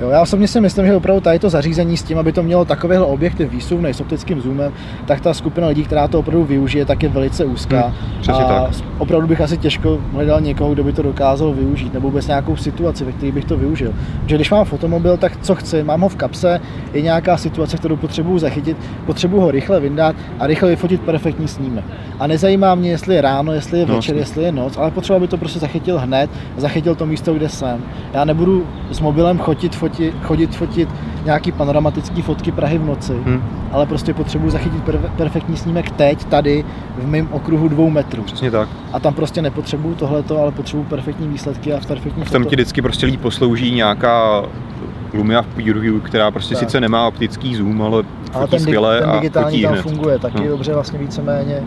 Jo, 0.00 0.08
já 0.10 0.22
osobně 0.22 0.48
si 0.48 0.60
myslím, 0.60 0.86
že 0.86 0.96
opravdu 0.96 1.20
tady 1.20 1.38
to 1.38 1.50
zařízení 1.50 1.96
s 1.96 2.02
tím, 2.02 2.18
aby 2.18 2.32
to 2.32 2.42
mělo 2.42 2.64
takovýhle 2.64 3.06
objektiv 3.06 3.50
výsuvný 3.50 3.94
s 3.94 4.00
optickým 4.00 4.40
zoomem, 4.40 4.72
tak 5.06 5.20
ta 5.20 5.34
skupina 5.34 5.66
lidí, 5.68 5.84
která 5.84 6.08
to 6.08 6.18
opravdu 6.18 6.44
využije, 6.44 6.84
tak 6.84 7.02
je 7.02 7.08
velice 7.08 7.44
úzká. 7.44 7.92
Hmm, 8.26 8.34
a 8.34 8.44
tak. 8.44 8.70
opravdu 8.98 9.26
bych 9.26 9.40
asi 9.40 9.56
těžko 9.56 9.98
hledal 10.12 10.40
někoho, 10.40 10.74
kdo 10.74 10.84
by 10.84 10.92
to 10.92 11.02
dokázal 11.02 11.52
využít, 11.52 11.94
nebo 11.94 12.08
vůbec 12.08 12.26
nějakou 12.26 12.56
situaci, 12.56 13.04
ve 13.04 13.12
které 13.12 13.32
bych 13.32 13.44
to 13.44 13.56
využil. 13.56 13.92
Protože 14.22 14.34
když 14.34 14.50
mám 14.50 14.64
fotomobil, 14.64 15.16
tak 15.16 15.32
co 15.42 15.54
chci, 15.54 15.82
mám 15.82 16.00
ho 16.00 16.08
v 16.08 16.16
kapse, 16.16 16.60
je 16.92 17.02
nějaká 17.02 17.36
situace, 17.36 17.76
kterou 17.76 17.96
potřebuju 17.96 18.38
zachytit, 18.38 18.76
potřebuju 19.06 19.42
ho 19.42 19.50
rychle 19.50 19.80
vyndat 19.80 20.16
a 20.38 20.46
rychle 20.46 20.68
vyfotit 20.70 21.00
perfektní 21.02 21.48
snímek. 21.48 21.84
A 22.20 22.26
nezajímá 22.26 22.74
mě, 22.74 22.90
jestli 22.90 23.14
je 23.14 23.20
ráno, 23.20 23.52
jestli 23.52 23.78
je 23.78 23.86
No, 23.86 23.94
večer, 23.94 24.14
jasně. 24.16 24.20
jestli 24.30 24.44
je 24.44 24.52
noc, 24.52 24.76
ale 24.76 24.90
potřeba 24.90 25.18
by 25.18 25.28
to 25.28 25.36
prostě 25.36 25.58
zachytil 25.58 25.98
hned, 25.98 26.30
zachytil 26.56 26.94
to 26.94 27.06
místo, 27.06 27.34
kde 27.34 27.48
jsem. 27.48 27.82
Já 28.14 28.24
nebudu 28.24 28.66
s 28.90 29.00
mobilem 29.00 29.38
chodit, 29.38 29.76
fotit, 29.76 29.87
chodit 30.22 30.56
fotit 30.56 30.88
nějaký 31.24 31.52
panoramatický 31.52 32.22
fotky 32.22 32.52
Prahy 32.52 32.78
v 32.78 32.84
noci, 32.86 33.12
Hm. 33.24 33.42
ale 33.72 33.86
prostě 33.86 34.14
potřebuji 34.14 34.50
zachytit 34.50 34.84
perfe- 34.86 35.10
perfektní 35.16 35.56
snímek 35.56 35.90
teď, 35.90 36.24
tady, 36.24 36.64
v 36.98 37.06
mém 37.06 37.28
okruhu 37.32 37.68
dvou 37.68 37.90
metrů. 37.90 38.22
Přesně 38.22 38.50
tak. 38.50 38.68
A 38.92 39.00
tam 39.00 39.14
prostě 39.14 39.42
nepotřebuju 39.42 39.94
tohleto, 39.94 40.42
ale 40.42 40.52
potřebuji 40.52 40.84
perfektní 40.84 41.28
výsledky 41.28 41.72
a 41.72 41.80
v 41.80 41.86
perfektní 41.86 42.24
V 42.24 42.30
tom 42.30 42.42
foto. 42.42 42.50
ti 42.50 42.56
vždycky 42.56 42.82
prostě 42.82 43.06
líp 43.06 43.20
poslouží 43.20 43.70
nějaká 43.74 44.42
Lumia 45.14 45.42
v 45.42 45.46
PureView, 45.46 46.00
která 46.00 46.30
prostě 46.30 46.54
Tak. 46.54 46.64
sice 46.64 46.80
nemá 46.80 47.06
optický 47.06 47.54
zoom, 47.54 47.82
ale 47.82 48.02
ale 48.32 48.46
ten, 48.48 48.60
skvěle 48.60 49.00
ten 49.00 49.10
a 49.10 49.14
digitální 49.14 49.50
fotí 49.56 49.62
tam 49.62 49.72
hned. 49.72 49.82
funguje 49.82 50.18
taky 50.18 50.40
No. 50.40 50.48
dobře 50.48 50.74
vlastně 50.74 50.98
víceméně. 50.98 51.62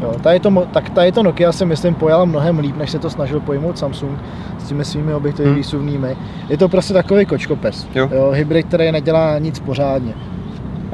Jo, 0.00 0.14
tady 0.22 0.40
to, 0.40 0.66
tak 0.72 0.90
tady 0.90 1.12
to 1.12 1.22
Nokia 1.22 1.52
si 1.52 1.64
myslím 1.64 1.94
pojala 1.94 2.24
mnohem 2.24 2.58
líp, 2.58 2.76
než 2.76 2.90
se 2.90 2.98
to 2.98 3.10
snažil 3.10 3.40
pojmout 3.40 3.78
Samsung 3.78 4.18
s 4.58 4.68
těmi 4.68 4.84
svými 4.84 5.14
objektivy 5.14 5.48
Hmm. 5.48 5.56
výsuvnými. 5.56 6.16
Je 6.48 6.58
to 6.58 6.68
prostě 6.68 6.94
takový 6.94 7.26
kočkopes. 7.26 7.86
Jo. 7.94 8.08
Jo, 8.12 8.30
hybrid, 8.30 8.66
který 8.66 8.92
nedělá 8.92 9.38
nic 9.38 9.58
pořádně. 9.58 10.14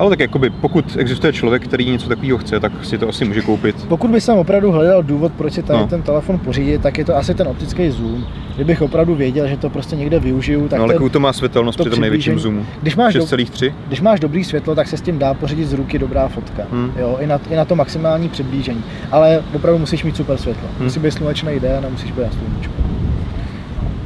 Ale 0.01 0.11
tak 0.11 0.21
jakoby, 0.21 0.51
pokud 0.51 0.97
existuje 0.99 1.33
člověk, 1.33 1.65
který 1.65 1.91
něco 1.91 2.09
takového 2.09 2.39
chce, 2.39 2.61
tak 2.61 2.85
si 2.85 2.99
to 2.99 3.09
asi 3.09 3.25
může 3.25 3.43
koupit. 3.43 3.77
Pokud 3.89 4.11
bych 4.11 4.23
jsem 4.23 4.39
opravdu 4.39 4.73
hledal 4.73 5.03
důvod, 5.03 5.33
proč 5.33 5.53
si 5.53 5.63
tady 5.63 5.79
no. 5.79 5.87
ten 5.87 6.03
telefon 6.03 6.39
pořídit, 6.39 6.83
tak 6.83 6.99
je 6.99 7.05
to 7.05 7.17
asi 7.17 7.35
ten 7.35 7.49
optický 7.49 7.91
zoom. 7.91 8.27
Kdybych 8.55 8.83
opravdu 8.83 9.15
věděl, 9.15 9.49
že 9.49 9.57
to 9.57 9.71
prostě 9.71 9.97
někde 9.97 10.21
využiju, 10.21 10.69
tak 10.69 10.79
no, 10.79 10.85
ale 10.85 11.11
to 11.11 11.21
má 11.21 11.33
světelnost 11.33 11.77
to 11.77 11.85
při 11.85 11.91
tom 11.91 12.01
největším 12.01 12.39
zoomu. 12.39 12.67
Když 12.83 12.97
máš, 12.97 13.17
6,3. 13.17 13.73
když 13.89 14.01
máš 14.01 14.21
dobrý 14.21 14.45
světlo, 14.45 14.75
tak 14.75 14.89
se 14.89 14.97
s 14.97 15.01
tím 15.01 15.19
dá 15.19 15.35
pořídit 15.35 15.65
z 15.65 15.73
ruky 15.73 15.99
dobrá 15.99 16.29
fotka. 16.29 16.63
Hmm. 16.73 16.93
Jo, 16.99 17.17
i 17.21 17.27
na, 17.27 17.41
i 17.51 17.57
na 17.57 17.65
to 17.65 17.77
maximální 17.77 18.29
přiblížení. 18.29 18.85
Ale 19.11 19.45
opravdu 19.55 19.79
musíš 19.79 20.05
mít 20.05 20.17
super 20.17 20.37
světlo. 20.37 20.69
Hmm. 20.77 20.85
Musí 20.85 21.01
být 21.01 21.11
slunečný 21.11 21.61
den 21.61 21.87
a 21.87 21.89
musíš 21.89 22.11
být 22.11 22.23
na 22.23 22.31
sluníčku. 22.31 22.73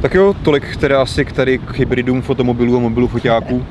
Tak 0.00 0.14
jo, 0.14 0.34
tolik 0.42 0.76
teda 0.76 1.02
asi 1.02 1.24
k 1.24 1.32
tady 1.32 1.58
k 1.58 1.78
hybridům 1.78 2.22
fotomobilů 2.22 2.76
a 2.76 2.80
mobilů 2.80 3.08
foťáků. 3.08 3.64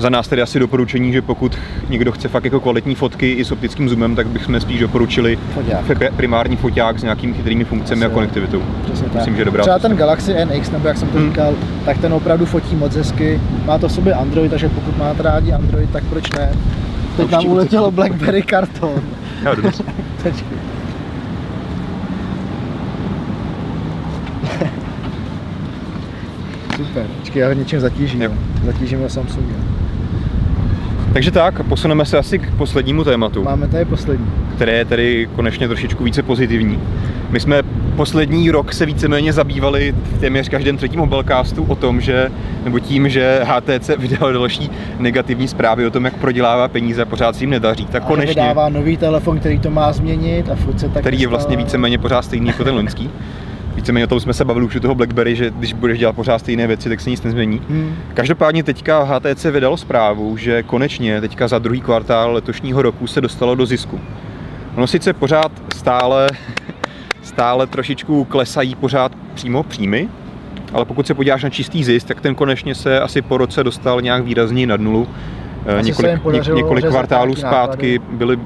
Za 0.00 0.10
nás 0.10 0.28
tedy 0.28 0.42
asi 0.42 0.58
doporučení, 0.58 1.12
že 1.12 1.22
pokud 1.22 1.58
někdo 1.88 2.12
chce 2.12 2.28
fakt 2.28 2.44
jako 2.44 2.60
kvalitní 2.60 2.94
fotky 2.94 3.32
i 3.32 3.44
s 3.44 3.52
optickým 3.52 3.88
zoomem, 3.88 4.16
tak 4.16 4.26
bychom 4.26 4.60
spíš 4.60 4.80
doporučili 4.80 5.38
foťák. 5.54 6.14
primární 6.16 6.56
foťák 6.56 6.98
s 6.98 7.02
nějakými 7.02 7.34
chytrými 7.34 7.64
funkcemi 7.64 8.04
a 8.04 8.08
konektivitou. 8.08 8.62
Myslím, 9.14 9.36
že 9.36 9.44
dobrá. 9.44 9.62
Třeba 9.62 9.78
ten 9.78 9.96
Galaxy 9.96 10.34
NX, 10.44 10.70
nebo 10.70 10.88
jak 10.88 10.96
jsem 10.96 11.08
to 11.08 11.18
hmm. 11.18 11.28
říkal, 11.28 11.54
tak 11.84 11.98
ten 11.98 12.12
opravdu 12.12 12.46
fotí 12.46 12.76
moc 12.76 12.96
hezky. 12.96 13.40
Má 13.64 13.78
to 13.78 13.88
v 13.88 13.92
sobě 13.92 14.14
Android, 14.14 14.50
takže 14.50 14.68
pokud 14.68 14.98
máte 14.98 15.22
rádi 15.22 15.52
Android, 15.52 15.90
tak 15.90 16.04
proč 16.04 16.30
ne? 16.30 16.52
Teď 17.16 17.30
nám 17.30 17.46
uletělo 17.46 17.90
BlackBerry 17.90 18.42
karton. 18.42 19.02
Jo, 19.44 19.54
Super. 26.76 27.06
Počkej, 27.18 27.40
já 27.40 27.48
ho 27.48 27.54
něčím 27.54 27.80
zatížím. 27.80 28.22
Jo. 28.22 28.32
Zatížím 28.64 29.00
ho 29.00 29.08
Samsungem. 29.08 29.79
Takže 31.12 31.30
tak, 31.30 31.62
posuneme 31.62 32.04
se 32.04 32.18
asi 32.18 32.38
k 32.38 32.54
poslednímu 32.54 33.04
tématu. 33.04 33.42
Máme 33.42 33.68
tady 33.68 33.84
poslední. 33.84 34.26
Které 34.54 34.72
je 34.72 34.84
tedy 34.84 35.28
konečně 35.36 35.68
trošičku 35.68 36.04
více 36.04 36.22
pozitivní. 36.22 36.80
My 37.30 37.40
jsme 37.40 37.62
poslední 37.96 38.50
rok 38.50 38.72
se 38.72 38.86
víceméně 38.86 39.32
zabývali 39.32 39.94
v 40.16 40.20
téměř 40.20 40.48
každém 40.48 40.76
třetím 40.76 41.00
mobilecastu 41.00 41.64
o 41.64 41.74
tom, 41.74 42.00
že, 42.00 42.30
nebo 42.64 42.78
tím, 42.78 43.08
že 43.08 43.40
HTC 43.44 43.90
vydal 43.98 44.32
další 44.32 44.70
negativní 44.98 45.48
zprávy 45.48 45.86
o 45.86 45.90
tom, 45.90 46.04
jak 46.04 46.14
prodělává 46.14 46.68
peníze 46.68 47.02
a 47.02 47.04
pořád 47.04 47.36
si 47.36 47.42
jim 47.44 47.50
nedaří. 47.50 47.86
Tak 47.86 48.02
a 48.02 48.06
konečně. 48.06 48.42
vydává 48.42 48.68
nový 48.68 48.96
telefon, 48.96 49.38
který 49.38 49.58
to 49.58 49.70
má 49.70 49.92
změnit 49.92 50.50
a 50.50 50.54
furt 50.54 50.80
se 50.80 50.88
tak 50.88 51.00
Který 51.00 51.20
je 51.20 51.28
vlastně 51.28 51.56
víceméně 51.56 51.98
pořád 51.98 52.22
stejný 52.22 52.46
jako 52.46 52.64
ten 52.64 52.74
loňský. 52.74 53.10
Víceméně 53.74 54.04
o 54.04 54.08
tom 54.08 54.20
jsme 54.20 54.32
se 54.32 54.44
bavili 54.44 54.66
už 54.66 54.76
u 54.76 54.80
toho 54.80 54.94
BlackBerry, 54.94 55.36
že 55.36 55.50
když 55.50 55.72
budeš 55.72 55.98
dělat 55.98 56.16
pořád 56.16 56.38
stejné 56.38 56.66
věci, 56.66 56.88
tak 56.88 57.00
se 57.00 57.10
nic 57.10 57.22
nezmění. 57.22 57.62
Hmm. 57.68 57.96
Každopádně 58.14 58.62
teďka 58.62 59.02
HTC 59.02 59.44
vydalo 59.44 59.76
zprávu, 59.76 60.36
že 60.36 60.62
konečně 60.62 61.20
teďka 61.20 61.48
za 61.48 61.58
druhý 61.58 61.80
kvartál 61.80 62.32
letošního 62.32 62.82
roku 62.82 63.06
se 63.06 63.20
dostalo 63.20 63.54
do 63.54 63.66
zisku. 63.66 64.00
Ono 64.76 64.86
sice 64.86 65.12
pořád 65.12 65.52
stále, 65.76 66.28
stále 67.22 67.66
trošičku 67.66 68.24
klesají 68.24 68.74
pořád 68.74 69.12
přímo 69.34 69.62
příjmy, 69.62 70.08
ale 70.72 70.84
pokud 70.84 71.06
se 71.06 71.14
podíváš 71.14 71.42
na 71.42 71.50
čistý 71.50 71.84
zisk, 71.84 72.06
tak 72.06 72.20
ten 72.20 72.34
konečně 72.34 72.74
se 72.74 73.00
asi 73.00 73.22
po 73.22 73.38
roce 73.38 73.64
dostal 73.64 74.00
nějak 74.00 74.24
výrazně 74.24 74.66
nad 74.66 74.80
nulu. 74.80 75.08
Asi 75.78 75.86
několik, 75.86 76.48
několik 76.54 76.86
kvartálů 76.86 77.34
zpátky 77.34 78.00
byly 78.10 78.38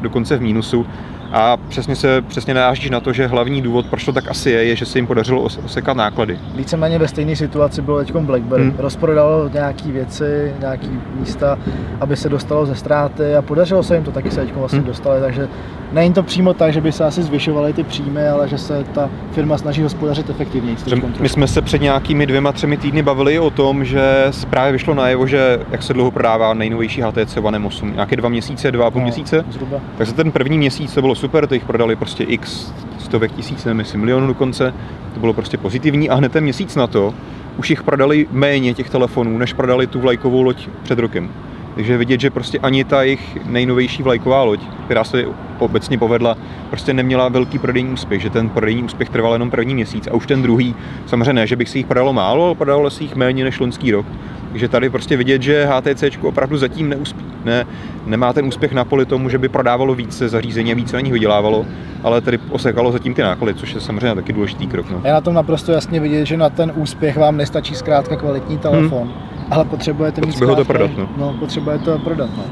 dokonce 0.00 0.36
v 0.36 0.42
mínusu. 0.42 0.86
A 1.32 1.56
přesně 1.56 1.96
se 1.96 2.22
přesně 2.22 2.54
narážíš 2.54 2.90
na 2.90 3.00
to, 3.00 3.12
že 3.12 3.26
hlavní 3.26 3.62
důvod, 3.62 3.86
proč 3.86 4.04
to 4.04 4.12
tak 4.12 4.28
asi 4.28 4.50
je, 4.50 4.64
je, 4.64 4.76
že 4.76 4.86
se 4.86 4.98
jim 4.98 5.06
podařilo 5.06 5.42
osekat 5.42 5.96
náklady. 5.96 6.38
Víceméně 6.54 6.98
ve 6.98 7.08
stejné 7.08 7.36
situaci 7.36 7.82
bylo 7.82 7.98
teď 7.98 8.12
BlackBerry. 8.12 8.62
Hmm. 8.62 8.74
Rozprodalo 8.78 9.48
nějaké 9.48 9.92
věci, 9.92 10.54
nějaké 10.60 10.86
místa, 11.14 11.58
aby 12.00 12.16
se 12.16 12.28
dostalo 12.28 12.66
ze 12.66 12.74
ztráty 12.74 13.34
a 13.34 13.42
podařilo 13.42 13.82
se 13.82 13.94
jim 13.94 14.04
to 14.04 14.10
taky 14.10 14.30
se 14.30 14.40
teď 14.40 14.54
vlastně 14.54 14.78
hmm. 14.78 14.88
dostali, 14.88 15.20
takže 15.20 15.48
není 15.92 16.14
to 16.14 16.22
přímo 16.22 16.54
tak, 16.54 16.72
že 16.72 16.80
by 16.80 16.92
se 16.92 17.04
asi 17.04 17.22
zvyšovaly 17.22 17.72
ty 17.72 17.84
příjmy, 17.84 18.28
ale 18.28 18.48
že 18.48 18.58
se 18.58 18.84
ta 18.94 19.10
firma 19.32 19.58
snaží 19.58 19.82
hospodařit 19.82 20.30
efektivněji. 20.30 20.76
My 21.20 21.28
jsme 21.28 21.46
se 21.46 21.62
před 21.62 21.82
nějakými 21.82 22.26
dvěma, 22.26 22.52
třemi 22.52 22.76
týdny 22.76 23.02
bavili 23.02 23.38
o 23.38 23.50
tom, 23.50 23.84
že 23.84 24.30
právě 24.50 24.72
vyšlo 24.72 24.94
najevo, 24.94 25.26
že 25.26 25.60
jak 25.70 25.82
se 25.82 25.92
dlouho 25.92 26.10
prodává 26.10 26.54
nejnovější 26.54 27.00
HTC 27.00 27.36
One 27.36 27.58
M8, 27.58 27.92
nějaké 27.94 28.16
dva 28.16 28.28
měsíce, 28.28 28.70
dva 28.70 28.86
a 28.86 28.90
půl 28.90 29.00
no, 29.00 29.04
měsíce. 29.04 29.44
Zhruba. 29.50 29.80
Takže 29.98 30.12
ten 30.12 30.32
první 30.32 30.58
měsíc 30.58 30.94
to 30.94 31.00
bylo 31.00 31.14
super, 31.14 31.46
to 31.46 31.54
jich 31.54 31.64
prodali 31.64 31.96
prostě 31.96 32.24
x 32.24 32.72
stovek 32.98 33.32
tisíc, 33.32 33.64
nevím 33.64 33.80
jestli 33.80 33.98
milionů 33.98 34.26
dokonce, 34.26 34.74
to 35.14 35.20
bylo 35.20 35.32
prostě 35.32 35.56
pozitivní 35.56 36.10
a 36.10 36.14
hned 36.14 36.32
ten 36.32 36.44
měsíc 36.44 36.76
na 36.76 36.86
to 36.86 37.14
už 37.56 37.70
jich 37.70 37.82
prodali 37.82 38.26
méně 38.30 38.74
těch 38.74 38.90
telefonů, 38.90 39.38
než 39.38 39.52
prodali 39.52 39.86
tu 39.86 40.00
vlajkovou 40.00 40.42
loď 40.42 40.68
před 40.82 40.98
rokem. 40.98 41.30
Takže 41.74 41.96
vidět, 41.96 42.20
že 42.20 42.30
prostě 42.30 42.58
ani 42.58 42.84
ta 42.84 43.02
jejich 43.02 43.38
nejnovější 43.46 44.02
vlajková 44.02 44.42
loď, 44.42 44.60
která 44.84 45.04
se 45.04 45.24
obecně 45.58 45.98
povedla, 45.98 46.36
prostě 46.70 46.94
neměla 46.94 47.28
velký 47.28 47.58
prodejní 47.58 47.92
úspěch, 47.92 48.22
že 48.22 48.30
ten 48.30 48.48
prodejní 48.48 48.82
úspěch 48.82 49.08
trval 49.08 49.32
jenom 49.32 49.50
první 49.50 49.74
měsíc 49.74 50.06
a 50.06 50.14
už 50.14 50.26
ten 50.26 50.42
druhý, 50.42 50.74
samozřejmě 51.06 51.32
ne, 51.32 51.46
že 51.46 51.56
bych 51.56 51.68
si 51.68 51.78
jich 51.78 51.86
prodalo 51.86 52.12
málo, 52.12 52.46
ale 52.46 52.54
prodalo 52.54 52.90
si 52.90 53.04
jich 53.04 53.14
méně 53.14 53.44
než 53.44 53.60
loňský 53.60 53.92
rok. 53.92 54.06
Takže 54.50 54.68
tady 54.68 54.90
prostě 54.90 55.16
vidět, 55.16 55.42
že 55.42 55.68
HTC 55.70 56.04
opravdu 56.22 56.58
zatím 56.58 56.88
neuspí, 56.88 57.24
ne, 57.44 57.66
nemá 58.06 58.32
ten 58.32 58.46
úspěch 58.46 58.72
na 58.72 58.84
poli 58.84 59.06
tomu, 59.06 59.28
že 59.28 59.38
by 59.38 59.48
prodávalo 59.48 59.94
více 59.94 60.28
zařízení 60.28 60.72
a 60.72 60.74
více 60.74 60.96
na 60.96 61.00
nich 61.00 61.12
vydělávalo, 61.12 61.66
ale 62.02 62.20
tady 62.20 62.38
osekalo 62.50 62.92
zatím 62.92 63.14
ty 63.14 63.22
náklady, 63.22 63.54
což 63.54 63.74
je 63.74 63.80
samozřejmě 63.80 64.14
taky 64.14 64.32
důležitý 64.32 64.66
krok. 64.66 64.90
No. 64.90 65.00
Je 65.04 65.12
na 65.12 65.20
tom 65.20 65.34
naprosto 65.34 65.72
jasně 65.72 66.00
vidět, 66.00 66.26
že 66.26 66.36
na 66.36 66.50
ten 66.50 66.72
úspěch 66.74 67.16
vám 67.16 67.36
nestačí 67.36 67.74
zkrátka 67.74 68.16
kvalitní 68.16 68.58
telefon. 68.58 69.02
Hmm 69.02 69.31
ale 69.52 69.64
potřebujete 69.64 70.20
mít 70.20 70.26
Potřebuje 70.26 70.56
to 70.56 70.64
prodat, 70.64 70.90
no. 70.98 71.08
no. 71.16 71.34
potřebujete 71.38 71.84
to 71.84 71.98
prodat, 71.98 72.30
no. 72.36 72.44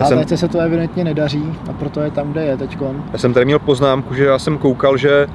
A 0.00 0.04
jsem... 0.04 0.24
teď 0.24 0.38
se 0.38 0.48
to 0.48 0.60
evidentně 0.60 1.04
nedaří 1.04 1.44
a 1.70 1.72
proto 1.72 2.00
je 2.00 2.10
tam, 2.10 2.32
kde 2.32 2.44
je 2.44 2.56
teď. 2.56 2.78
Já 3.12 3.18
jsem 3.18 3.34
tady 3.34 3.44
měl 3.44 3.58
poznámku, 3.58 4.14
že 4.14 4.24
já 4.24 4.38
jsem 4.38 4.58
koukal, 4.58 4.96
že 4.96 5.26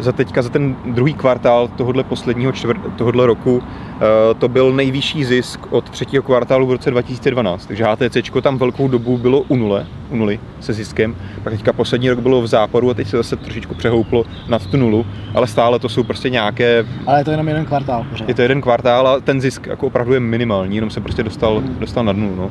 za 0.00 0.12
teďka, 0.12 0.42
za 0.42 0.48
ten 0.48 0.76
druhý 0.86 1.14
kvartál 1.14 1.68
tohohle 1.68 2.04
posledního 2.04 2.52
čtvrt, 2.52 2.80
tohohle 2.96 3.26
roku, 3.26 3.62
eh, 3.62 4.34
to 4.34 4.48
byl 4.48 4.72
nejvyšší 4.72 5.24
zisk 5.24 5.72
od 5.72 5.90
třetího 5.90 6.22
kvartálu 6.22 6.66
v 6.66 6.72
roce 6.72 6.90
2012. 6.90 7.66
Takže 7.66 7.84
HTC 7.84 8.40
tam 8.42 8.58
velkou 8.58 8.88
dobu 8.88 9.18
bylo 9.18 9.40
u 9.40 9.56
nule, 9.56 9.86
u 10.10 10.16
nuly 10.16 10.40
se 10.60 10.72
ziskem, 10.72 11.16
pak 11.42 11.52
teďka 11.52 11.72
poslední 11.72 12.10
rok 12.10 12.18
bylo 12.18 12.42
v 12.42 12.46
záporu 12.46 12.90
a 12.90 12.94
teď 12.94 13.08
se 13.08 13.16
zase 13.16 13.36
trošičku 13.36 13.74
přehouplo 13.74 14.24
nad 14.48 14.66
tu 14.66 14.76
nulu, 14.76 15.06
ale 15.34 15.46
stále 15.46 15.78
to 15.78 15.88
jsou 15.88 16.02
prostě 16.02 16.30
nějaké... 16.30 16.84
Ale 17.06 17.20
je 17.20 17.24
to 17.24 17.30
jenom 17.30 17.48
jeden 17.48 17.64
kvartál 17.64 18.06
pořád. 18.10 18.28
Je 18.28 18.34
to 18.34 18.42
jeden 18.42 18.60
kvartál 18.60 19.08
a 19.08 19.20
ten 19.20 19.40
zisk 19.40 19.66
jako 19.66 19.86
opravdu 19.86 20.14
je 20.14 20.20
minimální, 20.20 20.76
jenom 20.76 20.90
se 20.90 21.00
prostě 21.00 21.22
dostal, 21.22 21.62
dostal 21.78 22.04
na 22.04 22.12
dnu. 22.12 22.34
No. 22.36 22.50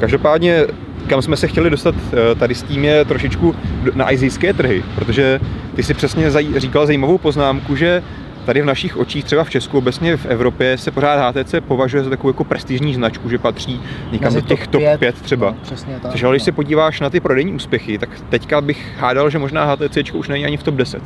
Každopádně 0.00 0.66
kam 1.06 1.22
jsme 1.22 1.36
se 1.36 1.48
chtěli 1.48 1.70
dostat 1.70 1.94
eh, 2.12 2.34
tady 2.34 2.54
s 2.54 2.62
tím 2.62 2.84
je 2.84 3.04
trošičku 3.04 3.54
na 3.94 4.04
azijské 4.04 4.52
trhy, 4.52 4.84
protože 4.94 5.40
ty 5.76 5.82
si 5.82 5.94
přesně 5.94 6.30
říkal 6.56 6.86
zajímavou 6.86 7.18
poznámku, 7.18 7.76
že 7.76 8.02
tady 8.44 8.62
v 8.62 8.64
našich 8.64 8.96
očích, 8.96 9.24
třeba 9.24 9.44
v 9.44 9.50
Česku, 9.50 9.78
obecně 9.78 10.16
v 10.16 10.26
Evropě, 10.26 10.78
se 10.78 10.90
pořád 10.90 11.36
HTC 11.36 11.54
považuje 11.68 12.04
za 12.04 12.10
takovou 12.10 12.28
jako 12.28 12.44
prestižní 12.44 12.94
značku, 12.94 13.30
že 13.30 13.38
patří 13.38 13.80
někam 14.12 14.34
do 14.34 14.40
těch 14.40 14.66
top 14.66 14.80
5, 14.80 14.98
5 14.98 15.22
třeba. 15.22 15.50
No, 15.50 15.56
přesně 15.62 15.98
tak. 16.02 16.12
Což 16.12 16.22
ale 16.22 16.34
když 16.34 16.42
se 16.42 16.52
podíváš 16.52 17.00
na 17.00 17.10
ty 17.10 17.20
prodejní 17.20 17.52
úspěchy, 17.52 17.98
tak 17.98 18.08
teďka 18.28 18.60
bych 18.60 18.92
hádal, 18.98 19.30
že 19.30 19.38
možná 19.38 19.64
HTC 19.64 20.14
už 20.14 20.28
není 20.28 20.46
ani 20.46 20.56
v 20.56 20.62
top 20.62 20.74
10. 20.74 21.02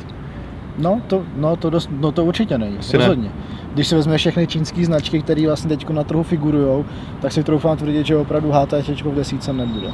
No 0.79 1.01
to, 1.07 1.23
no 1.35 1.55
to, 1.55 1.69
dost, 1.69 1.89
no 1.99 2.11
to 2.11 2.25
určitě 2.25 2.57
není, 2.57 2.77
Asi 2.77 2.97
rozhodně. 2.97 3.23
Ne. 3.23 3.33
Když 3.73 3.87
si 3.87 3.95
vezme 3.95 4.17
všechny 4.17 4.47
čínské 4.47 4.85
značky, 4.85 5.21
které 5.21 5.47
vlastně 5.47 5.69
teď 5.69 5.89
na 5.89 6.03
trhu 6.03 6.23
figurují, 6.23 6.85
tak 7.21 7.31
si 7.31 7.43
troufám 7.43 7.77
tvrdit, 7.77 8.05
že 8.05 8.15
opravdu 8.15 8.51
HTC 8.51 9.01
v 9.01 9.15
desíce 9.15 9.53
nebude. 9.53 9.87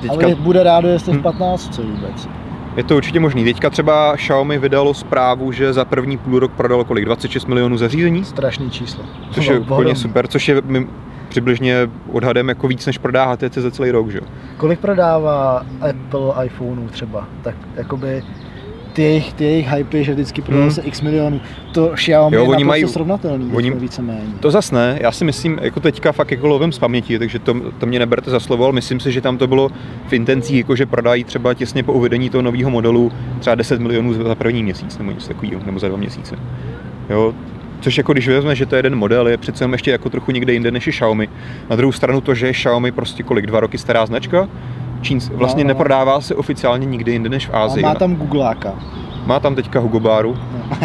Teďka... 0.00 0.26
Ale 0.26 0.34
bude 0.34 0.62
rádo, 0.62 0.88
jestli 0.88 1.12
v 1.12 1.22
15 1.22 1.78
hmm. 1.78 1.90
vůbec. 1.90 2.28
Je 2.76 2.84
to 2.84 2.96
určitě 2.96 3.20
možný. 3.20 3.44
Teďka 3.44 3.70
třeba 3.70 4.16
Xiaomi 4.16 4.58
vydalo 4.58 4.94
zprávu, 4.94 5.52
že 5.52 5.72
za 5.72 5.84
první 5.84 6.18
půl 6.18 6.38
rok 6.38 6.52
prodalo 6.52 6.84
kolik? 6.84 7.04
26 7.04 7.46
milionů 7.46 7.76
zařízení? 7.76 8.24
Strašný 8.24 8.70
číslo. 8.70 9.04
Což 9.30 9.46
je 9.46 9.58
úplně 9.60 9.96
super, 9.96 10.26
což 10.26 10.48
je 10.48 10.62
přibližně 11.28 11.90
odhadem 12.12 12.48
jako 12.48 12.68
víc, 12.68 12.86
než 12.86 12.98
prodá 12.98 13.24
HTC 13.24 13.54
za 13.54 13.70
celý 13.70 13.90
rok, 13.90 14.10
že 14.10 14.18
jo? 14.18 14.24
Kolik 14.56 14.80
prodává 14.80 15.66
Apple 15.90 16.46
iPhoneů 16.46 16.88
třeba? 16.88 17.28
Tak 17.42 17.54
jakoby 17.76 18.22
ty 18.94 19.02
jejich, 19.02 19.32
ty 19.32 19.44
jejich 19.44 19.68
hypy, 19.68 20.04
že 20.04 20.12
vždycky 20.12 20.42
prodal 20.42 20.62
hmm. 20.62 20.70
se 20.70 20.82
x 20.82 21.00
milionů, 21.00 21.40
to 21.72 21.88
Xiaomi 21.94 22.36
jo, 22.36 22.44
oni 22.44 22.64
mají, 22.64 22.88
srovnatelný, 22.88 23.50
oni, 23.52 23.70
víceméně. 23.70 24.32
To 24.40 24.50
zas 24.50 24.70
ne, 24.70 24.98
já 25.00 25.12
si 25.12 25.24
myslím, 25.24 25.58
jako 25.62 25.80
teďka 25.80 26.12
fakt 26.12 26.30
jako 26.30 26.46
lovím 26.46 26.72
z 26.72 26.78
paměti, 26.78 27.18
takže 27.18 27.38
to, 27.38 27.54
to 27.78 27.86
mě 27.86 27.98
neberte 27.98 28.30
za 28.30 28.40
slovo, 28.40 28.64
ale 28.64 28.72
myslím 28.72 29.00
si, 29.00 29.12
že 29.12 29.20
tam 29.20 29.38
to 29.38 29.46
bylo 29.46 29.70
v 30.08 30.12
intencích, 30.12 30.56
jako 30.56 30.76
že 30.76 30.86
prodají 30.86 31.24
třeba 31.24 31.54
těsně 31.54 31.82
po 31.82 31.92
uvedení 31.92 32.30
toho 32.30 32.42
nového 32.42 32.70
modelu 32.70 33.12
třeba 33.40 33.54
10 33.54 33.80
milionů 33.80 34.12
za 34.12 34.34
první 34.34 34.62
měsíc 34.62 34.98
nebo 34.98 35.10
něco 35.10 35.28
takového, 35.28 35.60
nebo 35.66 35.78
za 35.78 35.88
dva 35.88 35.96
měsíce. 35.96 36.36
Jo, 37.10 37.34
Což 37.80 37.98
jako 37.98 38.12
když 38.12 38.28
vezme, 38.28 38.56
že 38.56 38.66
to 38.66 38.74
je 38.74 38.78
jeden 38.78 38.96
model, 38.96 39.28
je 39.28 39.36
přece 39.36 39.68
ještě 39.72 39.90
jako 39.90 40.10
trochu 40.10 40.32
někde 40.32 40.52
jinde 40.52 40.70
než 40.70 40.86
je 40.86 40.92
Xiaomi. 40.92 41.28
Na 41.70 41.76
druhou 41.76 41.92
stranu 41.92 42.20
to, 42.20 42.34
že 42.34 42.46
je 42.46 42.52
Xiaomi 42.52 42.92
prostě 42.92 43.22
kolik, 43.22 43.46
dva 43.46 43.60
roky 43.60 43.78
stará 43.78 44.06
značka, 44.06 44.48
Čín, 45.04 45.18
vlastně 45.32 45.64
no, 45.64 45.68
no. 45.68 45.74
neprodává 45.74 46.20
se 46.20 46.34
oficiálně 46.34 46.86
nikde 46.86 47.12
jinde 47.12 47.28
než 47.28 47.48
v 47.48 47.54
Ázii. 47.54 47.82
má 47.82 47.94
tam 47.94 48.16
Googleáka. 48.16 48.74
Má 49.26 49.40
tam 49.40 49.54
teďka 49.54 49.80
Hugo 49.80 50.00
Baru. 50.00 50.36
No. 50.52 50.76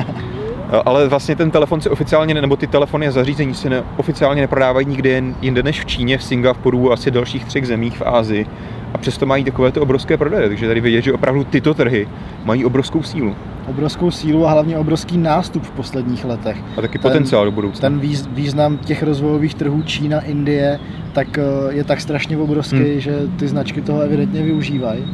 Ale 0.86 1.08
vlastně 1.08 1.36
ten 1.36 1.52
telefon 1.52 1.82
se 1.82 1.90
oficiálně, 1.90 2.34
nebo 2.34 2.56
ty 2.56 2.68
telefony 2.68 3.08
a 3.08 3.12
zařízení 3.12 3.54
se 3.54 3.70
ne, 3.70 3.84
oficiálně 3.98 4.42
neprodávají 4.42 4.86
nikde 4.86 5.24
jinde 5.42 5.64
než 5.64 5.82
v 5.82 5.86
Číně, 5.86 6.18
v 6.18 6.24
Singapuru 6.24 6.92
a 6.92 6.94
asi 6.94 7.12
dalších 7.12 7.46
třech 7.46 7.68
zemích 7.68 7.98
v 7.98 8.02
Ázii. 8.06 8.46
A 8.94 8.98
přesto 8.98 9.26
mají 9.26 9.44
takovéto 9.44 9.82
obrovské 9.82 10.18
prodeje, 10.18 10.50
takže 10.50 10.68
tady 10.68 10.82
vidět, 10.82 11.02
že 11.02 11.14
opravdu 11.14 11.44
tyto 11.44 11.74
trhy 11.74 12.08
mají 12.46 12.66
obrovskou 12.66 13.04
sílu. 13.04 13.36
Obrovskou 13.68 14.12
sílu 14.12 14.48
a 14.48 14.52
hlavně 14.52 14.78
obrovský 14.78 15.18
nástup 15.18 15.64
v 15.64 15.72
posledních 15.72 16.26
letech. 16.26 16.58
A 16.78 16.82
taky 16.82 16.98
ten, 16.98 17.12
potenciál 17.12 17.46
do 17.46 17.52
budoucna. 17.52 17.82
Ten 17.82 18.02
význam 18.32 18.78
těch 18.78 19.04
rozvojových 19.04 19.56
trhů 19.56 19.82
Čína, 19.82 20.22
Indie, 20.22 20.80
tak 21.14 21.38
eh, 21.38 21.42
je 21.70 21.84
tak 21.84 22.02
strašně 22.02 22.38
obrovský, 22.38 22.78
hmm. 22.78 23.00
že 23.00 23.20
ty 23.38 23.48
značky 23.48 23.82
toho 23.82 24.02
evidentně 24.02 24.44
využívají. 24.44 25.06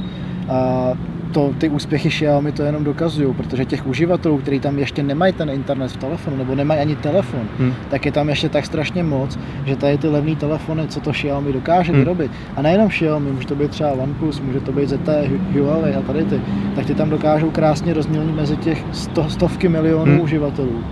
A 0.49 0.91
to, 1.35 1.53
ty 1.57 1.69
úspěchy 1.69 2.09
Xiaomi 2.09 2.51
to 2.51 2.63
jenom 2.63 2.83
dokazují, 2.83 3.33
protože 3.33 3.65
těch 3.65 3.87
uživatelů, 3.87 4.37
kteří 4.37 4.59
tam 4.59 4.79
ještě 4.79 5.03
nemají 5.03 5.33
ten 5.33 5.49
internet 5.49 5.91
v 5.91 5.97
telefonu, 5.97 6.37
nebo 6.37 6.55
nemají 6.55 6.81
ani 6.81 6.95
telefon, 6.95 7.41
hmm. 7.59 7.73
tak 7.89 8.05
je 8.05 8.11
tam 8.11 8.29
ještě 8.29 8.49
tak 8.49 8.65
strašně 8.65 9.03
moc, 9.03 9.39
že 9.65 9.75
tady 9.75 9.97
ty 9.97 10.07
levné 10.07 10.35
telefony, 10.35 10.87
co 10.87 10.99
to 10.99 11.11
Xiaomi 11.11 11.53
dokáže 11.53 11.91
hmm. 11.91 11.99
vyrobit, 11.99 12.31
a 12.55 12.61
nejenom 12.61 12.89
Xiaomi, 12.89 13.31
může 13.31 13.47
to 13.47 13.55
být 13.55 13.71
třeba 13.71 13.91
OnePlus, 13.91 14.39
může 14.39 14.59
to 14.59 14.71
být 14.71 14.89
ZT, 14.89 15.09
Huawei 15.51 15.95
a 15.95 16.01
tady 16.01 16.25
ty, 16.25 16.41
tak 16.75 16.85
ty 16.85 16.95
tam 16.95 17.09
dokážou 17.09 17.51
krásně 17.51 17.93
rozmělnit 17.93 18.35
mezi 18.35 18.57
těch 18.57 18.83
sto, 18.91 19.29
stovky 19.29 19.69
milionů 19.69 20.11
hmm. 20.11 20.21
uživatelů. 20.21 20.83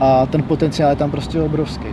A 0.00 0.26
ten 0.26 0.42
potenciál 0.42 0.90
je 0.90 0.96
tam 0.96 1.10
prostě 1.10 1.40
obrovský. 1.40 1.86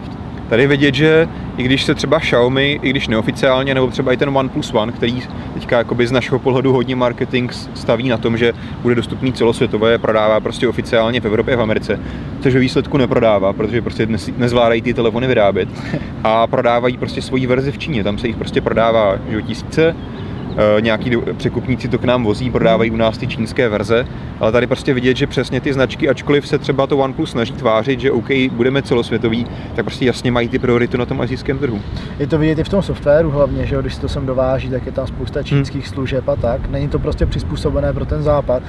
Tady 0.49 0.67
vidět, 0.67 0.95
že 0.95 1.27
i 1.57 1.63
když 1.63 1.83
se 1.83 1.95
třeba 1.95 2.19
Xiaomi, 2.19 2.79
i 2.81 2.89
když 2.89 3.07
neoficiálně, 3.07 3.73
nebo 3.73 3.87
třeba 3.87 4.13
i 4.13 4.17
ten 4.17 4.37
OnePlus 4.37 4.73
One, 4.73 4.91
který 4.91 5.21
teďka 5.53 5.77
jakoby 5.77 6.07
z 6.07 6.11
našeho 6.11 6.39
pohledu 6.39 6.73
hodně 6.73 6.95
marketing 6.95 7.51
staví 7.73 8.09
na 8.09 8.17
tom, 8.17 8.37
že 8.37 8.53
bude 8.81 8.95
dostupný 8.95 9.33
celosvětové, 9.33 9.97
prodává 9.97 10.39
prostě 10.39 10.67
oficiálně 10.67 11.21
v 11.21 11.25
Evropě 11.25 11.53
a 11.53 11.57
v 11.57 11.61
Americe, 11.61 11.99
což 12.39 12.53
ve 12.53 12.59
výsledku 12.59 12.97
neprodává, 12.97 13.53
protože 13.53 13.81
prostě 13.81 14.07
nezvládají 14.37 14.81
ty 14.81 14.93
telefony 14.93 15.27
vyrábět. 15.27 15.69
A 16.23 16.47
prodávají 16.47 16.97
prostě 16.97 17.21
svoji 17.21 17.47
verzi 17.47 17.71
v 17.71 17.77
Číně, 17.77 18.03
tam 18.03 18.17
se 18.17 18.27
jich 18.27 18.35
prostě 18.35 18.61
prodává 18.61 19.15
že, 19.29 19.41
tisíce, 19.41 19.95
nějaký 20.79 21.11
překupníci 21.37 21.87
to 21.87 21.97
k 21.97 22.03
nám 22.03 22.23
vozí, 22.23 22.51
prodávají 22.51 22.91
u 22.91 22.95
nás 22.95 23.17
ty 23.17 23.27
čínské 23.27 23.69
verze, 23.69 24.07
ale 24.39 24.51
tady 24.51 24.67
prostě 24.67 24.93
vidět, 24.93 25.17
že 25.17 25.27
přesně 25.27 25.61
ty 25.61 25.73
značky, 25.73 26.09
ačkoliv 26.09 26.47
se 26.47 26.57
třeba 26.57 26.87
to 26.87 26.97
OnePlus 26.97 27.31
snaží 27.31 27.53
tvářit, 27.53 27.99
že 27.99 28.11
OK, 28.11 28.29
budeme 28.51 28.81
celosvětový, 28.81 29.45
tak 29.75 29.85
prostě 29.85 30.05
jasně 30.05 30.31
mají 30.31 30.49
ty 30.49 30.59
priority 30.59 30.97
na 30.97 31.05
tom 31.05 31.21
azijském 31.21 31.59
trhu. 31.59 31.79
Je 32.19 32.27
to 32.27 32.37
vidět 32.37 32.59
i 32.59 32.63
v 32.63 32.69
tom 32.69 32.81
softwaru 32.81 33.31
hlavně, 33.31 33.65
že 33.65 33.77
když 33.81 33.95
se 33.95 34.01
to 34.01 34.09
sem 34.09 34.25
dováží, 34.25 34.69
tak 34.69 34.85
je 34.85 34.91
tam 34.91 35.07
spousta 35.07 35.43
čínských 35.43 35.85
hmm. 35.85 35.93
služeb 35.93 36.29
a 36.29 36.35
tak. 36.35 36.69
Není 36.69 36.87
to 36.87 36.99
prostě 36.99 37.25
přizpůsobené 37.25 37.93
pro 37.93 38.05
ten 38.05 38.23
západ. 38.23 38.63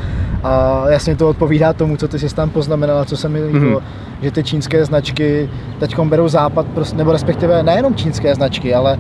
A 0.44 0.84
jasně 0.88 1.16
to 1.16 1.28
odpovídá 1.28 1.72
tomu, 1.72 1.96
co 1.96 2.08
ty 2.08 2.18
jsi 2.18 2.34
tam 2.34 2.50
poznamenala, 2.50 3.04
co 3.04 3.16
se 3.16 3.28
mi 3.28 3.44
líbilo, 3.44 3.80
hmm. 3.80 3.88
že 4.22 4.30
ty 4.30 4.44
čínské 4.44 4.84
značky 4.84 5.50
teď 5.78 5.98
berou 5.98 6.28
západ, 6.28 6.66
nebo 6.96 7.12
respektive 7.12 7.62
nejenom 7.62 7.94
čínské 7.94 8.34
značky, 8.34 8.74
ale 8.74 8.98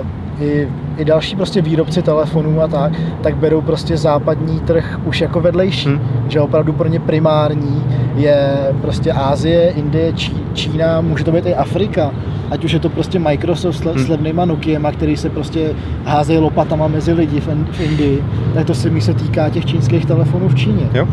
uh, 0.00 0.06
i, 0.42 0.68
i 0.96 1.04
další 1.04 1.36
prostě 1.36 1.62
výrobci 1.62 2.02
telefonů 2.02 2.62
a 2.62 2.68
tak, 2.68 2.92
tak 3.20 3.36
berou 3.36 3.60
prostě 3.60 3.96
západní 3.96 4.60
trh 4.60 5.00
už 5.04 5.20
jako 5.20 5.40
vedlejší, 5.40 5.88
hmm. 5.88 6.00
že 6.28 6.40
opravdu 6.40 6.72
pro 6.72 6.88
ně 6.88 7.00
primární 7.00 7.84
je 8.16 8.56
prostě 8.80 9.12
Ázie, 9.12 9.70
Indie, 9.70 10.12
Čí, 10.12 10.36
Čína, 10.54 11.00
může 11.00 11.24
to 11.24 11.32
být 11.32 11.46
i 11.46 11.54
Afrika, 11.54 12.10
ať 12.50 12.64
už 12.64 12.72
je 12.72 12.80
to 12.80 12.88
prostě 12.88 13.18
Microsoft 13.18 13.76
s, 13.76 13.80
hmm. 13.80 13.98
s 13.98 14.08
levnýma 14.08 14.44
Nokiema, 14.44 14.92
který 14.92 15.16
se 15.16 15.30
prostě 15.30 15.74
házejí 16.04 16.38
lopatama 16.38 16.88
mezi 16.88 17.12
lidi 17.12 17.40
v, 17.40 17.46
v 17.72 17.80
Indii, 17.80 18.24
tak 18.54 18.66
to 18.66 18.74
se 18.74 18.90
mi 18.90 19.00
se 19.00 19.14
týká 19.14 19.48
těch 19.48 19.66
čínských 19.66 20.06
telefonů 20.06 20.48
v 20.48 20.54
Číně. 20.54 20.88
Jo. 20.94 21.08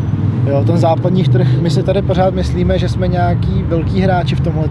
Jo, 0.46 0.64
ten 0.66 0.76
západní 0.76 1.24
trh, 1.24 1.48
my 1.60 1.70
si 1.70 1.82
tady 1.82 2.02
pořád 2.02 2.34
myslíme, 2.34 2.78
že 2.78 2.88
jsme 2.88 3.08
nějaký 3.08 3.62
velký 3.62 4.00
hráči 4.00 4.34
v 4.34 4.40
tomhle 4.40 4.68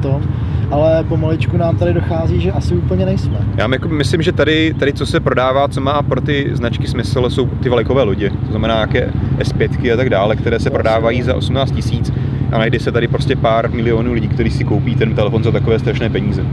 ale 0.71 1.03
pomaličku 1.03 1.57
nám 1.57 1.77
tady 1.77 1.93
dochází, 1.93 2.41
že 2.41 2.51
asi 2.51 2.75
úplně 2.75 3.05
nejsme. 3.05 3.37
Já 3.57 3.67
jako 3.71 3.87
myslím, 3.87 4.21
že 4.21 4.31
tady, 4.31 4.73
tady 4.79 4.93
co 4.93 5.05
se 5.05 5.19
prodává, 5.19 5.67
co 5.67 5.81
má 5.81 6.01
pro 6.01 6.21
ty 6.21 6.49
značky 6.53 6.87
smysl, 6.87 7.29
jsou 7.29 7.47
ty 7.47 7.69
vlajkové 7.69 8.03
lodě, 8.03 8.29
to 8.29 8.49
znamená 8.49 8.75
nějaké 8.75 9.13
S5 9.37 9.93
a 9.93 9.97
tak 9.97 10.09
dále, 10.09 10.35
které 10.35 10.59
se 10.59 10.69
prodávají 10.69 11.21
za 11.21 11.35
18 11.35 11.71
tisíc 11.71 12.13
a 12.51 12.57
najde 12.57 12.79
se 12.79 12.91
tady 12.91 13.07
prostě 13.07 13.35
pár 13.35 13.71
milionů 13.71 14.13
lidí, 14.13 14.27
kteří 14.27 14.51
si 14.51 14.63
koupí 14.63 14.95
ten 14.95 15.15
telefon 15.15 15.43
za 15.43 15.51
takové 15.51 15.79
strašné 15.79 16.09
peníze. 16.09 16.45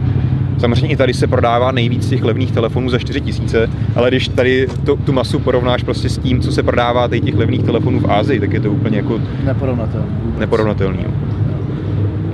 Samozřejmě 0.66 0.88
i 0.88 0.96
tady 0.96 1.14
se 1.14 1.26
prodává 1.26 1.72
nejvíc 1.72 2.08
těch 2.08 2.24
levných 2.24 2.52
telefonů 2.52 2.90
za 2.90 2.98
4 2.98 3.20
tisíce, 3.20 3.70
ale 3.96 4.10
když 4.10 4.28
tady 4.28 4.66
to, 4.84 4.96
tu 4.96 5.12
masu 5.12 5.38
porovnáš 5.38 5.82
prostě 5.82 6.08
s 6.08 6.18
tím, 6.18 6.40
co 6.40 6.52
se 6.52 6.62
prodává 6.62 7.08
tady 7.08 7.20
těch 7.20 7.34
levných 7.34 7.62
telefonů 7.62 8.00
v 8.00 8.10
Ázii, 8.10 8.40
tak 8.40 8.52
je 8.52 8.60
to 8.60 8.70
úplně 8.70 8.96
jako 8.96 9.20
neporovnatelný. 9.44 10.06
neporovnatelný 10.38 11.04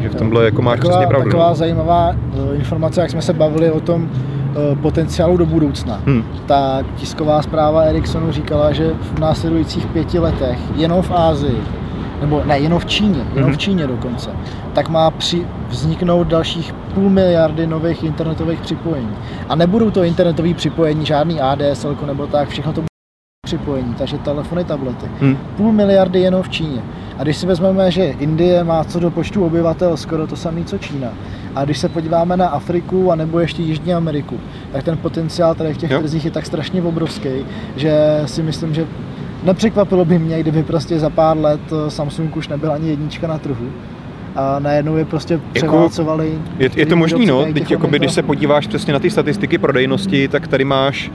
že 0.02 0.08
v 0.08 0.14
tomhle 0.14 0.44
jako 0.44 0.62
máš 0.62 0.76
taková, 0.76 0.94
přesně 0.94 1.06
pravdu. 1.06 1.30
Taková 1.30 1.48
no. 1.48 1.54
zajímavá 1.54 2.10
uh, 2.10 2.54
informace, 2.54 3.00
jak 3.00 3.10
jsme 3.10 3.22
se 3.22 3.32
bavili 3.32 3.70
o 3.70 3.80
tom 3.80 4.02
uh, 4.02 4.78
potenciálu 4.78 5.36
do 5.36 5.46
budoucna. 5.46 6.00
Hmm. 6.06 6.24
Tak 6.46 6.86
tisková 6.96 7.42
zpráva 7.42 7.82
Ericssonu 7.82 8.32
říkala, 8.32 8.72
že 8.72 8.90
v 9.14 9.18
následujících 9.18 9.86
pěti 9.86 10.18
letech 10.18 10.58
jenom 10.76 11.02
v 11.02 11.10
Ázii, 11.10 11.60
nebo 12.20 12.42
ne, 12.46 12.58
jenom 12.58 12.78
v 12.78 12.86
Číně, 12.86 13.20
jenom 13.30 13.44
hmm. 13.44 13.52
v 13.52 13.58
Číně 13.58 13.86
dokonce, 13.86 14.30
tak 14.72 14.88
má 14.88 15.10
při, 15.10 15.46
vzniknout 15.68 16.26
dalších 16.26 16.74
půl 16.94 17.10
miliardy 17.10 17.66
nových 17.66 18.02
internetových 18.02 18.60
připojení. 18.60 19.16
A 19.48 19.54
nebudou 19.54 19.90
to 19.90 20.02
internetové 20.02 20.54
připojení, 20.54 21.06
žádný 21.06 21.40
ADSL 21.40 21.96
nebo 22.06 22.26
tak, 22.26 22.48
všechno 22.48 22.72
to 22.72 22.82
připojení, 23.46 23.94
takže 23.94 24.18
telefony, 24.18 24.64
tablety. 24.64 25.06
Hmm. 25.20 25.36
Půl 25.56 25.72
miliardy 25.72 26.20
jenom 26.20 26.42
v 26.42 26.48
Číně. 26.48 26.82
A 27.18 27.22
když 27.22 27.36
si 27.36 27.46
vezmeme, 27.46 27.90
že 27.90 28.04
Indie 28.04 28.64
má 28.64 28.84
co 28.84 29.00
do 29.00 29.10
počtu 29.10 29.44
obyvatel 29.44 29.96
skoro 29.96 30.26
to 30.26 30.36
samé, 30.36 30.64
co 30.64 30.78
Čína, 30.78 31.08
a 31.54 31.64
když 31.64 31.78
se 31.78 31.88
podíváme 31.88 32.36
na 32.36 32.48
Afriku 32.48 33.12
a 33.12 33.14
nebo 33.14 33.38
ještě 33.38 33.62
Jižní 33.62 33.94
Ameriku, 33.94 34.40
tak 34.72 34.84
ten 34.84 34.98
potenciál 34.98 35.54
tady 35.54 35.74
v 35.74 35.76
těch 35.76 35.90
jo. 35.90 36.00
trzích 36.00 36.24
je 36.24 36.30
tak 36.30 36.46
strašně 36.46 36.82
obrovský, 36.82 37.28
že 37.76 38.22
si 38.26 38.42
myslím, 38.42 38.74
že 38.74 38.86
nepřekvapilo 39.44 40.04
by 40.04 40.18
mě, 40.18 40.40
kdyby 40.40 40.62
prostě 40.62 40.98
za 40.98 41.10
pár 41.10 41.36
let 41.38 41.60
Samsung 41.88 42.36
už 42.36 42.48
nebyl 42.48 42.72
ani 42.72 42.88
jednička 42.88 43.26
na 43.26 43.38
trhu 43.38 43.66
a 44.36 44.58
najednou 44.58 44.96
je 44.96 45.04
prostě 45.04 45.34
jako 45.34 45.50
převálcovali. 45.54 46.38
Jako, 46.58 46.78
je, 46.78 46.82
je 46.82 46.86
to 46.86 46.96
možný, 46.96 47.26
no. 47.26 47.46
Teď, 47.52 47.70
jakoby, 47.70 47.98
když 47.98 48.12
se 48.12 48.22
podíváš 48.22 48.66
přesně 48.66 48.92
na 48.92 48.98
ty 48.98 49.10
statistiky 49.10 49.58
prodejnosti, 49.58 50.28
tak 50.28 50.48
tady 50.48 50.64
máš, 50.64 51.10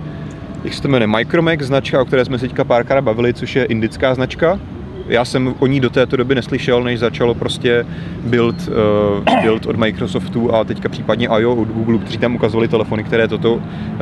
jak 0.64 0.74
se 0.74 0.82
to 0.82 0.88
jmenuje, 0.88 1.08
Micromax, 1.08 1.66
značka, 1.66 2.02
o 2.02 2.06
které 2.06 2.26
jsme 2.26 2.40
se 2.40 2.48
teďka 2.48 2.64
párkrát 2.64 3.02
bavili, 3.02 3.34
což 3.34 3.56
je 3.56 3.66
indická 3.66 4.16
značka, 4.16 4.60
já 5.08 5.26
jsem 5.26 5.56
o 5.60 5.68
ní 5.68 5.80
do 5.80 5.90
této 5.90 6.18
doby 6.18 6.36
neslyšel, 6.36 6.84
než 6.84 7.00
začalo 7.00 7.34
prostě 7.34 7.86
build, 8.24 8.56
uh, 9.28 9.42
build 9.42 9.66
od 9.66 9.76
Microsoftu 9.76 10.56
a 10.56 10.64
teďka 10.64 10.90
případně 10.90 11.28
IO 11.40 11.56
od 11.56 11.68
Google, 11.68 11.98
kteří 11.98 12.18
tam 12.18 12.36
ukazovali 12.36 12.68
telefony, 12.68 13.04
které 13.04 13.28
toto 13.28 13.54
uh, 13.54 13.62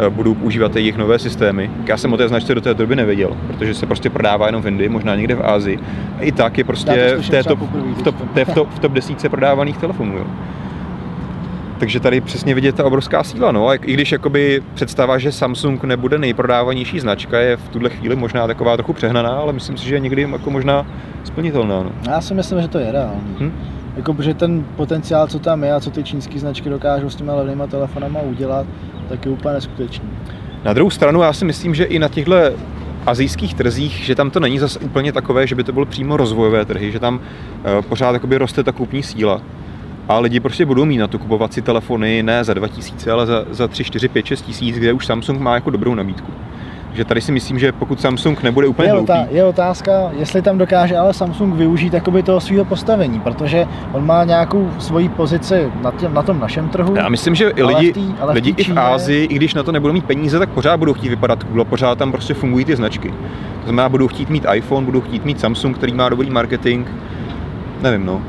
budou 0.09 0.33
používat 0.33 0.75
jejich 0.75 0.97
nové 0.97 1.19
systémy. 1.19 1.71
Já 1.87 1.97
jsem 1.97 2.13
o 2.13 2.17
té 2.17 2.27
značce 2.27 2.55
do 2.55 2.61
té 2.61 2.73
doby 2.73 2.95
nevěděl, 2.95 3.37
protože 3.47 3.73
se 3.73 3.85
prostě 3.85 4.09
prodává 4.09 4.45
jenom 4.45 4.61
v 4.61 4.67
Indii, 4.67 4.89
možná 4.89 5.15
někde 5.15 5.35
v 5.35 5.45
Ázii. 5.45 5.79
I 6.19 6.31
tak 6.31 6.57
je 6.57 6.63
prostě 6.63 7.15
v, 7.17 7.29
té 7.29 7.43
top, 7.43 7.59
v, 7.97 8.01
top, 8.01 8.15
v, 8.45 8.53
top, 8.53 8.69
v 8.69 8.79
top 8.79 8.91
desítce 8.91 9.29
prodávaných 9.29 9.77
telefonů. 9.77 10.17
Jo. 10.17 10.25
Takže 11.79 11.99
tady 11.99 12.21
přesně 12.21 12.55
vidět 12.55 12.75
ta 12.75 12.85
obrovská 12.85 13.23
síla. 13.23 13.51
No. 13.51 13.73
I 13.73 13.93
když 13.93 14.11
jakoby 14.11 14.63
představa, 14.73 15.17
že 15.17 15.31
Samsung 15.31 15.83
nebude 15.83 16.17
nejprodávanější 16.17 16.99
značka, 16.99 17.39
je 17.39 17.57
v 17.57 17.69
tuhle 17.69 17.89
chvíli 17.89 18.15
možná 18.15 18.47
taková 18.47 18.77
trochu 18.77 18.93
přehnaná, 18.93 19.29
ale 19.29 19.53
myslím 19.53 19.77
si, 19.77 19.85
že 19.85 19.95
je 19.95 19.99
někdy 19.99 20.21
jako 20.31 20.51
možná 20.51 20.85
splnitelná. 21.23 21.83
No. 21.83 21.91
Já 22.07 22.21
si 22.21 22.33
myslím, 22.33 22.61
že 22.61 22.67
to 22.67 22.79
je 22.79 22.91
reálný. 22.91 23.35
Hm? 23.39 23.51
Jako, 23.97 24.15
že 24.19 24.33
ten 24.33 24.65
potenciál, 24.75 25.27
co 25.27 25.39
tam 25.39 25.63
je 25.63 25.73
a 25.73 25.79
co 25.79 25.91
ty 25.91 26.03
čínské 26.03 26.39
značky 26.39 26.69
dokážou 26.69 27.09
s 27.09 27.15
těma 27.15 27.35
levnýma 27.35 27.67
telefonama 27.67 28.21
udělat, 28.21 28.65
tak 29.09 29.25
je 29.25 29.31
úplně 29.31 29.53
neskutečný. 29.53 30.09
Na 30.63 30.73
druhou 30.73 30.89
stranu 30.89 31.21
já 31.21 31.33
si 31.33 31.45
myslím, 31.45 31.75
že 31.75 31.83
i 31.83 31.99
na 31.99 32.07
těchto 32.07 32.35
azijských 33.05 33.53
trzích, 33.53 33.91
že 33.91 34.15
tam 34.15 34.29
to 34.29 34.39
není 34.39 34.59
zase 34.59 34.79
úplně 34.79 35.11
takové, 35.11 35.47
že 35.47 35.55
by 35.55 35.63
to 35.63 35.73
bylo 35.73 35.85
přímo 35.85 36.17
rozvojové 36.17 36.65
trhy, 36.65 36.91
že 36.91 36.99
tam 36.99 37.15
uh, 37.15 37.81
pořád 37.81 38.21
roste 38.37 38.63
ta 38.63 38.71
kupní 38.71 39.03
síla 39.03 39.41
a 40.09 40.19
lidi 40.19 40.39
prostě 40.39 40.65
budou 40.65 40.85
mít 40.85 40.97
na 40.97 41.07
to 41.07 41.19
kupovat 41.19 41.53
si 41.53 41.61
telefony 41.61 42.23
ne 42.23 42.43
za 42.43 42.53
2000, 42.53 43.11
ale 43.11 43.25
za, 43.25 43.45
za 43.49 43.67
3, 43.67 43.83
4, 43.83 44.07
5, 44.07 44.25
6 44.25 44.41
tisíc, 44.41 44.77
kde 44.77 44.93
už 44.93 45.05
Samsung 45.05 45.39
má 45.39 45.53
jako 45.53 45.69
dobrou 45.69 45.95
nabídku. 45.95 46.31
že 46.93 47.05
tady 47.05 47.21
si 47.21 47.31
myslím, 47.31 47.59
že 47.59 47.71
pokud 47.71 48.01
Samsung 48.01 48.43
nebude 48.43 48.67
úplně 48.67 48.87
je, 48.87 48.91
hloupý... 48.91 49.13
je 49.29 49.43
otázka, 49.43 49.91
jestli 50.17 50.41
tam 50.41 50.57
dokáže 50.57 50.97
ale 50.97 51.13
Samsung 51.13 51.55
využít 51.55 51.93
jakoby 51.93 52.23
toho 52.23 52.39
svého 52.39 52.65
postavení, 52.65 53.19
protože 53.19 53.67
on 53.93 54.05
má 54.05 54.23
nějakou 54.23 54.71
svoji 54.79 55.09
pozici 55.09 55.71
na, 55.81 55.91
tě, 55.91 56.09
na 56.09 56.21
tom 56.21 56.39
našem 56.39 56.69
trhu. 56.69 56.95
Já 56.95 57.09
myslím, 57.09 57.35
že 57.35 57.49
i 57.49 57.63
lidi, 57.63 57.93
tý, 57.93 58.13
lidi 58.27 58.53
i 58.57 58.63
v 58.63 58.79
Ázii, 58.79 59.25
i 59.25 59.35
když 59.35 59.53
na 59.53 59.63
to 59.63 59.71
nebudou 59.71 59.93
mít 59.93 60.05
peníze, 60.05 60.39
tak 60.39 60.49
pořád 60.49 60.77
budou 60.77 60.93
chtít 60.93 61.09
vypadat 61.09 61.43
cool 61.43 61.65
pořád 61.65 61.97
tam 61.97 62.11
prostě 62.11 62.33
fungují 62.33 62.65
ty 62.65 62.75
značky. 62.75 63.09
To 63.59 63.63
znamená, 63.63 63.89
budou 63.89 64.07
chtít 64.07 64.29
mít 64.29 64.45
iPhone, 64.53 64.85
budou 64.85 65.01
chtít 65.01 65.25
mít 65.25 65.39
Samsung, 65.39 65.77
který 65.77 65.93
má 65.93 66.09
dobrý 66.09 66.29
marketing. 66.29 66.87
Nevím, 67.81 68.05
no. 68.05 68.21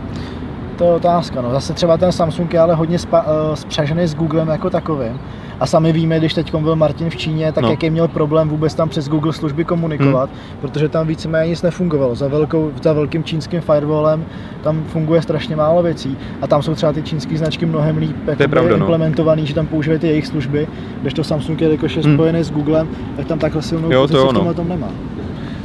To 0.79 0.85
je 0.85 0.91
otázka. 0.93 1.43
No. 1.43 1.51
Zase 1.51 1.73
třeba 1.73 1.97
ten 1.97 2.13
Samsung 2.13 2.55
je 2.55 2.61
ale 2.61 2.75
hodně 2.75 2.99
spa, 2.99 3.21
uh, 3.23 3.55
spřažený 3.55 4.07
s 4.07 4.15
Googlem 4.15 4.49
jako 4.49 4.71
takovým. 4.71 5.21
A 5.61 5.67
sami 5.67 5.93
víme, 5.93 6.19
když 6.19 6.35
teď 6.35 6.55
byl 6.55 6.77
Martin 6.77 7.11
v 7.11 7.17
Číně, 7.17 7.53
tak 7.53 7.65
No. 7.65 7.71
jaký 7.71 7.91
měl 7.91 8.09
problém 8.09 8.49
vůbec 8.49 8.75
tam 8.75 8.89
přes 8.89 9.09
Google 9.09 9.33
služby 9.33 9.65
komunikovat, 9.65 10.31
hmm. 10.31 10.61
protože 10.61 10.89
tam 10.89 11.07
víceméně 11.07 11.51
nic 11.51 11.63
nefungovalo. 11.63 12.15
Za, 12.15 12.29
velkou, 12.29 12.71
za 12.83 12.93
velkým 12.93 13.25
čínským 13.25 13.61
firewallem 13.61 14.25
tam 14.63 14.85
funguje 14.85 15.23
strašně 15.23 15.57
málo 15.57 15.83
věcí 15.83 16.19
a 16.43 16.47
tam 16.47 16.63
jsou 16.63 16.75
třeba 16.75 16.93
ty 16.93 17.03
čínské 17.03 17.39
značky 17.39 17.67
mnohem 17.67 17.97
líp 17.97 18.17
pravda, 18.49 18.77
no. 18.77 18.87
že 19.47 19.55
tam 19.55 19.67
používají 19.67 20.01
ty 20.01 20.07
jejich 20.07 20.27
služby, 20.27 20.69
když 21.03 21.15
to 21.15 21.25
Samsung 21.25 21.61
je 21.61 21.71
jakože 21.71 22.01
Hmm. 22.01 22.15
spojený 22.15 22.45
s 22.45 22.51
Googlem, 22.51 22.89
tak 23.17 23.27
tam 23.27 23.39
takhle 23.39 23.63
silnou 23.63 23.93
Jo, 23.93 24.09
to 24.09 24.17
jo, 24.19 24.29
v 24.29 24.33
no. 24.33 24.55
tom 24.55 24.69
nemá. 24.69 24.89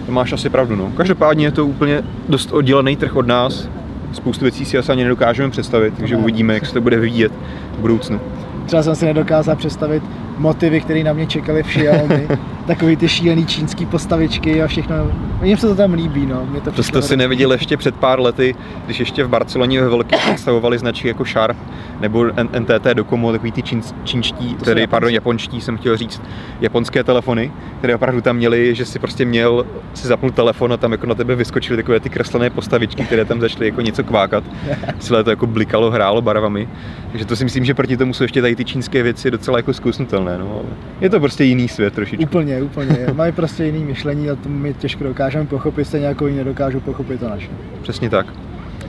To 0.05 0.11
máš 0.11 0.33
asi 0.33 0.49
pravdu, 0.49 0.75
no. 0.75 0.91
Každopádně 0.97 1.45
je 1.45 1.51
to 1.51 1.65
úplně 1.65 2.01
dost 2.29 2.51
oddělený 2.51 2.95
trh 2.95 3.15
od 3.15 3.27
nás. 3.27 3.69
Spoustu 4.13 4.45
věcí 4.45 4.65
si 4.65 4.77
asi 4.77 4.91
ani 4.91 5.03
nedokážeme 5.03 5.49
představit, 5.49 5.93
takže 5.97 6.15
ne. 6.15 6.21
uvidíme, 6.21 6.53
jak 6.53 6.65
se 6.65 6.73
to 6.73 6.81
bude 6.81 6.99
vyvíjet 6.99 7.31
v 7.77 7.79
budoucnu. 7.79 8.19
Třeba 8.65 8.83
jsem 8.83 8.95
si 8.95 9.05
nedokázal 9.05 9.55
představit 9.55 10.03
motivy, 10.37 10.81
které 10.81 11.03
na 11.03 11.13
mě 11.13 11.27
čekaly 11.27 11.63
v 11.63 11.67
Xiaomi. 11.67 12.27
Takový 12.67 12.95
ty 12.95 13.09
šílený 13.09 13.45
čínský 13.45 13.85
postavičky 13.85 14.63
a 14.63 14.67
všechno. 14.67 14.95
Mně 15.41 15.57
se 15.57 15.67
to 15.67 15.75
tam 15.75 15.93
líbí, 15.93 16.25
no. 16.25 16.45
Mě 16.45 16.61
to 16.61 16.71
To 16.71 16.83
jste 16.83 17.01
si 17.01 17.17
neviděl 17.17 17.51
ještě 17.51 17.77
před 17.77 17.95
pár 17.95 18.19
lety, 18.19 18.55
když 18.85 18.99
ještě 18.99 19.23
v 19.23 19.29
Barceloně 19.29 19.81
ve 19.81 19.89
velkém 19.89 20.19
představovali 20.19 20.77
značky 20.77 21.07
jako 21.07 21.25
Sharp 21.25 21.57
nebo 21.99 22.25
NTT 22.59 22.93
Docomo, 22.93 23.31
takový 23.31 23.51
ty 23.51 23.63
čín, 23.63 23.81
čínští, 24.03 24.55
To 24.55 24.65
tedy 24.65 24.87
pardon, 24.87 25.11
japonští 25.13 25.61
jsem 25.61 25.77
chtěl 25.77 25.97
říct, 25.97 26.21
japonské 26.61 27.03
telefony, 27.03 27.51
které 27.77 27.95
opravdu 27.95 28.21
tam 28.21 28.35
měly, 28.35 28.75
že 28.75 28.85
si 28.85 28.99
prostě 28.99 29.25
měl 29.25 29.65
si 29.93 30.07
zapnout 30.07 30.35
telefon 30.35 30.73
a 30.73 30.77
tam 30.77 30.91
jako 30.91 31.05
na 31.05 31.15
tebe 31.15 31.35
vyskočily 31.35 31.77
takové 31.77 31.99
ty 31.99 32.09
kreslené 32.09 32.49
postavičky, 32.49 33.03
které 33.03 33.25
tam 33.25 33.41
začaly 33.41 33.65
jako 33.65 33.81
něco 33.81 34.03
kvákat. 34.03 34.43
Celé 34.99 35.23
to 35.23 35.29
jako 35.29 35.47
blikalo, 35.47 35.91
hrálo 35.91 36.21
barvami. 36.21 36.67
Takže 37.11 37.25
to 37.25 37.35
si 37.35 37.43
myslím, 37.43 37.65
že 37.65 37.73
proti 37.73 37.97
tomu 37.97 38.13
jsou 38.13 38.23
ještě 38.23 38.41
tady 38.41 38.55
ty 38.55 38.65
čínské 38.65 39.03
věci 39.03 39.31
docela 39.31 39.57
jako 39.57 39.73
zkousnutelné. 39.73 40.37
No. 40.37 40.51
ale 40.51 40.63
Je 41.01 41.09
to 41.09 41.19
prostě 41.19 41.43
jiný 41.43 41.67
svět 41.67 41.93
trošičku. 41.93 42.23
Úplně, 42.23 42.50
úplně. 42.61 42.97
Mají 43.13 43.31
prostě 43.31 43.65
jiný 43.65 43.83
myšlení 43.83 44.29
a 44.29 44.35
to 44.35 44.49
my 44.49 44.73
těžko 44.73 45.03
dokážeme 45.03 45.45
pochopit, 45.45 45.85
stejně 45.85 46.07
jako 46.07 46.25
oni 46.25 46.35
nedokážou 46.35 46.79
pochopit 46.79 47.19
to 47.19 47.29
naše. 47.29 47.49
Přesně 47.81 48.09
tak. 48.09 48.25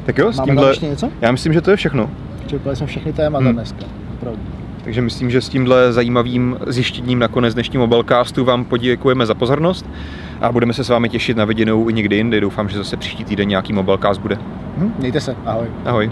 Tak 0.06 0.18
jo, 0.18 0.32
s 0.32 0.36
Máme 0.36 0.46
tímhle, 0.52 0.70
ještě 0.70 0.86
něco? 0.86 1.10
já 1.20 1.32
myslím, 1.32 1.52
že 1.52 1.60
to 1.60 1.70
je 1.70 1.76
všechno. 1.76 2.10
Čerpali 2.46 2.76
jsme 2.76 2.86
všechny 2.86 3.12
témata 3.12 3.44
Hmm. 3.44 3.54
dneska. 3.54 3.84
Opravdu. 4.14 4.40
Takže 4.84 5.02
myslím, 5.02 5.30
že 5.30 5.40
s 5.40 5.48
tímhle 5.48 5.92
zajímavým 5.92 6.56
zjištěním 6.66 7.18
nakonec 7.18 7.54
dnešního 7.54 7.86
mobilecastu 7.86 8.44
vám 8.44 8.64
poděkujeme 8.64 9.26
za 9.26 9.34
pozornost 9.34 9.86
a 10.40 10.52
budeme 10.52 10.72
se 10.72 10.84
s 10.84 10.88
vámi 10.88 11.08
těšit 11.08 11.36
na 11.36 11.44
viděnou 11.44 11.88
i 11.88 11.92
někdy 11.92 12.16
jindy. 12.16 12.40
Doufám, 12.40 12.68
že 12.68 12.78
zase 12.78 12.96
příští 12.96 13.24
týden 13.24 13.48
nějaký 13.48 13.72
mobilecast 13.72 14.20
bude. 14.20 14.38
Hm, 14.78 14.92
mějte 14.98 15.20
se, 15.20 15.36
ahoj. 15.46 15.66
Ahoj. 15.84 16.10